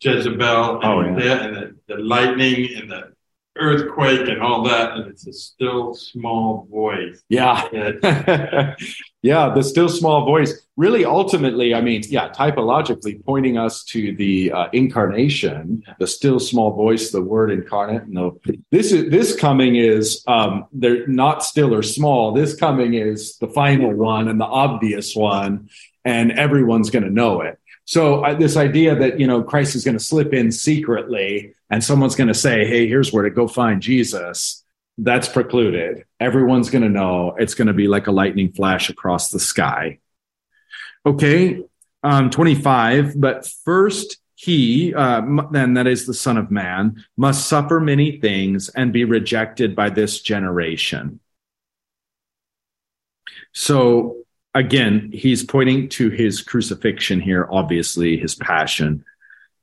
Jezebel 0.00 0.76
and, 0.76 0.84
Oh, 0.84 1.00
yeah. 1.02 1.14
there, 1.14 1.40
and 1.40 1.56
the, 1.56 1.94
the 1.94 2.00
lightning 2.02 2.76
and 2.76 2.90
the 2.90 3.12
earthquake 3.56 4.26
and 4.28 4.40
all 4.40 4.62
that, 4.62 4.92
and 4.96 5.10
it's 5.10 5.26
a 5.26 5.32
still 5.32 5.92
small 5.92 6.66
voice. 6.70 7.20
Yeah. 7.28 7.68
yeah, 9.22 9.52
the 9.54 9.62
still 9.62 9.88
small 9.88 10.24
voice. 10.24 10.66
Really, 10.76 11.04
ultimately, 11.04 11.74
I 11.74 11.82
mean, 11.82 12.02
yeah, 12.08 12.30
typologically 12.30 13.22
pointing 13.22 13.58
us 13.58 13.84
to 13.86 14.14
the 14.16 14.52
uh, 14.52 14.68
incarnation, 14.72 15.82
the 15.98 16.06
still 16.06 16.40
small 16.40 16.72
voice, 16.74 17.10
the 17.10 17.20
word 17.20 17.50
incarnate. 17.50 18.08
No, 18.08 18.40
this 18.70 18.92
is 18.92 19.10
this 19.10 19.36
coming 19.36 19.76
is 19.76 20.22
um, 20.26 20.66
they're 20.72 21.06
not 21.06 21.42
still 21.44 21.74
or 21.74 21.82
small. 21.82 22.32
This 22.32 22.54
coming 22.54 22.94
is 22.94 23.36
the 23.38 23.48
final 23.48 23.92
one 23.94 24.28
and 24.28 24.40
the 24.40 24.46
obvious 24.46 25.14
one, 25.14 25.68
and 26.04 26.32
everyone's 26.32 26.90
going 26.90 27.04
to 27.04 27.10
know 27.10 27.40
it. 27.42 27.58
So 27.84 28.24
uh, 28.24 28.34
this 28.34 28.56
idea 28.56 28.94
that 28.94 29.18
you 29.18 29.26
know 29.26 29.42
Christ 29.42 29.74
is 29.74 29.84
going 29.84 29.98
to 29.98 30.04
slip 30.04 30.32
in 30.32 30.52
secretly 30.52 31.54
and 31.70 31.82
someone's 31.82 32.14
going 32.14 32.28
to 32.28 32.34
say, 32.34 32.66
"Hey, 32.66 32.86
here's 32.86 33.12
where 33.12 33.24
to 33.24 33.30
go 33.30 33.48
find 33.48 33.82
Jesus." 33.82 34.64
That's 34.98 35.28
precluded. 35.28 36.04
Everyone's 36.18 36.70
going 36.70 36.82
to 36.82 36.88
know. 36.88 37.34
It's 37.38 37.54
going 37.54 37.68
to 37.68 37.72
be 37.74 37.88
like 37.88 38.06
a 38.06 38.12
lightning 38.12 38.52
flash 38.52 38.90
across 38.90 39.30
the 39.30 39.40
sky. 39.40 39.98
Okay, 41.06 41.62
um, 42.02 42.30
25. 42.30 43.18
But 43.18 43.46
first, 43.64 44.18
he, 44.34 44.94
uh, 44.94 45.22
then 45.50 45.74
that 45.74 45.86
is 45.86 46.06
the 46.06 46.14
Son 46.14 46.36
of 46.36 46.50
Man, 46.50 47.04
must 47.16 47.48
suffer 47.48 47.80
many 47.80 48.20
things 48.20 48.68
and 48.68 48.92
be 48.92 49.04
rejected 49.04 49.74
by 49.74 49.90
this 49.90 50.20
generation. 50.20 51.20
So 53.52 54.18
again, 54.54 55.10
he's 55.12 55.44
pointing 55.44 55.88
to 55.90 56.10
his 56.10 56.42
crucifixion 56.42 57.20
here, 57.20 57.48
obviously, 57.50 58.16
his 58.16 58.34
passion, 58.34 59.04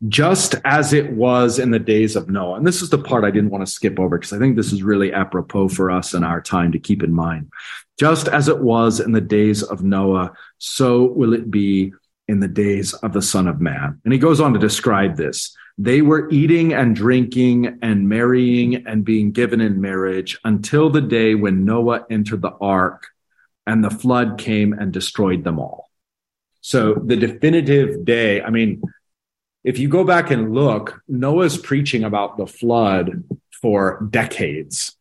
just 0.08 0.56
as 0.64 0.94
it 0.94 1.12
was 1.12 1.60
in 1.60 1.72
the 1.72 1.80
days 1.80 2.16
of 2.16 2.30
Noah. 2.30 2.56
And 2.56 2.68
this 2.68 2.82
is 2.82 2.90
the 2.90 2.98
part 2.98 3.24
I 3.24 3.32
didn't 3.32 3.50
want 3.50 3.66
to 3.66 3.72
skip 3.72 4.00
over 4.00 4.18
because 4.18 4.34
I 4.34 4.40
think 4.40 4.56
this 4.56 4.72
is 4.72 4.84
really 4.84 5.14
apropos 5.14 5.70
for 5.70 5.92
us 5.92 6.14
in 6.14 6.24
our 6.24 6.42
time 6.42 6.72
to 6.72 6.80
keep 6.80 7.04
in 7.04 7.14
mind. 7.14 7.50
Just 8.00 8.28
as 8.28 8.48
it 8.48 8.60
was 8.60 9.00
in 9.00 9.12
the 9.12 9.22
days 9.22 9.64
of 9.64 9.84
Noah, 9.84 10.34
so 10.60 11.06
will 11.06 11.34
it 11.34 11.50
be 11.50 11.94
in 12.28 12.40
the 12.40 12.48
days 12.48 12.94
of 12.94 13.14
the 13.14 13.22
Son 13.22 13.48
of 13.48 13.62
Man. 13.62 14.00
And 14.04 14.14
he 14.14 14.20
goes 14.20 14.40
on 14.40 14.54
to 14.54 14.60
describe 14.60 15.16
this. 15.16 15.56
They 15.78 16.02
were 16.02 16.30
eating 16.30 16.74
and 16.74 16.96
drinking 16.96 17.80
and 17.82 18.10
marrying 18.10 18.88
and 18.88 19.06
being 19.06 19.32
given 19.32 19.62
in 19.62 19.80
marriage 19.80 20.38
until 20.44 20.90
the 20.90 21.02
day 21.02 21.36
when 21.36 21.66
Noah 21.66 22.06
entered 22.10 22.42
the 22.42 22.54
ark 22.60 23.08
and 23.68 23.84
the 23.84 23.92
flood 23.92 24.38
came 24.40 24.74
and 24.74 24.92
destroyed 24.92 25.44
them 25.44 25.60
all. 25.60 25.92
So 26.62 26.96
the 26.96 27.18
definitive 27.18 28.06
day, 28.06 28.42
I 28.42 28.50
mean, 28.50 28.82
if 29.64 29.78
you 29.78 29.90
go 29.90 30.04
back 30.04 30.32
and 30.32 30.54
look, 30.54 31.02
Noah's 31.08 31.58
preaching 31.58 32.04
about 32.04 32.38
the 32.38 32.48
flood 32.48 33.26
for 33.62 34.08
decades. 34.10 34.96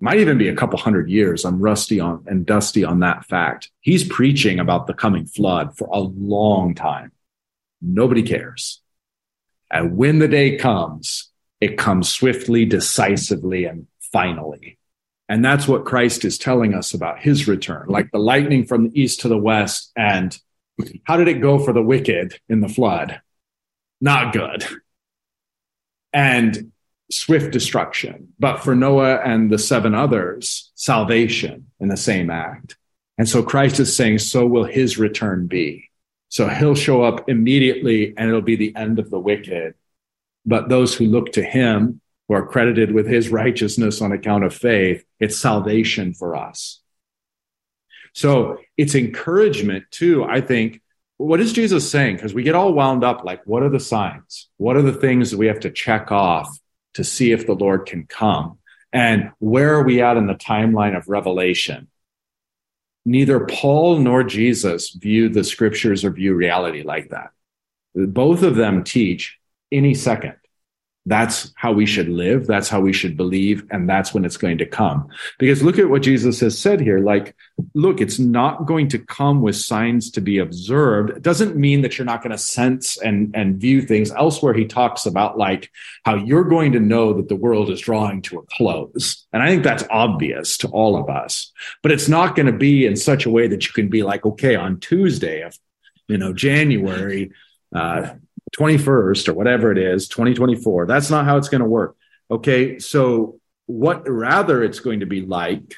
Might 0.00 0.18
even 0.18 0.38
be 0.38 0.48
a 0.48 0.56
couple 0.56 0.78
hundred 0.78 1.10
years. 1.10 1.44
I'm 1.44 1.60
rusty 1.60 2.00
on 2.00 2.24
and 2.26 2.46
dusty 2.46 2.84
on 2.84 3.00
that 3.00 3.26
fact. 3.26 3.70
He's 3.80 4.08
preaching 4.08 4.58
about 4.58 4.86
the 4.86 4.94
coming 4.94 5.26
flood 5.26 5.76
for 5.76 5.88
a 5.92 6.00
long 6.00 6.74
time. 6.74 7.12
Nobody 7.82 8.22
cares. 8.22 8.80
And 9.70 9.96
when 9.96 10.18
the 10.18 10.28
day 10.28 10.56
comes, 10.56 11.30
it 11.60 11.76
comes 11.76 12.08
swiftly, 12.08 12.64
decisively, 12.64 13.66
and 13.66 13.86
finally. 14.12 14.78
And 15.30 15.44
that's 15.44 15.68
what 15.68 15.84
Christ 15.84 16.24
is 16.24 16.38
telling 16.38 16.74
us 16.74 16.92
about 16.92 17.20
his 17.20 17.46
return, 17.46 17.86
like 17.86 18.10
the 18.10 18.18
lightning 18.18 18.66
from 18.66 18.88
the 18.88 19.00
east 19.00 19.20
to 19.20 19.28
the 19.28 19.38
west. 19.38 19.92
And 19.96 20.36
how 21.04 21.16
did 21.16 21.28
it 21.28 21.40
go 21.40 21.60
for 21.60 21.72
the 21.72 21.80
wicked 21.80 22.40
in 22.48 22.60
the 22.60 22.68
flood? 22.68 23.20
Not 24.00 24.32
good. 24.32 24.66
And 26.12 26.72
swift 27.12 27.52
destruction, 27.52 28.32
but 28.40 28.58
for 28.58 28.74
Noah 28.74 29.18
and 29.18 29.52
the 29.52 29.58
seven 29.58 29.94
others, 29.94 30.72
salvation 30.74 31.68
in 31.78 31.86
the 31.86 31.96
same 31.96 32.28
act. 32.28 32.76
And 33.16 33.28
so 33.28 33.40
Christ 33.40 33.78
is 33.78 33.96
saying, 33.96 34.18
so 34.18 34.44
will 34.44 34.64
his 34.64 34.98
return 34.98 35.46
be. 35.46 35.90
So 36.28 36.48
he'll 36.48 36.74
show 36.74 37.04
up 37.04 37.28
immediately 37.28 38.14
and 38.16 38.28
it'll 38.28 38.42
be 38.42 38.56
the 38.56 38.74
end 38.74 38.98
of 38.98 39.10
the 39.10 39.20
wicked. 39.20 39.74
But 40.44 40.68
those 40.68 40.92
who 40.92 41.06
look 41.06 41.34
to 41.34 41.42
him, 41.44 42.00
who 42.30 42.36
are 42.36 42.46
credited 42.46 42.92
with 42.92 43.08
his 43.08 43.28
righteousness 43.28 44.00
on 44.00 44.12
account 44.12 44.44
of 44.44 44.54
faith, 44.54 45.04
it's 45.18 45.36
salvation 45.36 46.14
for 46.14 46.36
us. 46.36 46.80
So 48.12 48.58
it's 48.76 48.94
encouragement 48.94 49.86
too, 49.90 50.22
I 50.22 50.40
think. 50.40 50.80
What 51.16 51.40
is 51.40 51.52
Jesus 51.52 51.90
saying? 51.90 52.14
Because 52.14 52.32
we 52.32 52.44
get 52.44 52.54
all 52.54 52.72
wound 52.72 53.02
up 53.02 53.24
like, 53.24 53.44
what 53.46 53.64
are 53.64 53.68
the 53.68 53.80
signs? 53.80 54.48
What 54.58 54.76
are 54.76 54.82
the 54.82 54.92
things 54.92 55.32
that 55.32 55.38
we 55.38 55.48
have 55.48 55.58
to 55.60 55.72
check 55.72 56.12
off 56.12 56.56
to 56.94 57.02
see 57.02 57.32
if 57.32 57.48
the 57.48 57.54
Lord 57.56 57.86
can 57.86 58.06
come? 58.06 58.58
And 58.92 59.32
where 59.40 59.74
are 59.74 59.82
we 59.82 60.00
at 60.00 60.16
in 60.16 60.28
the 60.28 60.34
timeline 60.34 60.96
of 60.96 61.08
revelation? 61.08 61.88
Neither 63.04 63.40
Paul 63.40 63.98
nor 63.98 64.22
Jesus 64.22 64.90
view 64.90 65.30
the 65.30 65.42
scriptures 65.42 66.04
or 66.04 66.10
view 66.10 66.34
reality 66.34 66.84
like 66.84 67.10
that. 67.10 67.32
Both 67.92 68.44
of 68.44 68.54
them 68.54 68.84
teach 68.84 69.36
any 69.72 69.94
second. 69.94 70.36
That's 71.10 71.52
how 71.56 71.72
we 71.72 71.86
should 71.86 72.08
live. 72.08 72.46
That's 72.46 72.68
how 72.68 72.80
we 72.80 72.92
should 72.92 73.16
believe. 73.16 73.66
And 73.72 73.88
that's 73.88 74.14
when 74.14 74.24
it's 74.24 74.36
going 74.36 74.58
to 74.58 74.64
come. 74.64 75.08
Because 75.40 75.60
look 75.60 75.76
at 75.76 75.90
what 75.90 76.02
Jesus 76.02 76.38
has 76.38 76.56
said 76.56 76.80
here. 76.80 77.00
Like, 77.00 77.34
look, 77.74 78.00
it's 78.00 78.20
not 78.20 78.64
going 78.64 78.86
to 78.90 78.98
come 79.00 79.42
with 79.42 79.56
signs 79.56 80.12
to 80.12 80.20
be 80.20 80.38
observed. 80.38 81.10
It 81.10 81.22
doesn't 81.22 81.56
mean 81.56 81.82
that 81.82 81.98
you're 81.98 82.04
not 82.04 82.22
going 82.22 82.30
to 82.30 82.38
sense 82.38 82.96
and, 82.96 83.34
and 83.34 83.60
view 83.60 83.82
things. 83.82 84.12
Elsewhere, 84.12 84.54
he 84.54 84.66
talks 84.66 85.04
about 85.04 85.36
like 85.36 85.72
how 86.04 86.14
you're 86.14 86.44
going 86.44 86.70
to 86.72 86.80
know 86.80 87.12
that 87.14 87.28
the 87.28 87.34
world 87.34 87.70
is 87.70 87.80
drawing 87.80 88.22
to 88.22 88.38
a 88.38 88.46
close. 88.46 89.26
And 89.32 89.42
I 89.42 89.48
think 89.48 89.64
that's 89.64 89.82
obvious 89.90 90.58
to 90.58 90.68
all 90.68 90.96
of 90.96 91.10
us, 91.10 91.50
but 91.82 91.90
it's 91.90 92.08
not 92.08 92.36
going 92.36 92.46
to 92.46 92.52
be 92.52 92.86
in 92.86 92.94
such 92.94 93.26
a 93.26 93.30
way 93.30 93.48
that 93.48 93.66
you 93.66 93.72
can 93.72 93.88
be 93.88 94.04
like, 94.04 94.24
okay, 94.24 94.54
on 94.54 94.78
Tuesday 94.78 95.42
of, 95.42 95.58
you 96.06 96.18
know, 96.18 96.32
January, 96.32 97.32
uh, 97.74 98.14
21st 98.58 99.28
or 99.28 99.34
whatever 99.34 99.72
it 99.72 99.78
is, 99.78 100.08
2024. 100.08 100.86
That's 100.86 101.10
not 101.10 101.24
how 101.24 101.36
it's 101.36 101.48
going 101.48 101.62
to 101.62 101.68
work. 101.68 101.96
Okay. 102.30 102.78
So 102.78 103.40
what 103.66 104.08
rather 104.08 104.62
it's 104.62 104.80
going 104.80 105.00
to 105.00 105.06
be 105.06 105.22
like 105.22 105.74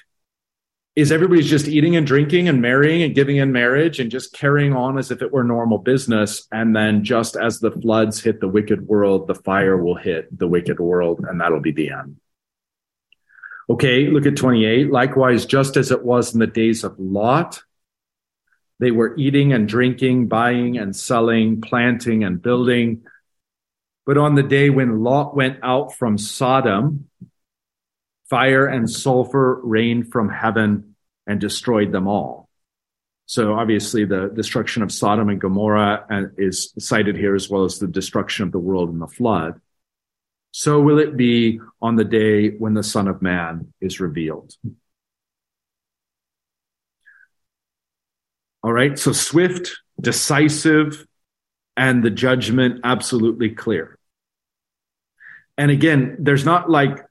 is 0.94 1.10
everybody's 1.10 1.48
just 1.48 1.68
eating 1.68 1.96
and 1.96 2.06
drinking 2.06 2.48
and 2.48 2.60
marrying 2.60 3.02
and 3.02 3.14
giving 3.14 3.38
in 3.38 3.50
marriage 3.50 3.98
and 3.98 4.10
just 4.10 4.34
carrying 4.34 4.74
on 4.74 4.98
as 4.98 5.10
if 5.10 5.22
it 5.22 5.32
were 5.32 5.44
normal 5.44 5.78
business. 5.78 6.46
And 6.52 6.76
then 6.76 7.02
just 7.02 7.34
as 7.34 7.60
the 7.60 7.70
floods 7.70 8.20
hit 8.20 8.40
the 8.40 8.48
wicked 8.48 8.86
world, 8.86 9.26
the 9.26 9.34
fire 9.34 9.76
will 9.76 9.94
hit 9.94 10.36
the 10.36 10.48
wicked 10.48 10.78
world 10.78 11.24
and 11.26 11.40
that'll 11.40 11.60
be 11.60 11.72
the 11.72 11.90
end. 11.92 12.16
Okay. 13.70 14.08
Look 14.08 14.26
at 14.26 14.36
28. 14.36 14.90
Likewise, 14.90 15.46
just 15.46 15.78
as 15.78 15.90
it 15.90 16.04
was 16.04 16.34
in 16.34 16.40
the 16.40 16.46
days 16.46 16.84
of 16.84 16.98
Lot, 16.98 17.62
they 18.82 18.90
were 18.90 19.14
eating 19.16 19.52
and 19.52 19.68
drinking, 19.68 20.26
buying 20.26 20.76
and 20.76 20.94
selling, 20.96 21.60
planting 21.60 22.24
and 22.24 22.42
building. 22.42 23.04
But 24.04 24.18
on 24.18 24.34
the 24.34 24.42
day 24.42 24.70
when 24.70 25.04
Lot 25.04 25.36
went 25.36 25.60
out 25.62 25.94
from 25.94 26.18
Sodom, 26.18 27.08
fire 28.28 28.66
and 28.66 28.90
sulfur 28.90 29.60
rained 29.62 30.10
from 30.10 30.28
heaven 30.28 30.96
and 31.28 31.40
destroyed 31.40 31.92
them 31.92 32.08
all. 32.08 32.48
So 33.26 33.54
obviously 33.54 34.04
the 34.04 34.32
destruction 34.34 34.82
of 34.82 34.90
Sodom 34.90 35.28
and 35.28 35.40
Gomorrah 35.40 36.04
uh, 36.10 36.22
is 36.36 36.74
cited 36.76 37.16
here 37.16 37.36
as 37.36 37.48
well 37.48 37.62
as 37.62 37.78
the 37.78 37.86
destruction 37.86 38.46
of 38.46 38.50
the 38.50 38.58
world 38.58 38.90
in 38.90 38.98
the 38.98 39.06
flood. 39.06 39.60
So 40.50 40.80
will 40.80 40.98
it 40.98 41.16
be 41.16 41.60
on 41.80 41.94
the 41.94 42.04
day 42.04 42.50
when 42.50 42.74
the 42.74 42.82
son 42.82 43.06
of 43.06 43.22
man 43.22 43.72
is 43.80 44.00
revealed. 44.00 44.56
All 48.62 48.72
right. 48.72 48.98
So 48.98 49.12
swift, 49.12 49.80
decisive, 50.00 51.06
and 51.76 52.02
the 52.02 52.10
judgment 52.10 52.80
absolutely 52.84 53.50
clear. 53.50 53.98
And 55.58 55.70
again, 55.70 56.16
there's 56.18 56.44
not 56.44 56.70
like 56.70 57.04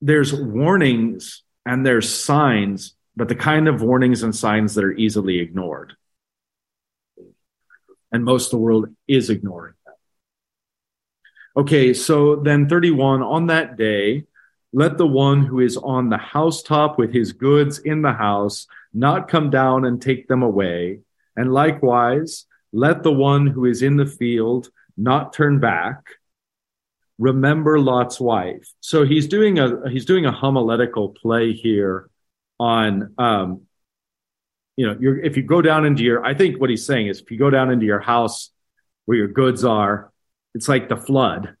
there's 0.00 0.32
warnings 0.32 1.42
and 1.64 1.84
there's 1.84 2.12
signs, 2.12 2.94
but 3.16 3.28
the 3.28 3.34
kind 3.34 3.68
of 3.68 3.82
warnings 3.82 4.22
and 4.22 4.34
signs 4.34 4.74
that 4.74 4.84
are 4.84 4.92
easily 4.92 5.38
ignored. 5.38 5.96
And 8.12 8.24
most 8.24 8.46
of 8.46 8.50
the 8.52 8.58
world 8.58 8.94
is 9.08 9.30
ignoring 9.30 9.74
that. 9.86 9.96
Okay, 11.56 11.94
so 11.94 12.36
then 12.36 12.68
31 12.68 13.22
on 13.22 13.46
that 13.46 13.76
day, 13.76 14.24
let 14.74 14.98
the 14.98 15.06
one 15.06 15.46
who 15.46 15.60
is 15.60 15.76
on 15.76 16.08
the 16.08 16.18
housetop 16.18 16.98
with 16.98 17.14
his 17.14 17.32
goods 17.32 17.78
in 17.78 18.02
the 18.02 18.12
house 18.12 18.66
not 18.92 19.28
come 19.28 19.48
down 19.48 19.84
and 19.84 20.02
take 20.02 20.26
them 20.26 20.42
away. 20.42 20.98
And 21.36 21.52
likewise, 21.52 22.46
let 22.72 23.04
the 23.04 23.12
one 23.12 23.46
who 23.46 23.66
is 23.66 23.82
in 23.82 23.96
the 23.96 24.06
field 24.06 24.68
not 24.96 25.32
turn 25.32 25.60
back. 25.60 26.04
Remember 27.18 27.78
Lot's 27.78 28.20
wife. 28.20 28.68
So 28.80 29.04
he's 29.04 29.28
doing 29.28 29.60
a 29.60 29.88
he's 29.88 30.06
doing 30.06 30.26
a 30.26 30.32
homiletical 30.32 31.10
play 31.10 31.52
here 31.52 32.10
on 32.58 33.14
um, 33.16 33.62
you 34.76 34.88
know, 34.88 34.98
if 35.22 35.36
you 35.36 35.44
go 35.44 35.62
down 35.62 35.84
into 35.86 36.02
your, 36.02 36.24
I 36.24 36.34
think 36.34 36.60
what 36.60 36.68
he's 36.68 36.84
saying 36.84 37.06
is 37.06 37.20
if 37.20 37.30
you 37.30 37.38
go 37.38 37.50
down 37.50 37.70
into 37.70 37.86
your 37.86 38.00
house 38.00 38.50
where 39.04 39.16
your 39.16 39.28
goods 39.28 39.64
are, 39.64 40.12
it's 40.52 40.68
like 40.68 40.88
the 40.88 40.96
flood. 40.96 41.54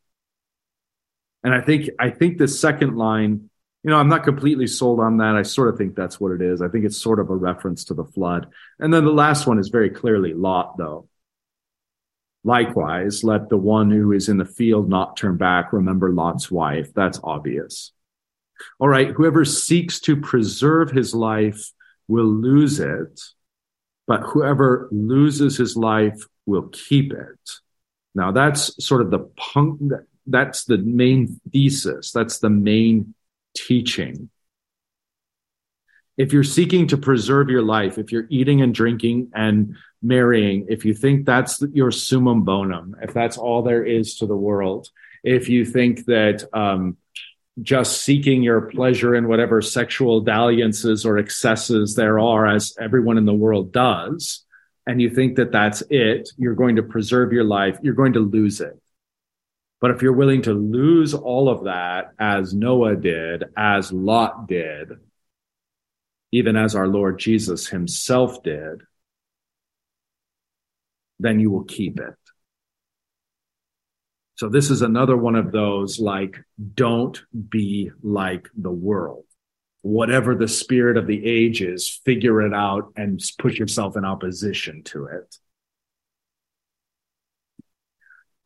And 1.44 1.54
I 1.54 1.60
think 1.60 1.90
I 2.00 2.10
think 2.10 2.38
the 2.38 2.48
second 2.48 2.96
line 2.96 3.50
you 3.84 3.90
know, 3.90 3.98
I'm 3.98 4.08
not 4.08 4.24
completely 4.24 4.66
sold 4.66 4.98
on 4.98 5.18
that. 5.18 5.36
I 5.36 5.42
sort 5.42 5.68
of 5.68 5.76
think 5.76 5.94
that's 5.94 6.18
what 6.18 6.32
it 6.32 6.40
is. 6.40 6.62
I 6.62 6.68
think 6.68 6.86
it's 6.86 6.96
sort 6.96 7.20
of 7.20 7.28
a 7.28 7.36
reference 7.36 7.84
to 7.84 7.94
the 7.94 8.04
flood. 8.04 8.46
And 8.78 8.92
then 8.92 9.04
the 9.04 9.12
last 9.12 9.46
one 9.46 9.58
is 9.58 9.68
very 9.68 9.90
clearly 9.90 10.32
Lot, 10.32 10.78
though. 10.78 11.06
Likewise, 12.44 13.24
let 13.24 13.50
the 13.50 13.58
one 13.58 13.90
who 13.90 14.12
is 14.12 14.30
in 14.30 14.38
the 14.38 14.46
field 14.46 14.88
not 14.88 15.18
turn 15.18 15.36
back. 15.36 15.72
Remember 15.72 16.10
Lot's 16.10 16.50
wife. 16.50 16.94
That's 16.94 17.20
obvious. 17.22 17.92
All 18.78 18.88
right. 18.88 19.10
Whoever 19.10 19.44
seeks 19.44 20.00
to 20.00 20.16
preserve 20.16 20.90
his 20.90 21.14
life 21.14 21.70
will 22.08 22.26
lose 22.26 22.80
it, 22.80 23.20
but 24.06 24.22
whoever 24.22 24.88
loses 24.92 25.58
his 25.58 25.76
life 25.76 26.26
will 26.46 26.68
keep 26.68 27.12
it. 27.12 27.50
Now 28.14 28.32
that's 28.32 28.82
sort 28.84 29.02
of 29.02 29.10
the 29.10 29.30
punk. 29.36 29.92
That's 30.26 30.64
the 30.64 30.78
main 30.78 31.40
thesis. 31.52 32.12
That's 32.12 32.38
the 32.38 32.50
main 32.50 33.14
teaching. 33.56 34.30
If 36.16 36.32
you're 36.32 36.44
seeking 36.44 36.86
to 36.88 36.96
preserve 36.96 37.50
your 37.50 37.62
life, 37.62 37.98
if 37.98 38.12
you're 38.12 38.26
eating 38.30 38.62
and 38.62 38.74
drinking 38.74 39.32
and 39.34 39.76
marrying, 40.00 40.66
if 40.68 40.84
you 40.84 40.94
think 40.94 41.26
that's 41.26 41.60
your 41.72 41.90
summum 41.90 42.44
bonum, 42.44 42.94
if 43.02 43.12
that's 43.12 43.36
all 43.36 43.62
there 43.62 43.84
is 43.84 44.16
to 44.18 44.26
the 44.26 44.36
world, 44.36 44.88
if 45.24 45.48
you 45.48 45.64
think 45.64 46.04
that 46.04 46.44
um, 46.52 46.96
just 47.62 48.02
seeking 48.02 48.42
your 48.42 48.62
pleasure 48.62 49.14
in 49.14 49.26
whatever 49.26 49.60
sexual 49.62 50.20
dalliances 50.20 51.04
or 51.04 51.18
excesses 51.18 51.94
there 51.94 52.18
are, 52.18 52.46
as 52.46 52.76
everyone 52.80 53.18
in 53.18 53.24
the 53.24 53.34
world 53.34 53.72
does, 53.72 54.44
and 54.86 55.00
you 55.00 55.08
think 55.10 55.36
that 55.36 55.50
that's 55.50 55.82
it, 55.90 56.28
you're 56.36 56.54
going 56.54 56.76
to 56.76 56.82
preserve 56.82 57.32
your 57.32 57.44
life, 57.44 57.78
you're 57.82 57.94
going 57.94 58.12
to 58.12 58.20
lose 58.20 58.60
it. 58.60 58.78
But 59.84 59.90
if 59.90 60.00
you're 60.00 60.14
willing 60.14 60.40
to 60.44 60.54
lose 60.54 61.12
all 61.12 61.50
of 61.50 61.64
that 61.64 62.14
as 62.18 62.54
Noah 62.54 62.96
did, 62.96 63.44
as 63.54 63.92
Lot 63.92 64.48
did, 64.48 64.92
even 66.32 66.56
as 66.56 66.74
our 66.74 66.88
Lord 66.88 67.18
Jesus 67.18 67.66
himself 67.66 68.42
did, 68.42 68.80
then 71.18 71.38
you 71.38 71.50
will 71.50 71.64
keep 71.64 72.00
it. 72.00 72.14
So 74.36 74.48
this 74.48 74.70
is 74.70 74.80
another 74.80 75.18
one 75.18 75.36
of 75.36 75.52
those 75.52 76.00
like, 76.00 76.38
don't 76.74 77.20
be 77.50 77.90
like 78.02 78.48
the 78.56 78.72
world. 78.72 79.26
Whatever 79.82 80.34
the 80.34 80.48
spirit 80.48 80.96
of 80.96 81.06
the 81.06 81.26
age 81.26 81.60
is, 81.60 82.00
figure 82.06 82.40
it 82.40 82.54
out 82.54 82.90
and 82.96 83.22
put 83.38 83.56
yourself 83.56 83.98
in 83.98 84.06
opposition 84.06 84.82
to 84.84 85.08
it. 85.08 85.36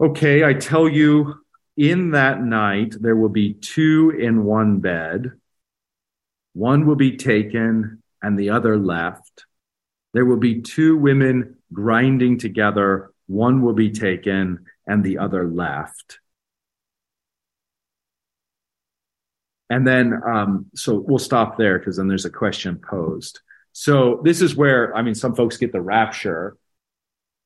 Okay, 0.01 0.45
I 0.45 0.55
tell 0.55 0.89
you, 0.89 1.35
in 1.77 2.13
that 2.13 2.41
night 2.41 2.95
there 3.01 3.17
will 3.17 3.29
be 3.29 3.55
two 3.55 4.11
in 4.11 4.45
one 4.45 4.79
bed. 4.79 5.33
One 6.53 6.87
will 6.87 6.97
be 6.97 7.17
taken 7.17 8.03
and 8.23 8.39
the 8.39 8.51
other 8.51 8.77
left. 8.77 9.45
There 10.13 10.25
will 10.25 10.39
be 10.39 10.63
two 10.63 10.97
women 10.97 11.57
grinding 11.73 12.39
together. 12.39 13.13
One 13.27 13.63
will 13.63 13.75
be 13.75 13.91
taken 13.91 14.67
and 14.87 15.05
the 15.05 15.19
other 15.19 15.49
left. 15.49 16.21
And 19.71 19.87
then, 19.87 20.15
um, 20.27 20.67
so 20.75 20.95
we'll 20.95 21.19
stop 21.19 21.59
there 21.59 21.79
because 21.79 21.97
then 21.97 22.09
there's 22.09 22.25
a 22.25 22.31
question 22.31 22.77
posed. 22.77 23.41
So 23.73 24.21
this 24.25 24.41
is 24.43 24.57
where, 24.57 24.97
I 24.97 25.03
mean, 25.03 25.15
some 25.15 25.35
folks 25.35 25.57
get 25.57 25.73
the 25.73 25.81
rapture 25.81 26.57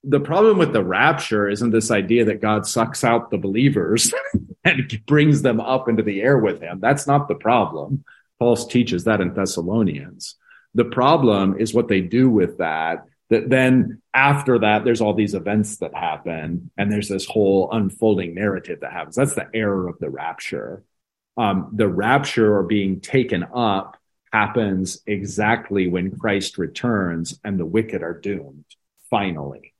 the 0.04 0.20
problem 0.20 0.58
with 0.58 0.72
the 0.72 0.82
rapture 0.82 1.48
isn't 1.48 1.70
this 1.70 1.90
idea 1.90 2.24
that 2.24 2.40
God 2.40 2.66
sucks 2.66 3.04
out 3.04 3.30
the 3.30 3.38
believers 3.38 4.12
and 4.64 5.00
brings 5.06 5.42
them 5.42 5.60
up 5.60 5.88
into 5.88 6.02
the 6.02 6.20
air 6.22 6.38
with 6.38 6.60
him. 6.60 6.80
That's 6.80 7.06
not 7.06 7.28
the 7.28 7.34
problem. 7.34 8.04
Paul 8.38 8.56
teaches 8.56 9.04
that 9.04 9.20
in 9.20 9.34
Thessalonians. 9.34 10.36
The 10.74 10.86
problem 10.86 11.58
is 11.58 11.74
what 11.74 11.88
they 11.88 12.00
do 12.00 12.28
with 12.28 12.58
that. 12.58 13.04
That 13.30 13.48
then 13.48 14.02
after 14.12 14.58
that, 14.58 14.84
there's 14.84 15.00
all 15.00 15.14
these 15.14 15.34
events 15.34 15.76
that 15.78 15.94
happen, 15.94 16.70
and 16.76 16.90
there's 16.90 17.08
this 17.08 17.24
whole 17.24 17.70
unfolding 17.70 18.34
narrative 18.34 18.80
that 18.80 18.92
happens. 18.92 19.16
That's 19.16 19.34
the 19.34 19.48
error 19.54 19.88
of 19.88 19.98
the 20.00 20.10
rapture. 20.10 20.82
Um, 21.36 21.70
the 21.72 21.88
rapture 21.88 22.56
or 22.56 22.62
being 22.62 23.00
taken 23.00 23.46
up 23.54 23.96
happens 24.32 25.00
exactly 25.06 25.88
when 25.88 26.18
Christ 26.18 26.58
returns 26.58 27.38
and 27.44 27.58
the 27.58 27.66
wicked 27.66 28.02
are 28.02 28.18
doomed 28.18 28.64
finally. 29.08 29.71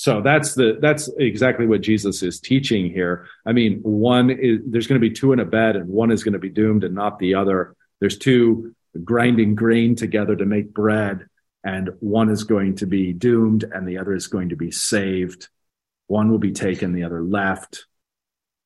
So 0.00 0.22
that's 0.22 0.54
the 0.54 0.78
that's 0.80 1.10
exactly 1.18 1.66
what 1.66 1.82
Jesus 1.82 2.22
is 2.22 2.40
teaching 2.40 2.90
here. 2.90 3.26
I 3.44 3.52
mean, 3.52 3.80
one 3.82 4.30
is 4.30 4.60
there's 4.64 4.86
going 4.86 4.98
to 4.98 5.06
be 5.06 5.14
two 5.14 5.34
in 5.34 5.40
a 5.40 5.44
bed 5.44 5.76
and 5.76 5.90
one 5.90 6.10
is 6.10 6.24
going 6.24 6.32
to 6.32 6.38
be 6.38 6.48
doomed 6.48 6.84
and 6.84 6.94
not 6.94 7.18
the 7.18 7.34
other. 7.34 7.76
There's 8.00 8.16
two 8.16 8.74
grinding 9.04 9.56
grain 9.56 9.96
together 9.96 10.34
to 10.34 10.46
make 10.46 10.72
bread 10.72 11.26
and 11.64 11.90
one 12.00 12.30
is 12.30 12.44
going 12.44 12.76
to 12.76 12.86
be 12.86 13.12
doomed 13.12 13.64
and 13.64 13.86
the 13.86 13.98
other 13.98 14.14
is 14.14 14.26
going 14.26 14.48
to 14.48 14.56
be 14.56 14.70
saved. 14.70 15.50
One 16.06 16.30
will 16.30 16.38
be 16.38 16.52
taken, 16.52 16.94
the 16.94 17.04
other 17.04 17.22
left. 17.22 17.84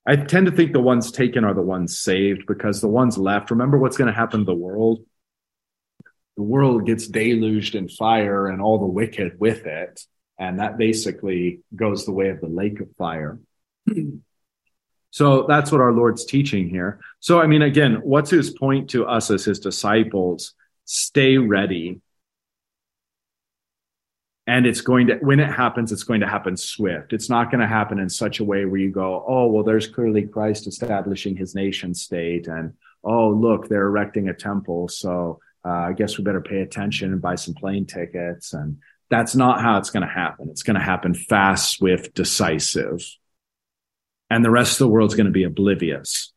I 0.07 0.15
tend 0.15 0.47
to 0.47 0.53
think 0.53 0.73
the 0.73 0.79
ones 0.79 1.11
taken 1.11 1.43
are 1.43 1.53
the 1.53 1.63
ones 1.63 1.99
saved 1.99 2.47
because 2.47 2.81
the 2.81 2.87
ones 2.87 3.19
left, 3.19 3.51
remember 3.51 3.77
what's 3.77 3.97
going 3.97 4.07
to 4.07 4.17
happen 4.17 4.39
to 4.39 4.47
the 4.47 4.55
world? 4.55 5.05
The 6.37 6.45
world 6.45 6.87
gets 6.87 7.09
deluged 7.09 7.75
in 7.75 7.89
fire 7.89 8.47
and 8.47 8.63
all 8.63 8.79
the 8.79 8.87
wicked 8.87 9.41
with 9.41 9.67
it. 9.67 10.01
And 10.39 10.59
that 10.59 10.79
basically 10.79 11.61
goes 11.75 12.05
the 12.05 12.13
way 12.13 12.29
of 12.29 12.41
the 12.41 12.49
lake 12.49 12.81
of 12.81 12.89
fire. 12.97 13.39
so 15.11 15.47
that's 15.47 15.71
what 15.71 15.81
our 15.81 15.93
Lord's 15.93 16.25
teaching 16.25 16.69
here. 16.69 17.01
So, 17.21 17.41
I 17.41 17.47
mean, 17.47 17.63
again, 17.63 18.01
what's 18.03 18.31
his 18.31 18.51
point 18.51 18.91
to 18.91 19.07
us 19.07 19.31
as 19.31 19.45
his 19.45 19.61
disciples? 19.61 20.55
Stay 20.85 21.39
ready 21.39 22.01
and 24.47 24.67
it's 24.67 24.81
going 24.81 25.07
to 25.07 25.17
when 25.17 25.41
it 25.41 25.51
happens 25.51 25.93
it's 25.93 26.03
going 26.03 26.21
to 26.21 26.27
happen 26.27 26.57
swift 26.57 27.13
it's 27.13 27.31
not 27.31 27.51
going 27.51 27.61
to 27.61 27.67
happen 27.67 27.99
in 27.99 28.09
such 28.09 28.41
a 28.41 28.45
way 28.45 28.65
where 28.65 28.81
you 28.81 28.91
go 28.91 29.25
oh 29.27 29.47
well 29.47 29.65
there's 29.65 29.87
clearly 29.87 30.23
christ 30.23 30.67
establishing 30.67 31.37
his 31.37 31.55
nation 31.55 31.95
state 31.95 32.47
and 32.47 32.73
oh 33.03 33.29
look 33.31 33.69
they're 33.69 33.87
erecting 33.87 34.29
a 34.29 34.35
temple 34.35 34.89
so 34.89 35.39
uh, 35.65 35.69
i 35.89 35.93
guess 35.93 36.19
we 36.19 36.25
better 36.25 36.41
pay 36.41 36.61
attention 36.61 37.13
and 37.13 37.23
buy 37.23 37.35
some 37.35 37.55
plane 37.55 37.87
tickets 37.87 38.53
and 38.53 38.77
that's 39.15 39.35
not 39.35 39.61
how 39.61 39.79
it's 39.79 39.91
going 39.91 40.07
to 40.07 40.13
happen. 40.13 40.49
It's 40.51 40.63
going 40.63 40.79
to 40.79 40.85
happen 40.85 41.15
fast 41.15 41.71
swift 41.71 42.15
decisive. 42.15 43.05
And 44.31 44.45
the 44.45 44.51
rest 44.51 44.73
of 44.73 44.79
the 44.79 44.89
world's 44.89 45.15
going 45.15 45.27
to 45.27 45.33
be 45.33 45.45
oblivious. 45.45 46.33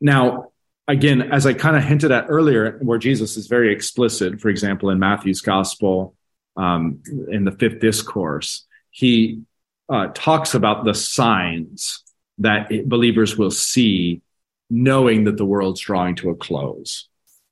Now 0.00 0.52
again 0.88 1.22
as 1.22 1.46
i 1.46 1.52
kind 1.52 1.76
of 1.76 1.84
hinted 1.84 2.10
at 2.10 2.24
earlier 2.28 2.78
where 2.82 2.98
jesus 2.98 3.36
is 3.36 3.46
very 3.46 3.72
explicit 3.72 4.40
for 4.40 4.48
example 4.48 4.90
in 4.90 4.98
matthew's 4.98 5.42
gospel 5.42 6.16
um, 6.56 7.02
in 7.30 7.44
the 7.44 7.52
fifth 7.52 7.80
discourse, 7.80 8.66
he 8.90 9.42
uh, 9.88 10.08
talks 10.14 10.54
about 10.54 10.84
the 10.84 10.94
signs 10.94 12.02
that 12.38 12.70
believers 12.88 13.36
will 13.36 13.50
see 13.50 14.22
knowing 14.68 15.24
that 15.24 15.36
the 15.36 15.44
world's 15.44 15.80
drawing 15.80 16.14
to 16.16 16.30
a 16.30 16.34
close. 16.34 17.08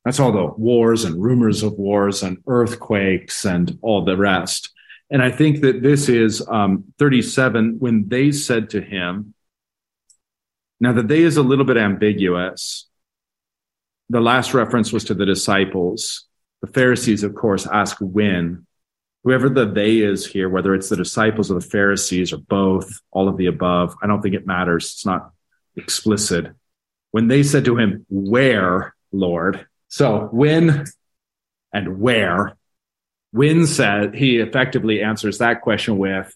That's 0.09 0.21
all 0.21 0.33
the 0.33 0.47
wars 0.57 1.05
and 1.05 1.23
rumors 1.23 1.63
of 1.63 1.75
wars 1.75 2.23
and 2.23 2.39
earthquakes 2.47 3.45
and 3.45 3.79
all 3.83 4.07
the 4.07 4.17
rest. 4.17 4.71
And 5.11 5.21
I 5.21 5.31
think 5.31 5.61
that 5.61 5.83
this 5.83 6.09
is 6.09 6.43
um, 6.49 6.85
37 6.99 7.77
when 7.79 8.09
they 8.09 8.33
said 8.33 8.71
to 8.71 8.81
him, 8.81 9.35
now 10.81 10.95
the 10.95 11.03
they 11.03 11.21
is 11.21 11.37
a 11.37 11.43
little 11.43 11.67
bit 11.67 11.77
ambiguous. 11.77 12.89
The 14.09 14.23
last 14.23 14.55
reference 14.55 14.95
was 14.95 15.05
to 15.05 15.15
the 15.15 15.27
disciples. 15.27 16.25
The 16.63 16.69
Pharisees, 16.69 17.23
of 17.23 17.35
course, 17.35 17.67
ask 17.67 17.99
when 18.01 18.67
whoever 19.25 19.51
the 19.51 19.67
they 19.67 19.99
is 19.99 20.25
here, 20.25 20.49
whether 20.49 20.75
it's 20.75 20.89
the 20.89 20.97
disciples 20.97 21.51
or 21.51 21.61
the 21.61 21.61
Pharisees 21.61 22.33
or 22.33 22.39
both, 22.39 22.99
all 23.11 23.29
of 23.29 23.37
the 23.37 23.45
above, 23.45 23.95
I 24.03 24.07
don't 24.07 24.23
think 24.23 24.37
it 24.37 24.47
matters. 24.47 24.87
It's 24.87 25.05
not 25.05 25.33
explicit. 25.77 26.55
When 27.11 27.29
they 27.29 27.43
said 27.43 27.67
to 27.67 27.77
him, 27.77 28.07
Where, 28.09 28.95
Lord? 29.13 29.67
So 29.89 30.28
when 30.32 30.84
and 31.72 32.01
where? 32.01 32.57
When 33.30 33.66
said 33.66 34.14
he 34.14 34.39
effectively 34.39 35.03
answers 35.03 35.39
that 35.39 35.61
question 35.61 35.99
with, 35.99 36.34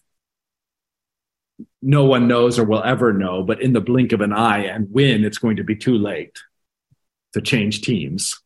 no 1.81 2.05
one 2.05 2.27
knows 2.27 2.59
or 2.59 2.63
will 2.63 2.83
ever 2.83 3.13
know, 3.13 3.43
but 3.43 3.61
in 3.61 3.73
the 3.73 3.81
blink 3.81 4.11
of 4.11 4.21
an 4.21 4.33
eye, 4.33 4.65
and 4.65 4.87
when 4.91 5.23
it's 5.23 5.37
going 5.37 5.57
to 5.57 5.63
be 5.63 5.75
too 5.75 5.97
late 5.97 6.37
to 7.33 7.41
change 7.41 7.81
teams. 7.81 8.39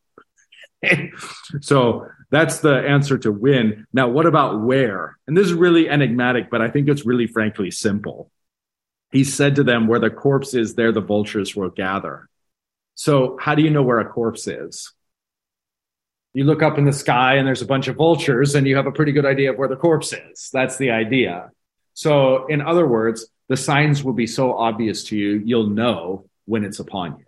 so 1.61 2.07
that's 2.29 2.59
the 2.59 2.75
answer 2.75 3.17
to 3.19 3.31
when. 3.31 3.85
Now, 3.93 4.09
what 4.09 4.25
about 4.25 4.61
where? 4.61 5.17
And 5.27 5.37
this 5.37 5.47
is 5.47 5.53
really 5.53 5.89
enigmatic, 5.89 6.49
but 6.49 6.61
I 6.61 6.69
think 6.69 6.87
it's 6.87 7.05
really 7.05 7.27
frankly 7.27 7.71
simple. 7.71 8.31
He 9.11 9.23
said 9.23 9.55
to 9.55 9.63
them, 9.63 9.87
Where 9.87 9.99
the 9.99 10.09
corpse 10.09 10.53
is, 10.53 10.75
there 10.75 10.91
the 10.91 11.01
vultures 11.01 11.55
will 11.55 11.69
gather. 11.69 12.27
So, 12.95 13.37
how 13.39 13.55
do 13.55 13.61
you 13.61 13.69
know 13.69 13.83
where 13.83 13.99
a 13.99 14.09
corpse 14.09 14.47
is? 14.47 14.91
You 16.37 16.43
look 16.43 16.61
up 16.61 16.77
in 16.77 16.85
the 16.85 16.93
sky 16.93 17.37
and 17.37 17.47
there's 17.47 17.63
a 17.63 17.65
bunch 17.65 17.87
of 17.87 17.95
vultures, 17.95 18.53
and 18.53 18.67
you 18.67 18.75
have 18.75 18.85
a 18.85 18.91
pretty 18.91 19.11
good 19.11 19.25
idea 19.25 19.51
of 19.51 19.57
where 19.57 19.67
the 19.67 19.75
corpse 19.75 20.13
is. 20.13 20.51
That's 20.53 20.77
the 20.77 20.91
idea. 20.91 21.49
So, 21.95 22.45
in 22.45 22.61
other 22.61 22.85
words, 22.85 23.25
the 23.49 23.57
signs 23.57 24.03
will 24.03 24.13
be 24.13 24.27
so 24.27 24.55
obvious 24.55 25.05
to 25.05 25.17
you, 25.17 25.41
you'll 25.43 25.65
know 25.65 26.29
when 26.45 26.63
it's 26.63 26.77
upon 26.77 27.17
you. 27.17 27.25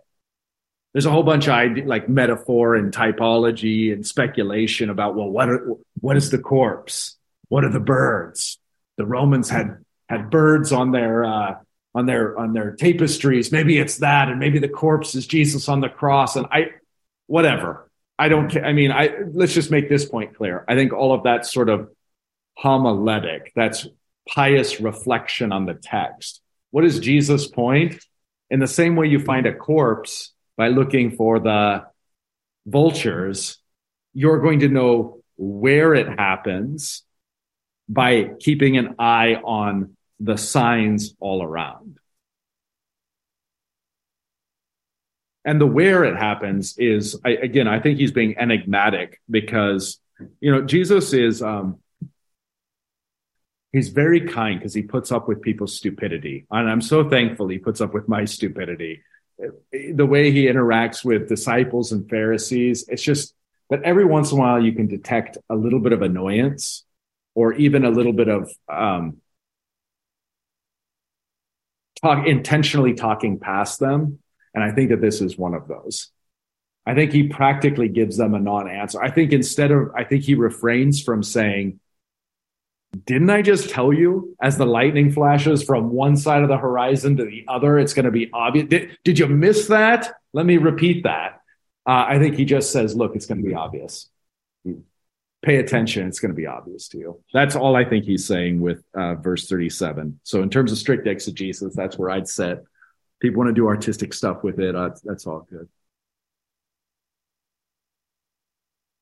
There's 0.92 1.06
a 1.06 1.10
whole 1.10 1.24
bunch 1.24 1.48
of 1.48 1.76
like 1.88 2.08
metaphor 2.08 2.76
and 2.76 2.94
typology 2.94 3.92
and 3.92 4.06
speculation 4.06 4.90
about 4.90 5.16
well 5.16 5.28
what 5.28 5.48
are, 5.48 5.74
what 5.98 6.16
is 6.16 6.30
the 6.30 6.38
corpse? 6.38 7.16
What 7.48 7.64
are 7.64 7.72
the 7.72 7.80
birds? 7.80 8.60
The 8.96 9.06
romans 9.06 9.50
had 9.50 9.78
had 10.08 10.30
birds 10.30 10.70
on 10.70 10.92
their 10.92 11.24
uh, 11.24 11.54
on 11.96 12.06
their 12.06 12.38
on 12.38 12.52
their 12.52 12.76
tapestries. 12.76 13.50
Maybe 13.50 13.76
it's 13.76 13.96
that 13.96 14.28
and 14.28 14.38
maybe 14.38 14.60
the 14.60 14.68
corpse 14.68 15.16
is 15.16 15.26
jesus 15.26 15.68
on 15.68 15.80
the 15.80 15.88
cross 15.88 16.36
and 16.36 16.46
i 16.52 16.68
whatever 17.26 17.89
i 18.20 18.28
don't 18.28 18.56
i 18.58 18.72
mean 18.72 18.92
i 18.92 19.10
let's 19.32 19.54
just 19.54 19.70
make 19.70 19.88
this 19.88 20.04
point 20.04 20.36
clear. 20.36 20.64
I 20.68 20.74
think 20.74 20.92
all 20.92 21.12
of 21.12 21.24
that 21.24 21.46
sort 21.46 21.68
of 21.68 21.88
homiletic 22.62 23.52
that's 23.56 23.88
pious 24.28 24.80
reflection 24.80 25.50
on 25.50 25.66
the 25.66 25.74
text. 25.74 26.42
What 26.70 26.84
is 26.84 27.00
jesus 27.00 27.46
point? 27.48 27.96
In 28.50 28.60
the 28.60 28.66
same 28.66 28.96
way 28.96 29.06
you 29.06 29.20
find 29.20 29.46
a 29.46 29.54
corpse 29.54 30.32
by 30.56 30.68
looking 30.68 31.12
for 31.12 31.38
the 31.38 31.84
vultures, 32.66 33.58
you're 34.12 34.40
going 34.40 34.60
to 34.60 34.68
know 34.68 35.22
where 35.36 35.94
it 35.94 36.08
happens 36.08 37.02
by 37.88 38.32
keeping 38.38 38.76
an 38.76 38.96
eye 38.98 39.36
on 39.36 39.96
the 40.18 40.36
signs 40.36 41.14
all 41.18 41.42
around. 41.42 41.99
And 45.44 45.60
the 45.60 45.66
where 45.66 46.04
it 46.04 46.16
happens 46.16 46.76
is, 46.76 47.18
I, 47.24 47.30
again, 47.30 47.66
I 47.66 47.80
think 47.80 47.98
he's 47.98 48.12
being 48.12 48.36
enigmatic 48.38 49.20
because, 49.30 49.98
you 50.40 50.52
know, 50.52 50.62
Jesus 50.62 51.12
is, 51.14 51.42
um, 51.42 51.78
he's 53.72 53.88
very 53.88 54.28
kind 54.28 54.58
because 54.58 54.74
he 54.74 54.82
puts 54.82 55.10
up 55.10 55.28
with 55.28 55.40
people's 55.40 55.74
stupidity. 55.74 56.46
And 56.50 56.68
I'm 56.68 56.82
so 56.82 57.08
thankful 57.08 57.48
he 57.48 57.58
puts 57.58 57.80
up 57.80 57.94
with 57.94 58.06
my 58.08 58.26
stupidity 58.26 59.02
the 59.72 60.06
way 60.06 60.30
he 60.30 60.46
interacts 60.46 61.04
with 61.04 61.28
disciples 61.28 61.92
and 61.92 62.08
Pharisees, 62.08 62.86
it's 62.88 63.02
just 63.02 63.34
that 63.70 63.82
every 63.82 64.04
once 64.04 64.32
in 64.32 64.38
a 64.38 64.40
while 64.40 64.62
you 64.62 64.72
can 64.72 64.86
detect 64.86 65.38
a 65.48 65.54
little 65.54 65.80
bit 65.80 65.92
of 65.92 66.02
annoyance 66.02 66.84
or 67.34 67.52
even 67.54 67.84
a 67.84 67.90
little 67.90 68.12
bit 68.12 68.28
of 68.28 68.50
um, 68.68 69.18
talk 72.02 72.26
intentionally 72.26 72.94
talking 72.94 73.38
past 73.38 73.78
them. 73.78 74.18
And 74.54 74.64
I 74.64 74.72
think 74.72 74.90
that 74.90 75.00
this 75.00 75.20
is 75.20 75.38
one 75.38 75.54
of 75.54 75.68
those. 75.68 76.10
I 76.86 76.94
think 76.94 77.12
he 77.12 77.28
practically 77.28 77.88
gives 77.88 78.16
them 78.16 78.34
a 78.34 78.40
non 78.40 78.68
answer. 78.68 79.02
I 79.02 79.10
think 79.10 79.32
instead 79.32 79.70
of, 79.70 79.90
I 79.94 80.04
think 80.04 80.24
he 80.24 80.34
refrains 80.34 81.02
from 81.02 81.22
saying, 81.22 81.78
didn't 83.06 83.30
I 83.30 83.42
just 83.42 83.70
tell 83.70 83.92
you 83.92 84.36
as 84.42 84.56
the 84.56 84.66
lightning 84.66 85.12
flashes 85.12 85.62
from 85.62 85.90
one 85.90 86.16
side 86.16 86.42
of 86.42 86.48
the 86.48 86.56
horizon 86.56 87.16
to 87.18 87.24
the 87.24 87.44
other, 87.46 87.78
it's 87.78 87.94
going 87.94 88.06
to 88.06 88.10
be 88.10 88.30
obvious? 88.32 88.66
Did, 88.66 88.98
did 89.04 89.18
you 89.18 89.26
miss 89.28 89.68
that? 89.68 90.12
Let 90.32 90.46
me 90.46 90.56
repeat 90.56 91.04
that. 91.04 91.40
Uh, 91.86 92.04
I 92.08 92.18
think 92.18 92.36
he 92.36 92.44
just 92.44 92.72
says, 92.72 92.96
look, 92.96 93.14
it's 93.14 93.26
going 93.26 93.42
to 93.42 93.46
be 93.46 93.54
obvious. 93.54 94.08
Pay 95.42 95.56
attention. 95.56 96.06
It's 96.06 96.20
going 96.20 96.32
to 96.32 96.36
be 96.36 96.46
obvious 96.46 96.88
to 96.88 96.98
you. 96.98 97.20
That's 97.32 97.56
all 97.56 97.74
I 97.74 97.84
think 97.84 98.04
he's 98.04 98.26
saying 98.26 98.60
with 98.60 98.82
uh, 98.94 99.14
verse 99.14 99.48
37. 99.48 100.20
So, 100.22 100.42
in 100.42 100.50
terms 100.50 100.70
of 100.70 100.76
strict 100.76 101.06
exegesis, 101.06 101.74
that's 101.74 101.96
where 101.96 102.10
I'd 102.10 102.28
set. 102.28 102.62
People 103.20 103.38
want 103.40 103.48
to 103.48 103.54
do 103.54 103.68
artistic 103.68 104.14
stuff 104.14 104.42
with 104.42 104.58
it. 104.58 104.74
Uh, 104.74 104.90
that's 105.04 105.26
all 105.26 105.46
good. 105.50 105.68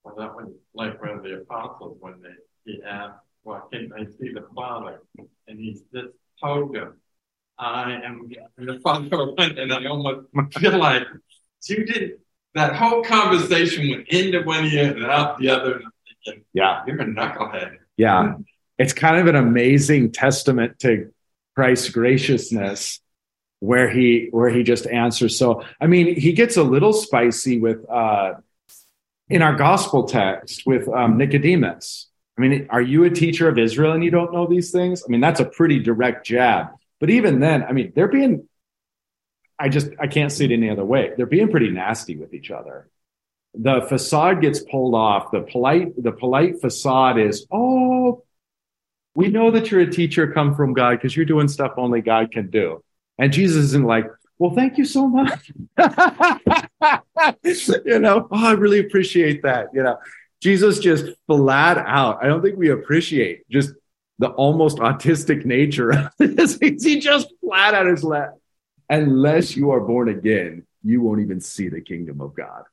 Well, 0.05 0.17
that 0.17 0.35
was 0.35 0.53
like 0.75 1.01
when 1.01 1.23
the 1.23 1.41
apostles, 1.43 1.99
when 2.01 2.15
they 2.23 2.31
he 2.65 2.83
asked 2.83 3.21
walking, 3.45 3.91
I 3.97 4.05
see 4.05 4.33
the 4.33 4.45
father, 4.55 5.01
and 5.47 5.59
he's 5.59 5.83
just 5.95 6.09
told 6.43 6.75
him, 6.75 6.95
I 7.59 7.93
am 8.05 8.29
the 8.57 8.81
father 8.81 9.17
of 9.21 9.35
and 9.39 9.73
I 9.73 9.85
almost 9.87 10.27
feel 10.59 10.79
like 10.79 11.05
you 11.69 11.85
didn't. 11.85 12.21
That 12.55 12.75
whole 12.75 13.03
conversation 13.03 13.91
went 13.91 14.09
into 14.09 14.43
one 14.43 14.65
ear 14.67 14.95
and 14.97 15.05
out 15.05 15.39
the 15.39 15.51
other. 15.51 15.75
And 15.77 15.85
I'm 15.85 15.93
thinking, 16.25 16.45
Yeah. 16.55 16.83
you're 16.87 17.01
a 17.01 17.05
knucklehead. 17.05 17.77
Yeah. 17.97 18.35
It's 18.79 18.93
kind 18.93 19.17
of 19.19 19.27
an 19.27 19.37
amazing 19.37 20.13
testament 20.13 20.79
to 20.81 21.13
Christ's 21.55 21.91
graciousness 21.91 23.01
where 23.61 23.91
he 23.91 24.29
where 24.31 24.49
he 24.49 24.63
just 24.63 24.87
answers. 24.87 25.39
So 25.39 25.65
I 25.81 25.87
mean, 25.87 26.19
he 26.19 26.33
gets 26.33 26.57
a 26.57 26.63
little 26.63 26.93
spicy 26.93 27.59
with 27.59 27.89
uh 27.91 28.35
in 29.29 29.43
our 29.43 29.55
gospel 29.55 30.05
text 30.05 30.63
with 30.67 30.89
um, 30.89 31.19
Nicodemus. 31.19 32.07
I 32.37 32.41
mean, 32.41 32.69
are 32.71 32.81
you 32.81 33.05
a 33.05 33.11
teacher 33.11 33.49
of 33.49 33.59
Israel 33.59 33.93
and 33.93 34.03
you 34.03 34.11
don't 34.11 34.33
know 34.33 34.47
these 34.47 34.71
things? 34.71 35.03
I 35.07 35.11
mean, 35.11 35.21
that's 35.21 35.41
a 35.41 35.45
pretty 35.45 35.81
direct 35.81 36.25
jab. 36.25 36.69
But 37.01 37.11
even 37.11 37.41
then, 37.41 37.63
I 37.65 37.73
mean, 37.73 37.93
they're 37.95 38.09
being 38.09 38.49
I 39.59 39.69
just 39.69 39.89
I 39.99 40.07
can't 40.07 40.31
see 40.31 40.45
it 40.45 40.53
any 40.53 40.71
other 40.71 40.85
way. 40.85 41.13
They're 41.17 41.27
being 41.27 41.51
pretty 41.51 41.71
nasty 41.71 42.17
with 42.17 42.33
each 42.33 42.51
other. 42.51 42.89
The 43.55 43.81
facade 43.89 44.41
gets 44.41 44.61
pulled 44.61 44.95
off. 44.95 45.33
The 45.33 45.41
polite 45.41 46.01
the 46.01 46.13
polite 46.13 46.61
facade 46.61 47.19
is, 47.19 47.47
"Oh, 47.51 48.23
we 49.15 49.29
know 49.29 49.51
that 49.51 49.71
you're 49.71 49.81
a 49.81 49.91
teacher 49.91 50.33
come 50.33 50.55
from 50.55 50.75
God 50.75 50.93
because 50.93 51.17
you're 51.17 51.27
doing 51.27 51.49
stuff 51.49 51.73
only 51.77 52.03
God 52.03 52.31
can 52.31 52.51
do." 52.51 52.85
And 53.19 53.33
Jesus 53.33 53.65
isn't 53.67 53.85
like, 53.85 54.07
"Well, 54.39 54.55
thank 54.55 54.79
you 54.79 54.85
so 54.85 55.09
much." 55.09 55.51
you 57.85 57.99
know, 57.99 58.29
oh, 58.31 58.47
I 58.47 58.53
really 58.53 58.81
appreciate 58.81 59.43
that. 59.43 59.69
You 59.75 59.83
know, 59.83 59.99
Jesus 60.41 60.79
just 60.79 61.07
flat 61.27 61.79
out. 61.79 62.23
I 62.23 62.27
don't 62.27 62.43
think 62.43 62.57
we 62.57 62.71
appreciate 62.71 63.49
just 63.49 63.73
the 64.19 64.29
almost 64.29 64.79
autistic 64.79 65.45
nature 65.45 65.91
of 65.91 66.11
this. 66.19 66.59
he 66.61 67.01
just 67.01 67.33
flat 67.41 67.75
out 67.75 67.87
is 67.87 68.05
let 68.05 68.31
unless 68.89 69.57
you 69.57 69.71
are 69.71 69.81
born 69.81 70.09
again, 70.09 70.67
you 70.83 71.01
won't 71.03 71.21
even 71.21 71.41
see 71.41 71.69
the 71.69 71.81
kingdom 71.81 72.21
of 72.21 72.35
God. 72.35 72.65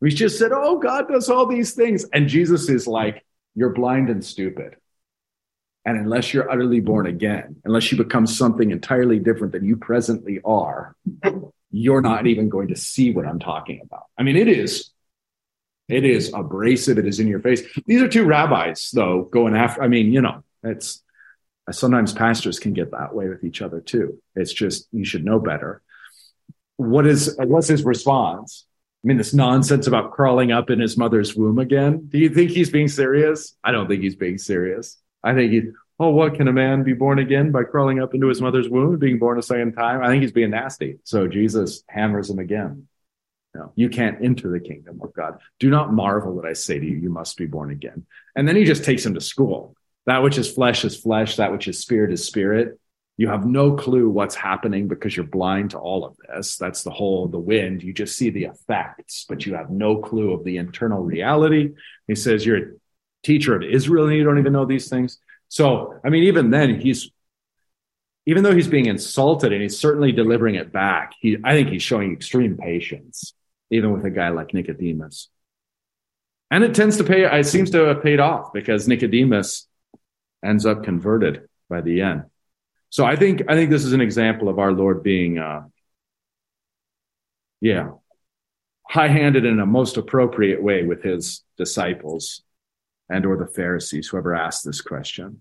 We 0.00 0.10
just 0.10 0.38
said, 0.38 0.52
Oh, 0.52 0.78
God 0.78 1.08
does 1.08 1.30
all 1.30 1.46
these 1.46 1.72
things. 1.72 2.04
And 2.12 2.28
Jesus 2.28 2.68
is 2.68 2.86
like, 2.86 3.24
You're 3.54 3.72
blind 3.72 4.10
and 4.10 4.24
stupid. 4.24 4.76
And 5.86 5.96
unless 5.96 6.34
you're 6.34 6.50
utterly 6.50 6.80
born 6.80 7.06
again, 7.06 7.62
unless 7.64 7.92
you 7.92 7.96
become 7.96 8.26
something 8.26 8.72
entirely 8.72 9.20
different 9.20 9.52
than 9.52 9.64
you 9.64 9.76
presently 9.76 10.40
are, 10.44 10.96
you're 11.70 12.02
not 12.02 12.26
even 12.26 12.48
going 12.48 12.68
to 12.68 12.76
see 12.76 13.12
what 13.12 13.24
I'm 13.24 13.38
talking 13.38 13.80
about. 13.84 14.06
I 14.18 14.24
mean, 14.24 14.34
it 14.34 14.48
is, 14.48 14.90
it 15.88 16.04
is 16.04 16.32
abrasive. 16.34 16.98
It 16.98 17.06
is 17.06 17.20
in 17.20 17.28
your 17.28 17.38
face. 17.38 17.62
These 17.86 18.02
are 18.02 18.08
two 18.08 18.24
rabbis, 18.24 18.90
though, 18.92 19.22
going 19.22 19.54
after, 19.54 19.80
I 19.80 19.86
mean, 19.86 20.12
you 20.12 20.20
know, 20.20 20.42
it's 20.64 21.04
sometimes 21.70 22.12
pastors 22.12 22.58
can 22.58 22.72
get 22.72 22.90
that 22.90 23.14
way 23.14 23.28
with 23.28 23.44
each 23.44 23.62
other 23.62 23.80
too. 23.80 24.20
It's 24.34 24.52
just, 24.52 24.88
you 24.90 25.04
should 25.04 25.24
know 25.24 25.38
better. 25.38 25.82
What 26.78 27.06
is, 27.06 27.36
what's 27.38 27.68
his 27.68 27.84
response? 27.84 28.66
I 29.04 29.06
mean, 29.06 29.18
this 29.18 29.32
nonsense 29.32 29.86
about 29.86 30.10
crawling 30.10 30.50
up 30.50 30.68
in 30.68 30.80
his 30.80 30.96
mother's 30.96 31.36
womb 31.36 31.60
again. 31.60 32.08
Do 32.08 32.18
you 32.18 32.28
think 32.28 32.50
he's 32.50 32.70
being 32.70 32.88
serious? 32.88 33.56
I 33.62 33.70
don't 33.70 33.86
think 33.86 34.02
he's 34.02 34.16
being 34.16 34.38
serious. 34.38 34.98
I 35.26 35.34
think 35.34 35.52
he, 35.52 35.62
oh, 35.98 36.10
what 36.10 36.34
can 36.34 36.46
a 36.46 36.52
man 36.52 36.84
be 36.84 36.92
born 36.92 37.18
again 37.18 37.50
by 37.50 37.64
crawling 37.64 38.00
up 38.00 38.14
into 38.14 38.28
his 38.28 38.40
mother's 38.40 38.68
womb 38.68 38.96
being 38.98 39.18
born 39.18 39.38
a 39.38 39.42
second 39.42 39.72
time? 39.72 40.02
I 40.02 40.08
think 40.08 40.22
he's 40.22 40.32
being 40.32 40.50
nasty. 40.50 40.98
So 41.02 41.26
Jesus 41.26 41.82
hammers 41.88 42.30
him 42.30 42.38
again. 42.38 42.86
No, 43.52 43.72
you 43.74 43.88
can't 43.88 44.22
enter 44.22 44.50
the 44.50 44.60
kingdom 44.60 45.00
of 45.02 45.12
God. 45.14 45.40
Do 45.58 45.68
not 45.68 45.92
marvel 45.92 46.36
that 46.36 46.46
I 46.46 46.52
say 46.52 46.78
to 46.78 46.86
you, 46.86 46.96
you 46.96 47.10
must 47.10 47.36
be 47.36 47.46
born 47.46 47.70
again. 47.70 48.06
And 48.36 48.46
then 48.46 48.54
he 48.54 48.64
just 48.64 48.84
takes 48.84 49.04
him 49.04 49.14
to 49.14 49.20
school. 49.20 49.74
That 50.04 50.22
which 50.22 50.38
is 50.38 50.52
flesh 50.52 50.84
is 50.84 50.96
flesh, 50.96 51.36
that 51.36 51.50
which 51.50 51.66
is 51.66 51.80
spirit 51.80 52.12
is 52.12 52.24
spirit. 52.24 52.78
You 53.16 53.28
have 53.28 53.46
no 53.46 53.72
clue 53.72 54.10
what's 54.10 54.34
happening 54.34 54.88
because 54.88 55.16
you're 55.16 55.26
blind 55.26 55.70
to 55.70 55.78
all 55.78 56.04
of 56.04 56.16
this. 56.18 56.56
That's 56.56 56.82
the 56.82 56.90
whole, 56.90 57.26
the 57.28 57.38
wind. 57.38 57.82
You 57.82 57.94
just 57.94 58.16
see 58.16 58.28
the 58.30 58.44
effects, 58.44 59.24
but 59.26 59.46
you 59.46 59.54
have 59.54 59.70
no 59.70 59.98
clue 59.98 60.32
of 60.32 60.44
the 60.44 60.58
internal 60.58 61.02
reality. 61.02 61.72
He 62.06 62.14
says, 62.14 62.44
You're 62.44 62.74
teacher 63.26 63.54
of 63.56 63.62
Israel 63.62 64.06
and 64.06 64.16
you 64.16 64.24
don't 64.24 64.38
even 64.38 64.52
know 64.52 64.64
these 64.64 64.88
things. 64.88 65.18
So, 65.48 66.00
I 66.04 66.08
mean, 66.08 66.24
even 66.24 66.50
then, 66.50 66.80
he's, 66.80 67.10
even 68.24 68.42
though 68.42 68.54
he's 68.54 68.68
being 68.68 68.86
insulted 68.86 69.52
and 69.52 69.62
he's 69.62 69.78
certainly 69.78 70.12
delivering 70.12 70.54
it 70.54 70.72
back, 70.72 71.12
he, 71.20 71.36
I 71.44 71.52
think 71.54 71.68
he's 71.68 71.82
showing 71.82 72.12
extreme 72.12 72.56
patience, 72.56 73.34
even 73.70 73.92
with 73.92 74.04
a 74.04 74.10
guy 74.10 74.30
like 74.30 74.54
Nicodemus. 74.54 75.28
And 76.50 76.64
it 76.64 76.74
tends 76.74 76.96
to 76.98 77.04
pay, 77.04 77.24
it 77.24 77.46
seems 77.46 77.70
to 77.70 77.86
have 77.86 78.02
paid 78.02 78.20
off 78.20 78.52
because 78.52 78.86
Nicodemus 78.86 79.68
ends 80.44 80.64
up 80.64 80.84
converted 80.84 81.48
by 81.68 81.80
the 81.80 82.02
end. 82.02 82.24
So 82.90 83.04
I 83.04 83.16
think 83.16 83.42
I 83.48 83.54
think 83.54 83.70
this 83.70 83.84
is 83.84 83.92
an 83.92 84.00
example 84.00 84.48
of 84.48 84.58
our 84.58 84.72
Lord 84.72 85.02
being, 85.02 85.38
uh, 85.38 85.64
yeah, 87.60 87.90
high-handed 88.88 89.44
in 89.44 89.58
a 89.58 89.66
most 89.66 89.96
appropriate 89.96 90.62
way 90.62 90.84
with 90.84 91.02
his 91.02 91.42
disciples 91.58 92.42
and 93.08 93.24
or 93.24 93.36
the 93.36 93.46
Pharisees, 93.46 94.08
whoever 94.08 94.34
asked 94.34 94.64
this 94.64 94.80
question. 94.80 95.40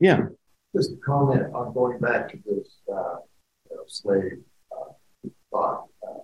Yeah. 0.00 0.26
Just 0.74 0.92
a 0.92 0.96
comment 0.96 1.54
on 1.54 1.72
going 1.72 1.98
back 1.98 2.30
to 2.30 2.38
this 2.44 2.68
uh, 2.92 3.16
you 3.70 3.76
know, 3.76 3.82
slave 3.86 4.38
uh, 4.72 5.28
thought. 5.50 5.84
Uh, 6.06 6.20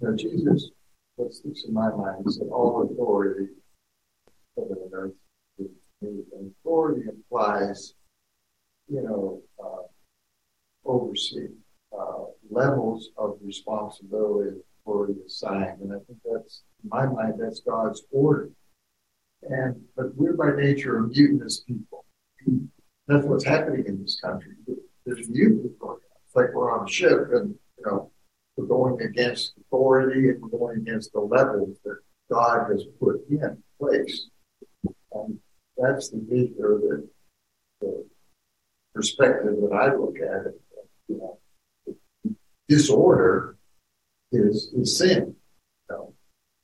you 0.00 0.08
know, 0.08 0.16
Jesus, 0.16 0.70
what's 1.16 1.40
this 1.40 1.64
in 1.66 1.74
my 1.74 1.90
mind? 1.90 2.22
He 2.24 2.32
said, 2.32 2.48
"All 2.52 2.88
authority 2.90 3.48
heaven 4.56 4.76
and 4.84 4.92
earth 4.92 5.12
is 5.58 5.68
me." 6.02 6.22
And 6.36 6.52
authority 6.60 7.08
implies, 7.08 7.94
you 8.88 9.02
know, 9.02 9.42
uh, 9.62 9.86
oversee 10.84 11.48
uh, 11.98 12.24
levels 12.50 13.10
of 13.16 13.38
responsibility 13.42 14.60
authority 14.86 15.14
assigned, 15.26 15.80
and 15.80 15.92
I 15.92 15.96
think 16.06 16.18
that's 16.24 16.62
in 16.82 16.88
my 16.88 17.06
mind 17.06 17.34
that's 17.38 17.60
God's 17.60 18.02
order. 18.10 18.50
And 19.42 19.82
but 19.96 20.14
we're 20.14 20.34
by 20.34 20.60
nature 20.60 20.98
a 20.98 21.02
mutinous 21.02 21.60
people. 21.60 22.04
That's 23.06 23.24
what's 23.24 23.44
happening 23.44 23.84
in 23.86 24.02
this 24.02 24.20
country. 24.20 24.52
There's 25.04 25.28
mutiny 25.28 25.70
going 25.78 25.92
on. 25.92 26.00
It's 26.26 26.34
like 26.34 26.52
we're 26.54 26.76
on 26.76 26.88
a 26.88 26.90
ship 26.90 27.28
and, 27.32 27.54
you 27.78 27.86
know, 27.86 28.10
we're 28.56 28.66
going 28.66 29.00
against 29.02 29.52
authority 29.60 30.30
and 30.30 30.42
we're 30.42 30.58
going 30.58 30.78
against 30.78 31.12
the 31.12 31.20
levels 31.20 31.76
that 31.84 31.98
God 32.30 32.70
has 32.70 32.84
put 32.98 33.20
in 33.30 33.62
place. 33.78 34.28
And 35.12 35.38
that's 35.76 36.10
the 36.10 36.18
vision 36.28 36.56
or 36.60 36.78
the, 36.78 37.08
the 37.80 38.06
perspective 38.94 39.54
that 39.62 39.72
I 39.72 39.94
look 39.94 40.16
at 40.16 40.46
it. 40.46 40.60
You 41.08 41.18
know, 41.18 41.38
disorder 42.68 43.55
is, 44.36 44.72
is 44.76 44.98
sin. 44.98 45.34
Know, 45.90 46.14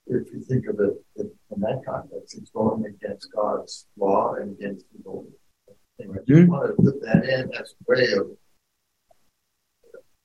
if 0.06 0.32
you 0.32 0.40
think 0.40 0.66
of 0.66 0.80
it 0.80 1.04
in, 1.16 1.30
that 1.60 1.82
context, 1.86 2.36
it's 2.36 2.50
going 2.50 2.84
against 2.86 3.28
God's 3.34 3.86
law 3.96 4.34
and 4.34 4.52
against 4.58 4.86
the 4.92 5.08
Lord. 5.08 5.26
And 5.98 6.12
I 6.12 6.18
just 6.26 6.48
want 6.48 6.76
to 6.76 6.82
put 6.82 7.00
that 7.02 7.24
in 7.24 7.52
as 7.54 7.74
a 7.80 7.84
way 7.86 8.12
of 8.12 8.26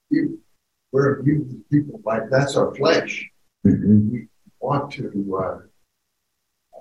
you, 0.09 0.39
we're 0.91 1.23
you 1.25 1.63
people 1.71 2.01
like 2.05 2.29
that's 2.29 2.55
our 2.55 2.73
flesh. 2.73 3.29
Mm-hmm. 3.65 4.11
We 4.11 4.27
want 4.59 4.91
to 4.93 5.39
uh, 5.41 6.79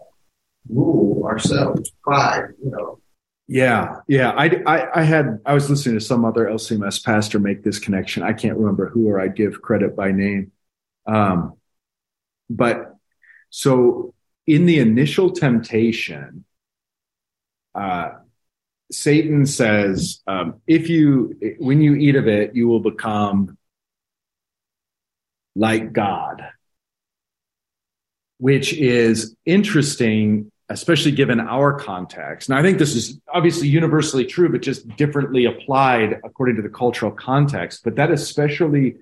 rule 0.69 1.25
ourselves, 1.25 1.91
pride, 2.03 2.51
you 2.63 2.71
know. 2.71 3.01
Yeah, 3.49 4.01
yeah. 4.09 4.31
I, 4.31 4.63
I, 4.67 5.01
I 5.01 5.03
had 5.03 5.39
I 5.47 5.55
was 5.55 5.71
listening 5.71 5.99
to 5.99 6.05
some 6.05 6.25
other 6.25 6.47
LCMS 6.47 7.05
pastor 7.05 7.39
make 7.39 7.63
this 7.63 7.79
connection. 7.79 8.23
I 8.23 8.33
can't 8.33 8.57
remember 8.57 8.89
who, 8.89 9.09
or 9.09 9.21
I'd 9.21 9.37
give 9.37 9.63
credit 9.63 9.95
by 9.95 10.11
name. 10.11 10.51
Um, 11.07 11.55
but 12.49 12.97
so 13.51 14.15
in 14.47 14.67
the 14.67 14.79
initial 14.79 15.31
temptation, 15.31 16.45
uh, 17.75 18.11
Satan 18.91 19.47
says, 19.47 20.23
um, 20.27 20.61
if 20.67 20.89
you 20.89 21.57
when 21.59 21.81
you 21.81 21.95
eat 21.95 22.17
of 22.17 22.29
it, 22.29 22.55
you 22.55 22.69
will 22.69 22.81
become 22.81 23.59
like 25.57 25.93
God, 25.93 26.43
which 28.39 28.73
is 28.73 29.35
interesting 29.45 30.53
especially 30.69 31.13
given 31.13 31.39
our 31.41 31.79
context. 31.79 32.49
And 32.49 32.59
I 32.59 32.63
think 32.63 32.79
this 32.79 32.97
is 32.97 33.21
obviously 33.33 33.69
universally 33.69 34.25
true, 34.25 34.49
but 34.49 34.63
just 34.63 34.89
differently 34.97 35.45
applied 35.45 36.21
according 36.25 36.57
to 36.57 36.63
the 36.63 36.69
cultural 36.69 37.13
context. 37.13 37.83
But 37.85 37.97
that 37.97 38.11
especially 38.11 38.97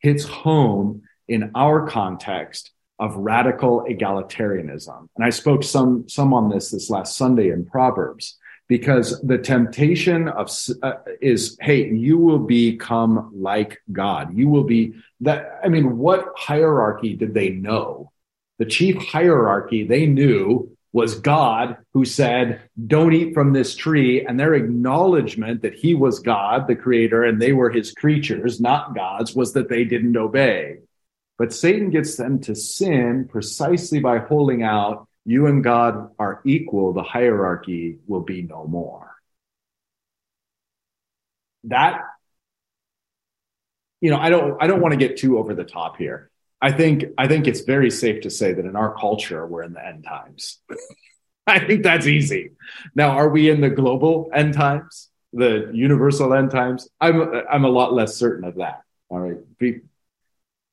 hits 0.00 0.24
home 0.24 1.02
in 1.28 1.50
our 1.54 1.86
context 1.86 2.70
of 2.98 3.16
radical 3.16 3.84
egalitarianism. 3.88 5.08
And 5.16 5.24
I 5.24 5.30
spoke 5.30 5.62
some, 5.62 6.08
some 6.08 6.32
on 6.32 6.48
this 6.48 6.70
this 6.70 6.88
last 6.88 7.16
Sunday 7.16 7.50
in 7.50 7.66
Proverbs 7.66 8.38
because 8.68 9.20
the 9.20 9.38
temptation 9.38 10.28
of 10.28 10.50
uh, 10.82 10.94
is 11.20 11.56
hey 11.60 11.88
you 11.88 12.18
will 12.18 12.40
become 12.40 13.30
like 13.32 13.78
god 13.92 14.36
you 14.36 14.48
will 14.48 14.64
be 14.64 14.92
that 15.20 15.60
i 15.62 15.68
mean 15.68 15.96
what 15.96 16.32
hierarchy 16.36 17.14
did 17.14 17.32
they 17.32 17.50
know 17.50 18.10
the 18.58 18.64
chief 18.64 18.96
hierarchy 18.96 19.84
they 19.84 20.06
knew 20.06 20.76
was 20.96 21.20
God 21.20 21.76
who 21.92 22.06
said, 22.06 22.62
Don't 22.86 23.12
eat 23.12 23.34
from 23.34 23.52
this 23.52 23.74
tree. 23.74 24.24
And 24.24 24.40
their 24.40 24.54
acknowledgement 24.54 25.60
that 25.60 25.74
he 25.74 25.94
was 25.94 26.20
God, 26.20 26.66
the 26.66 26.74
creator, 26.74 27.22
and 27.22 27.40
they 27.40 27.52
were 27.52 27.68
his 27.68 27.92
creatures, 27.92 28.62
not 28.62 28.94
God's, 28.94 29.34
was 29.34 29.52
that 29.52 29.68
they 29.68 29.84
didn't 29.84 30.16
obey. 30.16 30.78
But 31.38 31.52
Satan 31.52 31.90
gets 31.90 32.16
them 32.16 32.40
to 32.42 32.54
sin 32.54 33.28
precisely 33.28 34.00
by 34.00 34.18
holding 34.18 34.62
out, 34.62 35.06
You 35.24 35.46
and 35.46 35.62
God 35.62 36.10
are 36.18 36.40
equal. 36.44 36.92
The 36.92 37.02
hierarchy 37.02 37.98
will 38.06 38.22
be 38.22 38.42
no 38.42 38.66
more. 38.66 39.10
That, 41.64 42.00
you 44.00 44.10
know, 44.10 44.18
I 44.18 44.30
don't, 44.30 44.62
I 44.62 44.66
don't 44.66 44.80
want 44.80 44.92
to 44.92 44.98
get 44.98 45.16
too 45.16 45.38
over 45.38 45.54
the 45.54 45.64
top 45.64 45.96
here 45.96 46.30
I 46.60 46.72
think 46.72 47.04
I 47.18 47.28
think 47.28 47.46
it's 47.46 47.60
very 47.60 47.90
safe 47.90 48.22
to 48.22 48.30
say 48.30 48.52
that 48.52 48.64
in 48.64 48.76
our 48.76 48.94
culture 48.94 49.46
we're 49.46 49.62
in 49.62 49.72
the 49.72 49.86
end 49.86 50.04
times. 50.04 50.58
I 51.46 51.60
think 51.60 51.82
that's 51.84 52.06
easy. 52.06 52.50
Now, 52.94 53.10
are 53.10 53.28
we 53.28 53.50
in 53.50 53.60
the 53.60 53.70
global 53.70 54.30
end 54.34 54.54
times, 54.54 55.10
the 55.32 55.70
universal 55.72 56.34
end 56.34 56.50
times? 56.50 56.88
I'm 57.00 57.22
I'm 57.48 57.64
a 57.64 57.68
lot 57.68 57.92
less 57.92 58.16
certain 58.16 58.44
of 58.44 58.56
that. 58.56 58.80
All 59.08 59.20
right, 59.20 59.36
uh, 59.62 59.66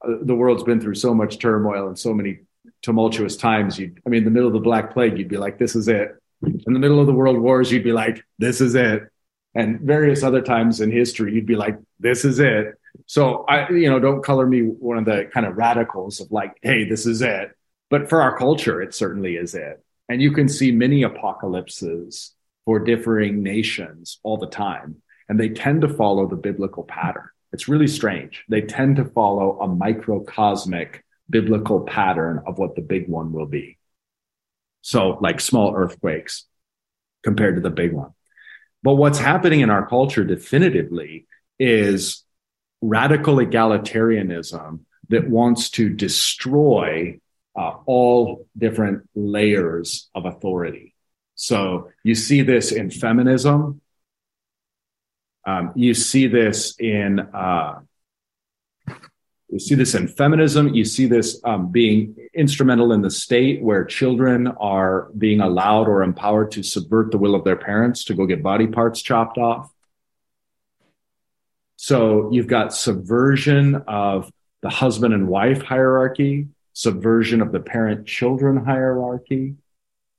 Uh, 0.04 0.18
the 0.22 0.36
world's 0.36 0.64
been 0.64 0.82
through 0.82 0.96
so 0.96 1.14
much 1.14 1.40
turmoil 1.40 1.88
and 1.88 1.98
so 1.98 2.14
many 2.14 2.40
tumultuous 2.82 3.38
times. 3.38 3.80
You, 3.80 3.96
I 4.06 4.10
mean, 4.10 4.26
the 4.26 4.32
middle 4.32 4.48
of 4.48 4.54
the 4.54 4.60
Black 4.60 4.94
Plague, 4.94 5.18
you'd 5.18 5.30
be 5.30 5.38
like, 5.38 5.58
"This 5.58 5.76
is 5.76 5.88
it." 5.88 6.16
In 6.42 6.74
the 6.74 6.80
middle 6.80 7.00
of 7.00 7.08
the 7.08 7.14
World 7.14 7.40
Wars, 7.40 7.72
you'd 7.72 7.84
be 7.84 7.94
like, 7.94 8.24
"This 8.40 8.62
is 8.62 8.76
it." 8.76 9.10
And 9.56 9.80
various 9.82 10.24
other 10.24 10.42
times 10.42 10.82
in 10.82 10.92
history, 10.92 11.34
you'd 11.34 11.46
be 11.46 11.56
like, 11.56 11.78
"This 12.00 12.26
is 12.26 12.40
it." 12.40 12.76
So 13.06 13.46
I, 13.48 13.70
you 13.70 13.90
know, 13.90 14.00
don't 14.00 14.24
color 14.24 14.46
me 14.46 14.62
one 14.62 14.98
of 14.98 15.06
the 15.06 15.30
kind 15.34 15.46
of 15.46 15.58
radicals 15.58 16.20
of 16.20 16.32
like, 16.32 16.58
hey, 16.62 16.88
this 16.88 17.06
is 17.06 17.22
it. 17.22 17.52
But 17.90 18.10
for 18.10 18.22
our 18.22 18.38
culture, 18.38 18.82
it 18.82 18.94
certainly 18.94 19.36
is 19.36 19.56
it. 19.56 19.84
And 20.10 20.22
you 20.22 20.32
can 20.32 20.50
see 20.50 20.72
many 20.72 21.04
apocalypses 21.04 22.34
for 22.66 22.80
differing 22.80 23.44
nations 23.44 24.20
all 24.24 24.38
the 24.38 24.48
time. 24.48 25.02
And 25.30 25.40
they 25.40 25.50
tend 25.50 25.82
to 25.82 25.90
follow 25.90 26.28
the 26.28 26.36
biblical 26.36 26.84
pattern. 26.84 27.30
It's 27.54 27.68
really 27.68 27.88
strange. 27.88 28.44
They 28.50 28.62
tend 28.62 28.98
to 28.98 29.06
follow 29.06 29.60
a 29.62 29.68
microcosmic 29.68 31.04
biblical 31.30 31.82
pattern 31.82 32.42
of 32.46 32.58
what 32.58 32.76
the 32.76 32.82
big 32.82 33.08
one 33.08 33.32
will 33.32 33.46
be. 33.46 33.78
So 34.82 35.18
like 35.22 35.40
small 35.40 35.76
earthquakes 35.76 36.46
compared 37.24 37.56
to 37.56 37.62
the 37.62 37.70
big 37.70 37.94
one. 37.94 38.12
But 38.82 38.96
what's 38.96 39.20
happening 39.20 39.62
in 39.62 39.70
our 39.70 39.88
culture 39.88 40.26
definitively 40.26 41.28
is 41.58 42.24
radical 42.82 43.38
egalitarianism 43.38 44.82
that 45.10 45.30
wants 45.30 45.70
to 45.72 45.90
destroy 45.90 47.20
uh, 47.56 47.72
all 47.86 48.48
different 48.58 49.08
layers 49.16 50.10
of 50.14 50.26
authority. 50.26 50.96
So 51.36 51.92
you 52.04 52.16
see 52.16 52.42
this 52.42 52.72
in 52.72 52.90
feminism. 52.90 53.80
Um, 55.46 55.72
you 55.76 55.94
see 55.94 56.28
this 56.28 56.76
in 56.80 57.20
uh, 57.20 57.82
you 59.54 59.60
see 59.60 59.76
this 59.76 59.94
in 59.94 60.08
feminism. 60.08 60.74
You 60.74 60.84
see 60.84 61.06
this 61.06 61.40
um, 61.44 61.72
being 61.72 62.16
instrumental 62.34 62.92
in 62.92 63.02
the 63.02 63.12
state 63.12 63.62
where 63.62 63.86
children 63.86 64.48
are 64.48 65.12
being 65.16 65.42
allowed 65.42 65.88
or 65.88 66.02
empowered 66.02 66.52
to 66.54 66.64
subvert 66.64 67.12
the 67.12 67.20
will 67.20 67.36
of 67.36 67.44
their 67.44 67.56
parents 67.56 68.04
to 68.06 68.16
go 68.16 68.26
get 68.26 68.42
body 68.42 68.66
parts 68.66 69.00
chopped 69.04 69.38
off. 69.38 69.72
So 71.76 72.32
you've 72.32 72.48
got 72.48 72.74
subversion 72.74 73.76
of 73.88 74.32
the 74.64 74.70
husband 74.70 75.14
and 75.14 75.28
wife 75.28 75.62
hierarchy, 75.62 76.48
subversion 76.72 77.40
of 77.40 77.52
the 77.52 77.60
parent 77.60 78.08
children 78.08 78.58
hierarchy. 78.58 79.56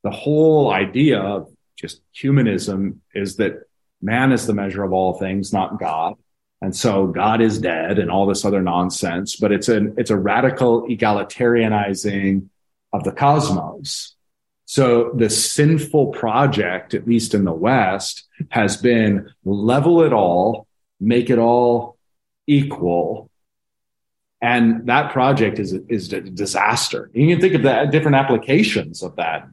The 0.05 0.13
whole 0.13 0.71
idea 0.71 1.19
of 1.19 1.53
just 1.75 2.03
humanism 2.13 3.01
is 3.15 3.37
that 3.39 3.65
man 4.05 4.33
is 4.33 4.47
the 4.47 4.55
measure 4.55 4.85
of 4.85 4.93
all 4.93 5.15
things, 5.15 5.53
not 5.53 5.81
God. 5.81 6.15
And 6.61 6.75
so 6.75 7.07
God 7.07 7.41
is 7.41 7.59
dead 7.59 7.99
and 7.99 8.11
all 8.11 8.27
this 8.27 8.45
other 8.45 8.63
nonsense, 8.63 9.37
but 9.37 9.53
it's 9.53 9.69
an, 9.69 9.95
it's 9.99 10.11
a 10.11 10.17
radical 10.17 10.83
egalitarianizing 10.89 12.49
of 12.93 13.05
the 13.05 13.13
cosmos. 13.13 14.15
So 14.67 15.13
the 15.15 15.29
sinful 15.29 16.09
project, 16.09 16.95
at 16.95 17.07
least 17.07 17.35
in 17.35 17.45
the 17.45 17.53
West, 17.53 18.25
has 18.49 18.77
been 18.77 19.31
level 19.45 20.03
it 20.03 20.13
all, 20.13 20.67
make 21.01 21.29
it 21.29 21.39
all 21.39 21.99
equal. 22.47 23.31
And 24.41 24.87
that 24.87 25.13
project 25.13 25.59
is, 25.59 25.73
is 25.89 26.13
a 26.13 26.21
disaster. 26.21 27.11
You 27.13 27.29
can 27.29 27.41
think 27.41 27.55
of 27.55 27.63
that 27.63 27.91
different 27.91 28.17
applications 28.17 29.03
of 29.03 29.17
that 29.17 29.49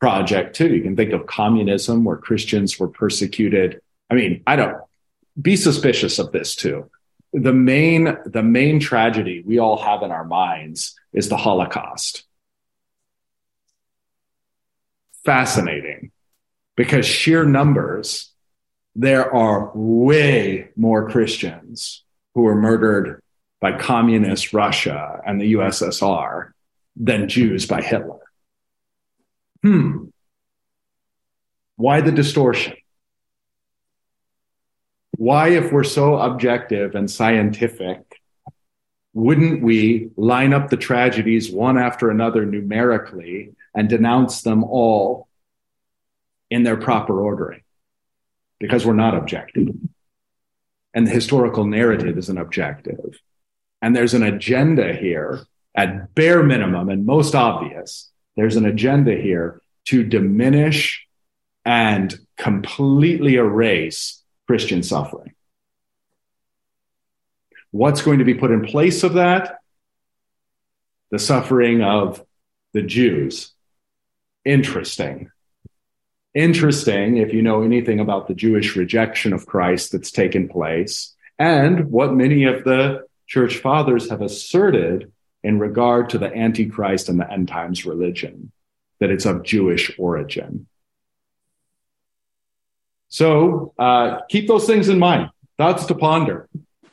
project 0.00 0.56
too. 0.56 0.74
You 0.74 0.82
can 0.82 0.96
think 0.96 1.12
of 1.12 1.26
communism 1.26 2.04
where 2.04 2.16
Christians 2.16 2.78
were 2.78 2.88
persecuted. 2.88 3.80
I 4.10 4.14
mean, 4.14 4.42
I 4.46 4.56
don't 4.56 4.78
be 5.40 5.56
suspicious 5.56 6.18
of 6.18 6.32
this 6.32 6.54
too. 6.54 6.90
The 7.32 7.52
main, 7.52 8.16
the 8.24 8.42
main 8.42 8.80
tragedy 8.80 9.42
we 9.44 9.58
all 9.58 9.76
have 9.76 10.02
in 10.02 10.10
our 10.10 10.24
minds 10.24 10.94
is 11.12 11.28
the 11.28 11.36
Holocaust. 11.36 12.24
Fascinating 15.24 16.12
because 16.76 17.04
sheer 17.04 17.44
numbers 17.44 18.32
there 18.94 19.32
are 19.34 19.70
way 19.74 20.70
more 20.74 21.10
Christians 21.10 22.02
who 22.34 22.42
were 22.42 22.54
murdered 22.54 23.22
by 23.60 23.78
communist 23.78 24.54
Russia 24.54 25.20
and 25.26 25.40
the 25.40 25.52
USSR 25.52 26.52
than 26.96 27.28
Jews 27.28 27.66
by 27.66 27.82
Hitler. 27.82 28.20
Hmm. 29.62 30.06
Why 31.76 32.00
the 32.00 32.12
distortion? 32.12 32.74
Why, 35.16 35.48
if 35.48 35.72
we're 35.72 35.84
so 35.84 36.18
objective 36.18 36.94
and 36.94 37.10
scientific, 37.10 38.20
wouldn't 39.14 39.62
we 39.62 40.10
line 40.16 40.52
up 40.52 40.68
the 40.68 40.76
tragedies 40.76 41.50
one 41.50 41.78
after 41.78 42.10
another 42.10 42.44
numerically 42.44 43.54
and 43.74 43.88
denounce 43.88 44.42
them 44.42 44.62
all 44.62 45.28
in 46.50 46.62
their 46.64 46.76
proper 46.76 47.20
ordering? 47.20 47.62
because 48.58 48.86
we're 48.86 48.94
not 48.94 49.14
objective. 49.14 49.68
And 50.94 51.06
the 51.06 51.10
historical 51.10 51.64
narrative 51.64 52.16
is 52.16 52.28
an 52.28 52.38
objective. 52.38 53.18
And 53.82 53.94
there's 53.94 54.14
an 54.14 54.22
agenda 54.22 54.94
here 54.94 55.46
at 55.74 56.14
bare 56.14 56.42
minimum 56.42 56.88
and 56.88 57.04
most 57.04 57.34
obvious. 57.34 58.10
There's 58.36 58.56
an 58.56 58.64
agenda 58.64 59.14
here 59.14 59.60
to 59.86 60.02
diminish 60.02 61.06
and 61.64 62.18
completely 62.38 63.34
erase 63.34 64.22
Christian 64.46 64.82
suffering. 64.82 65.34
What's 67.70 68.02
going 68.02 68.20
to 68.20 68.24
be 68.24 68.34
put 68.34 68.50
in 68.50 68.64
place 68.64 69.02
of 69.02 69.14
that? 69.14 69.58
The 71.10 71.18
suffering 71.18 71.82
of 71.82 72.24
the 72.72 72.82
Jews. 72.82 73.52
Interesting 74.44 75.30
interesting 76.36 77.16
if 77.16 77.32
you 77.32 77.40
know 77.40 77.62
anything 77.62 77.98
about 77.98 78.28
the 78.28 78.34
Jewish 78.34 78.76
rejection 78.76 79.32
of 79.32 79.46
Christ 79.46 79.92
that's 79.92 80.10
taken 80.10 80.48
place 80.48 81.16
and 81.38 81.90
what 81.90 82.14
many 82.14 82.44
of 82.44 82.62
the 82.62 83.06
church 83.26 83.56
fathers 83.56 84.10
have 84.10 84.20
asserted 84.20 85.10
in 85.42 85.58
regard 85.58 86.10
to 86.10 86.18
the 86.18 86.34
Antichrist 86.36 87.08
and 87.08 87.18
the 87.18 87.30
end 87.30 87.48
times 87.48 87.86
religion, 87.86 88.52
that 89.00 89.10
it's 89.10 89.24
of 89.24 89.44
Jewish 89.44 89.90
origin. 89.98 90.66
So 93.08 93.72
uh, 93.78 94.20
keep 94.28 94.48
those 94.48 94.66
things 94.66 94.88
in 94.88 94.98
mind, 94.98 95.30
thoughts 95.58 95.86
to 95.86 95.94
ponder. 95.94 96.48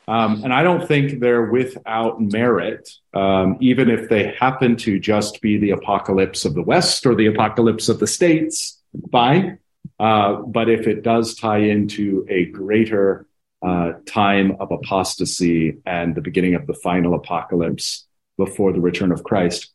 Um, 0.06 0.44
and 0.44 0.52
I 0.52 0.62
don't 0.62 0.86
think 0.86 1.20
they're 1.20 1.46
without 1.50 2.20
merit, 2.20 2.90
um, 3.14 3.56
even 3.60 3.88
if 3.88 4.10
they 4.10 4.34
happen 4.38 4.76
to 4.76 5.00
just 5.00 5.40
be 5.40 5.56
the 5.56 5.70
apocalypse 5.70 6.44
of 6.44 6.54
the 6.54 6.62
West 6.62 7.06
or 7.06 7.14
the 7.14 7.26
apocalypse 7.26 7.88
of 7.88 8.00
the 8.00 8.06
States 8.06 8.82
fine. 9.10 9.58
Uh, 9.98 10.34
but 10.42 10.68
if 10.68 10.86
it 10.86 11.02
does 11.02 11.34
tie 11.34 11.58
into 11.58 12.26
a 12.28 12.46
greater 12.46 13.26
uh, 13.64 13.92
time 14.06 14.56
of 14.60 14.70
apostasy 14.70 15.78
and 15.86 16.14
the 16.14 16.20
beginning 16.20 16.54
of 16.54 16.66
the 16.66 16.74
final 16.74 17.14
apocalypse 17.14 18.06
before 18.36 18.72
the 18.72 18.80
return 18.80 19.10
of 19.10 19.24
Christ, 19.24 19.72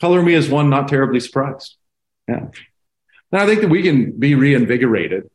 color 0.00 0.22
me 0.22 0.34
as 0.34 0.48
one 0.48 0.70
not 0.70 0.86
terribly 0.86 1.18
surprised. 1.18 1.76
Yeah. 2.28 2.46
And 3.32 3.42
I 3.42 3.46
think 3.46 3.62
that 3.62 3.70
we 3.70 3.82
can 3.82 4.12
be 4.12 4.36
reinvigorated 4.36 5.28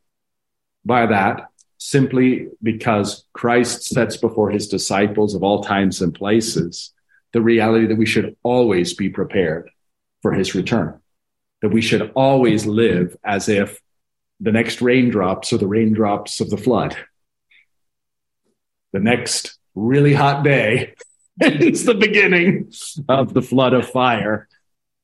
by 0.84 1.06
that 1.06 1.48
simply 1.78 2.48
because 2.62 3.24
Christ 3.32 3.84
sets 3.84 4.16
before 4.16 4.50
his 4.50 4.68
disciples 4.68 5.34
of 5.34 5.42
all 5.42 5.62
times 5.62 6.02
and 6.02 6.14
places 6.14 6.92
the 7.32 7.40
reality 7.40 7.86
that 7.86 7.98
we 7.98 8.06
should 8.06 8.36
always 8.42 8.94
be 8.94 9.08
prepared 9.08 9.70
for 10.20 10.32
his 10.32 10.54
return 10.54 11.00
that 11.62 11.70
we 11.70 11.82
should 11.82 12.10
always 12.14 12.66
live 12.66 13.16
as 13.24 13.48
if 13.48 13.80
the 14.40 14.52
next 14.52 14.80
raindrops 14.80 15.52
are 15.52 15.58
the 15.58 15.66
raindrops 15.66 16.40
of 16.40 16.50
the 16.50 16.56
flood. 16.56 16.96
The 18.92 19.00
next 19.00 19.58
really 19.74 20.14
hot 20.14 20.42
day 20.42 20.94
is 21.40 21.84
the 21.84 21.94
beginning 21.94 22.72
of 23.08 23.34
the 23.34 23.42
flood 23.42 23.74
of 23.74 23.90
fire, 23.90 24.48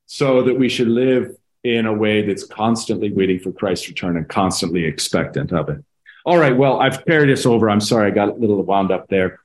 so 0.06 0.42
that 0.42 0.58
we 0.58 0.68
should 0.68 0.88
live 0.88 1.36
in 1.74 1.86
a 1.86 1.92
way 1.92 2.22
that's 2.22 2.44
constantly 2.44 3.12
waiting 3.12 3.40
for 3.40 3.50
Christ's 3.52 3.88
return 3.88 4.16
and 4.16 4.28
constantly 4.28 4.84
expectant 4.84 5.52
of 5.52 5.68
it. 5.68 5.84
All 6.24 6.38
right. 6.38 6.56
Well, 6.56 6.80
I've 6.80 7.04
carried 7.04 7.30
us 7.30 7.46
over. 7.46 7.68
I'm 7.68 7.80
sorry. 7.80 8.10
I 8.10 8.14
got 8.14 8.28
a 8.28 8.32
little 8.34 8.62
wound 8.62 8.90
up 8.90 9.08
there. 9.08 9.40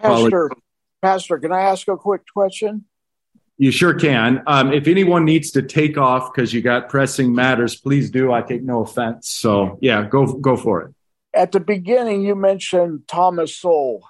Pastor, 0.00 0.50
Pastor, 1.02 1.38
can 1.38 1.52
I 1.52 1.62
ask 1.62 1.88
a 1.88 1.96
quick 1.96 2.22
question? 2.32 2.84
You 3.56 3.70
sure 3.70 3.94
can. 3.94 4.42
Um, 4.46 4.72
if 4.72 4.88
anyone 4.88 5.24
needs 5.24 5.52
to 5.52 5.62
take 5.62 5.96
off 5.96 6.32
because 6.32 6.52
you 6.52 6.60
got 6.60 6.88
pressing 6.88 7.34
matters, 7.34 7.76
please 7.76 8.10
do. 8.10 8.32
I 8.32 8.42
take 8.42 8.62
no 8.62 8.82
offense. 8.82 9.28
So 9.28 9.78
yeah, 9.80 10.06
go 10.06 10.26
go 10.26 10.56
for 10.56 10.82
it. 10.82 10.94
At 11.32 11.52
the 11.52 11.60
beginning, 11.60 12.22
you 12.22 12.34
mentioned 12.34 13.06
Thomas 13.06 13.56
Sowell. 13.56 14.02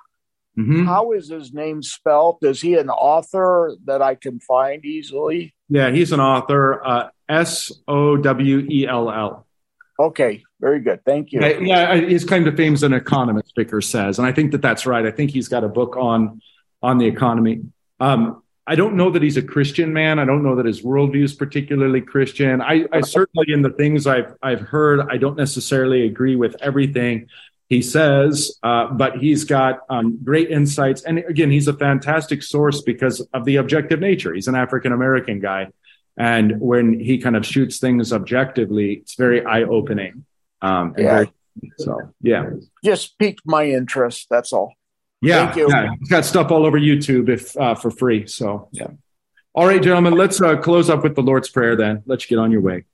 Mhm. 0.59 0.87
How 0.87 1.13
is 1.13 1.29
his 1.29 1.53
name 1.53 1.83
spelled? 1.83 2.39
Is 2.43 2.61
he 2.61 2.75
an 2.77 2.89
author 2.89 3.77
that 3.85 4.01
I 4.03 4.15
can 4.15 4.41
find 4.41 4.85
easily? 4.85 5.54
Yeah, 5.75 5.91
he's 5.91 6.13
an 6.13 6.21
author. 6.21 6.87
Uh, 6.87 7.09
S 7.29 7.73
O 7.89 8.17
W 8.17 8.59
E 8.71 8.87
L 8.87 9.11
L. 9.11 9.45
Okay, 9.99 10.45
very 10.61 10.79
good. 10.79 11.05
Thank 11.05 11.33
you. 11.33 11.41
Yeah, 11.41 11.59
yeah, 11.59 11.91
I- 11.91 12.01
his 12.01 12.25
claim 12.25 12.45
to 12.45 12.53
fame 12.53 12.75
is 12.75 12.85
an 12.85 12.93
economist, 12.93 13.53
Vicker 13.57 13.81
says, 13.81 14.21
and 14.21 14.27
I 14.27 14.31
think 14.31 14.53
that 14.53 14.63
that's 14.63 14.87
right. 14.87 15.05
I 15.05 15.11
think 15.11 15.33
he's 15.33 15.49
got 15.49 15.65
a 15.65 15.69
book 15.69 15.97
on 15.97 16.41
on 16.81 16.99
the 16.99 17.07
economy. 17.07 17.63
Um, 17.99 18.41
I 18.69 18.77
don't 18.77 18.95
know 18.95 19.11
that 19.11 19.23
he's 19.23 19.37
a 19.37 19.43
Christian 19.43 19.93
man. 19.93 20.21
I 20.21 20.25
don't 20.25 20.45
know 20.45 20.55
that 20.57 20.67
his 20.67 20.83
worldview 20.83 21.25
is 21.25 21.35
particularly 21.35 22.01
Christian. 22.01 22.61
I, 22.63 22.87
I 22.93 23.01
certainly, 23.01 23.53
in 23.53 23.63
the 23.63 23.71
things 23.71 24.07
I've 24.07 24.33
I've 24.45 24.61
heard, 24.61 25.01
I 25.11 25.17
don't 25.17 25.37
necessarily 25.37 26.05
agree 26.07 26.37
with 26.37 26.55
everything 26.61 27.27
he 27.69 27.81
says, 27.83 28.59
uh, 28.63 28.89
but 28.93 29.17
he's 29.19 29.45
got 29.45 29.81
um, 29.89 30.19
great 30.23 30.51
insights. 30.51 31.03
And 31.03 31.19
again, 31.19 31.51
he's 31.51 31.67
a 31.69 31.73
fantastic 31.73 32.43
source 32.43 32.83
because 32.83 33.21
of 33.33 33.45
the 33.45 33.57
objective 33.57 34.01
nature. 34.01 34.35
He's 34.35 34.49
an 34.49 34.55
African 34.55 34.93
American 34.93 35.41
guy, 35.41 35.69
and 36.17 36.61
when 36.61 36.99
he 37.01 37.19
kind 37.19 37.37
of 37.37 37.45
shoots 37.47 37.79
things 37.79 38.13
objectively, 38.13 38.95
it's 38.95 39.15
very 39.17 39.45
eye 39.45 39.63
opening. 39.63 40.25
Um, 40.63 40.95
Yeah. 40.99 41.05
very, 41.15 41.33
so 41.79 42.13
yeah. 42.21 42.51
Just 42.85 43.19
piqued 43.19 43.43
my 43.47 43.65
interest. 43.65 44.27
That's 44.31 44.53
all. 44.53 44.75
Yeah, 45.23 45.47
Thank 45.47 45.57
you. 45.57 45.69
yeah, 45.71 45.91
he's 45.99 46.09
got 46.11 46.25
stuff 46.27 46.51
all 46.51 46.67
over 46.67 46.79
YouTube 46.79 47.29
if 47.31 47.57
uh, 47.57 47.75
for 47.75 47.91
free. 47.91 48.27
So 48.27 48.69
yeah. 48.73 48.89
All 49.55 49.67
right, 49.67 49.81
gentlemen, 49.83 50.15
let's 50.15 50.41
uh, 50.43 50.57
close 50.57 50.91
up 50.91 51.03
with 51.03 51.15
the 51.15 51.23
Lord's 51.23 51.49
Prayer. 51.49 51.77
Then 51.77 52.03
let's 52.07 52.27
get 52.27 52.39
on 52.39 52.51
your 52.51 52.61
way. 52.61 52.85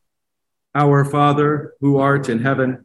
Our 0.75 1.05
Father, 1.05 1.73
who 1.81 1.99
art 1.99 2.29
in 2.29 2.39
heaven, 2.39 2.85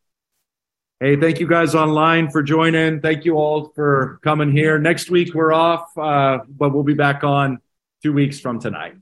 Hey, 1.01 1.15
thank 1.15 1.39
you 1.39 1.47
guys 1.47 1.73
online 1.73 2.29
for 2.29 2.43
joining. 2.43 3.01
Thank 3.01 3.25
you 3.25 3.33
all 3.33 3.71
for 3.73 4.19
coming 4.21 4.51
here. 4.51 4.77
Next 4.77 5.09
week 5.09 5.33
we're 5.33 5.51
off, 5.51 5.97
uh, 5.97 6.41
but 6.47 6.75
we'll 6.75 6.83
be 6.83 6.93
back 6.93 7.23
on 7.23 7.59
two 8.03 8.13
weeks 8.13 8.39
from 8.39 8.59
tonight. 8.59 8.93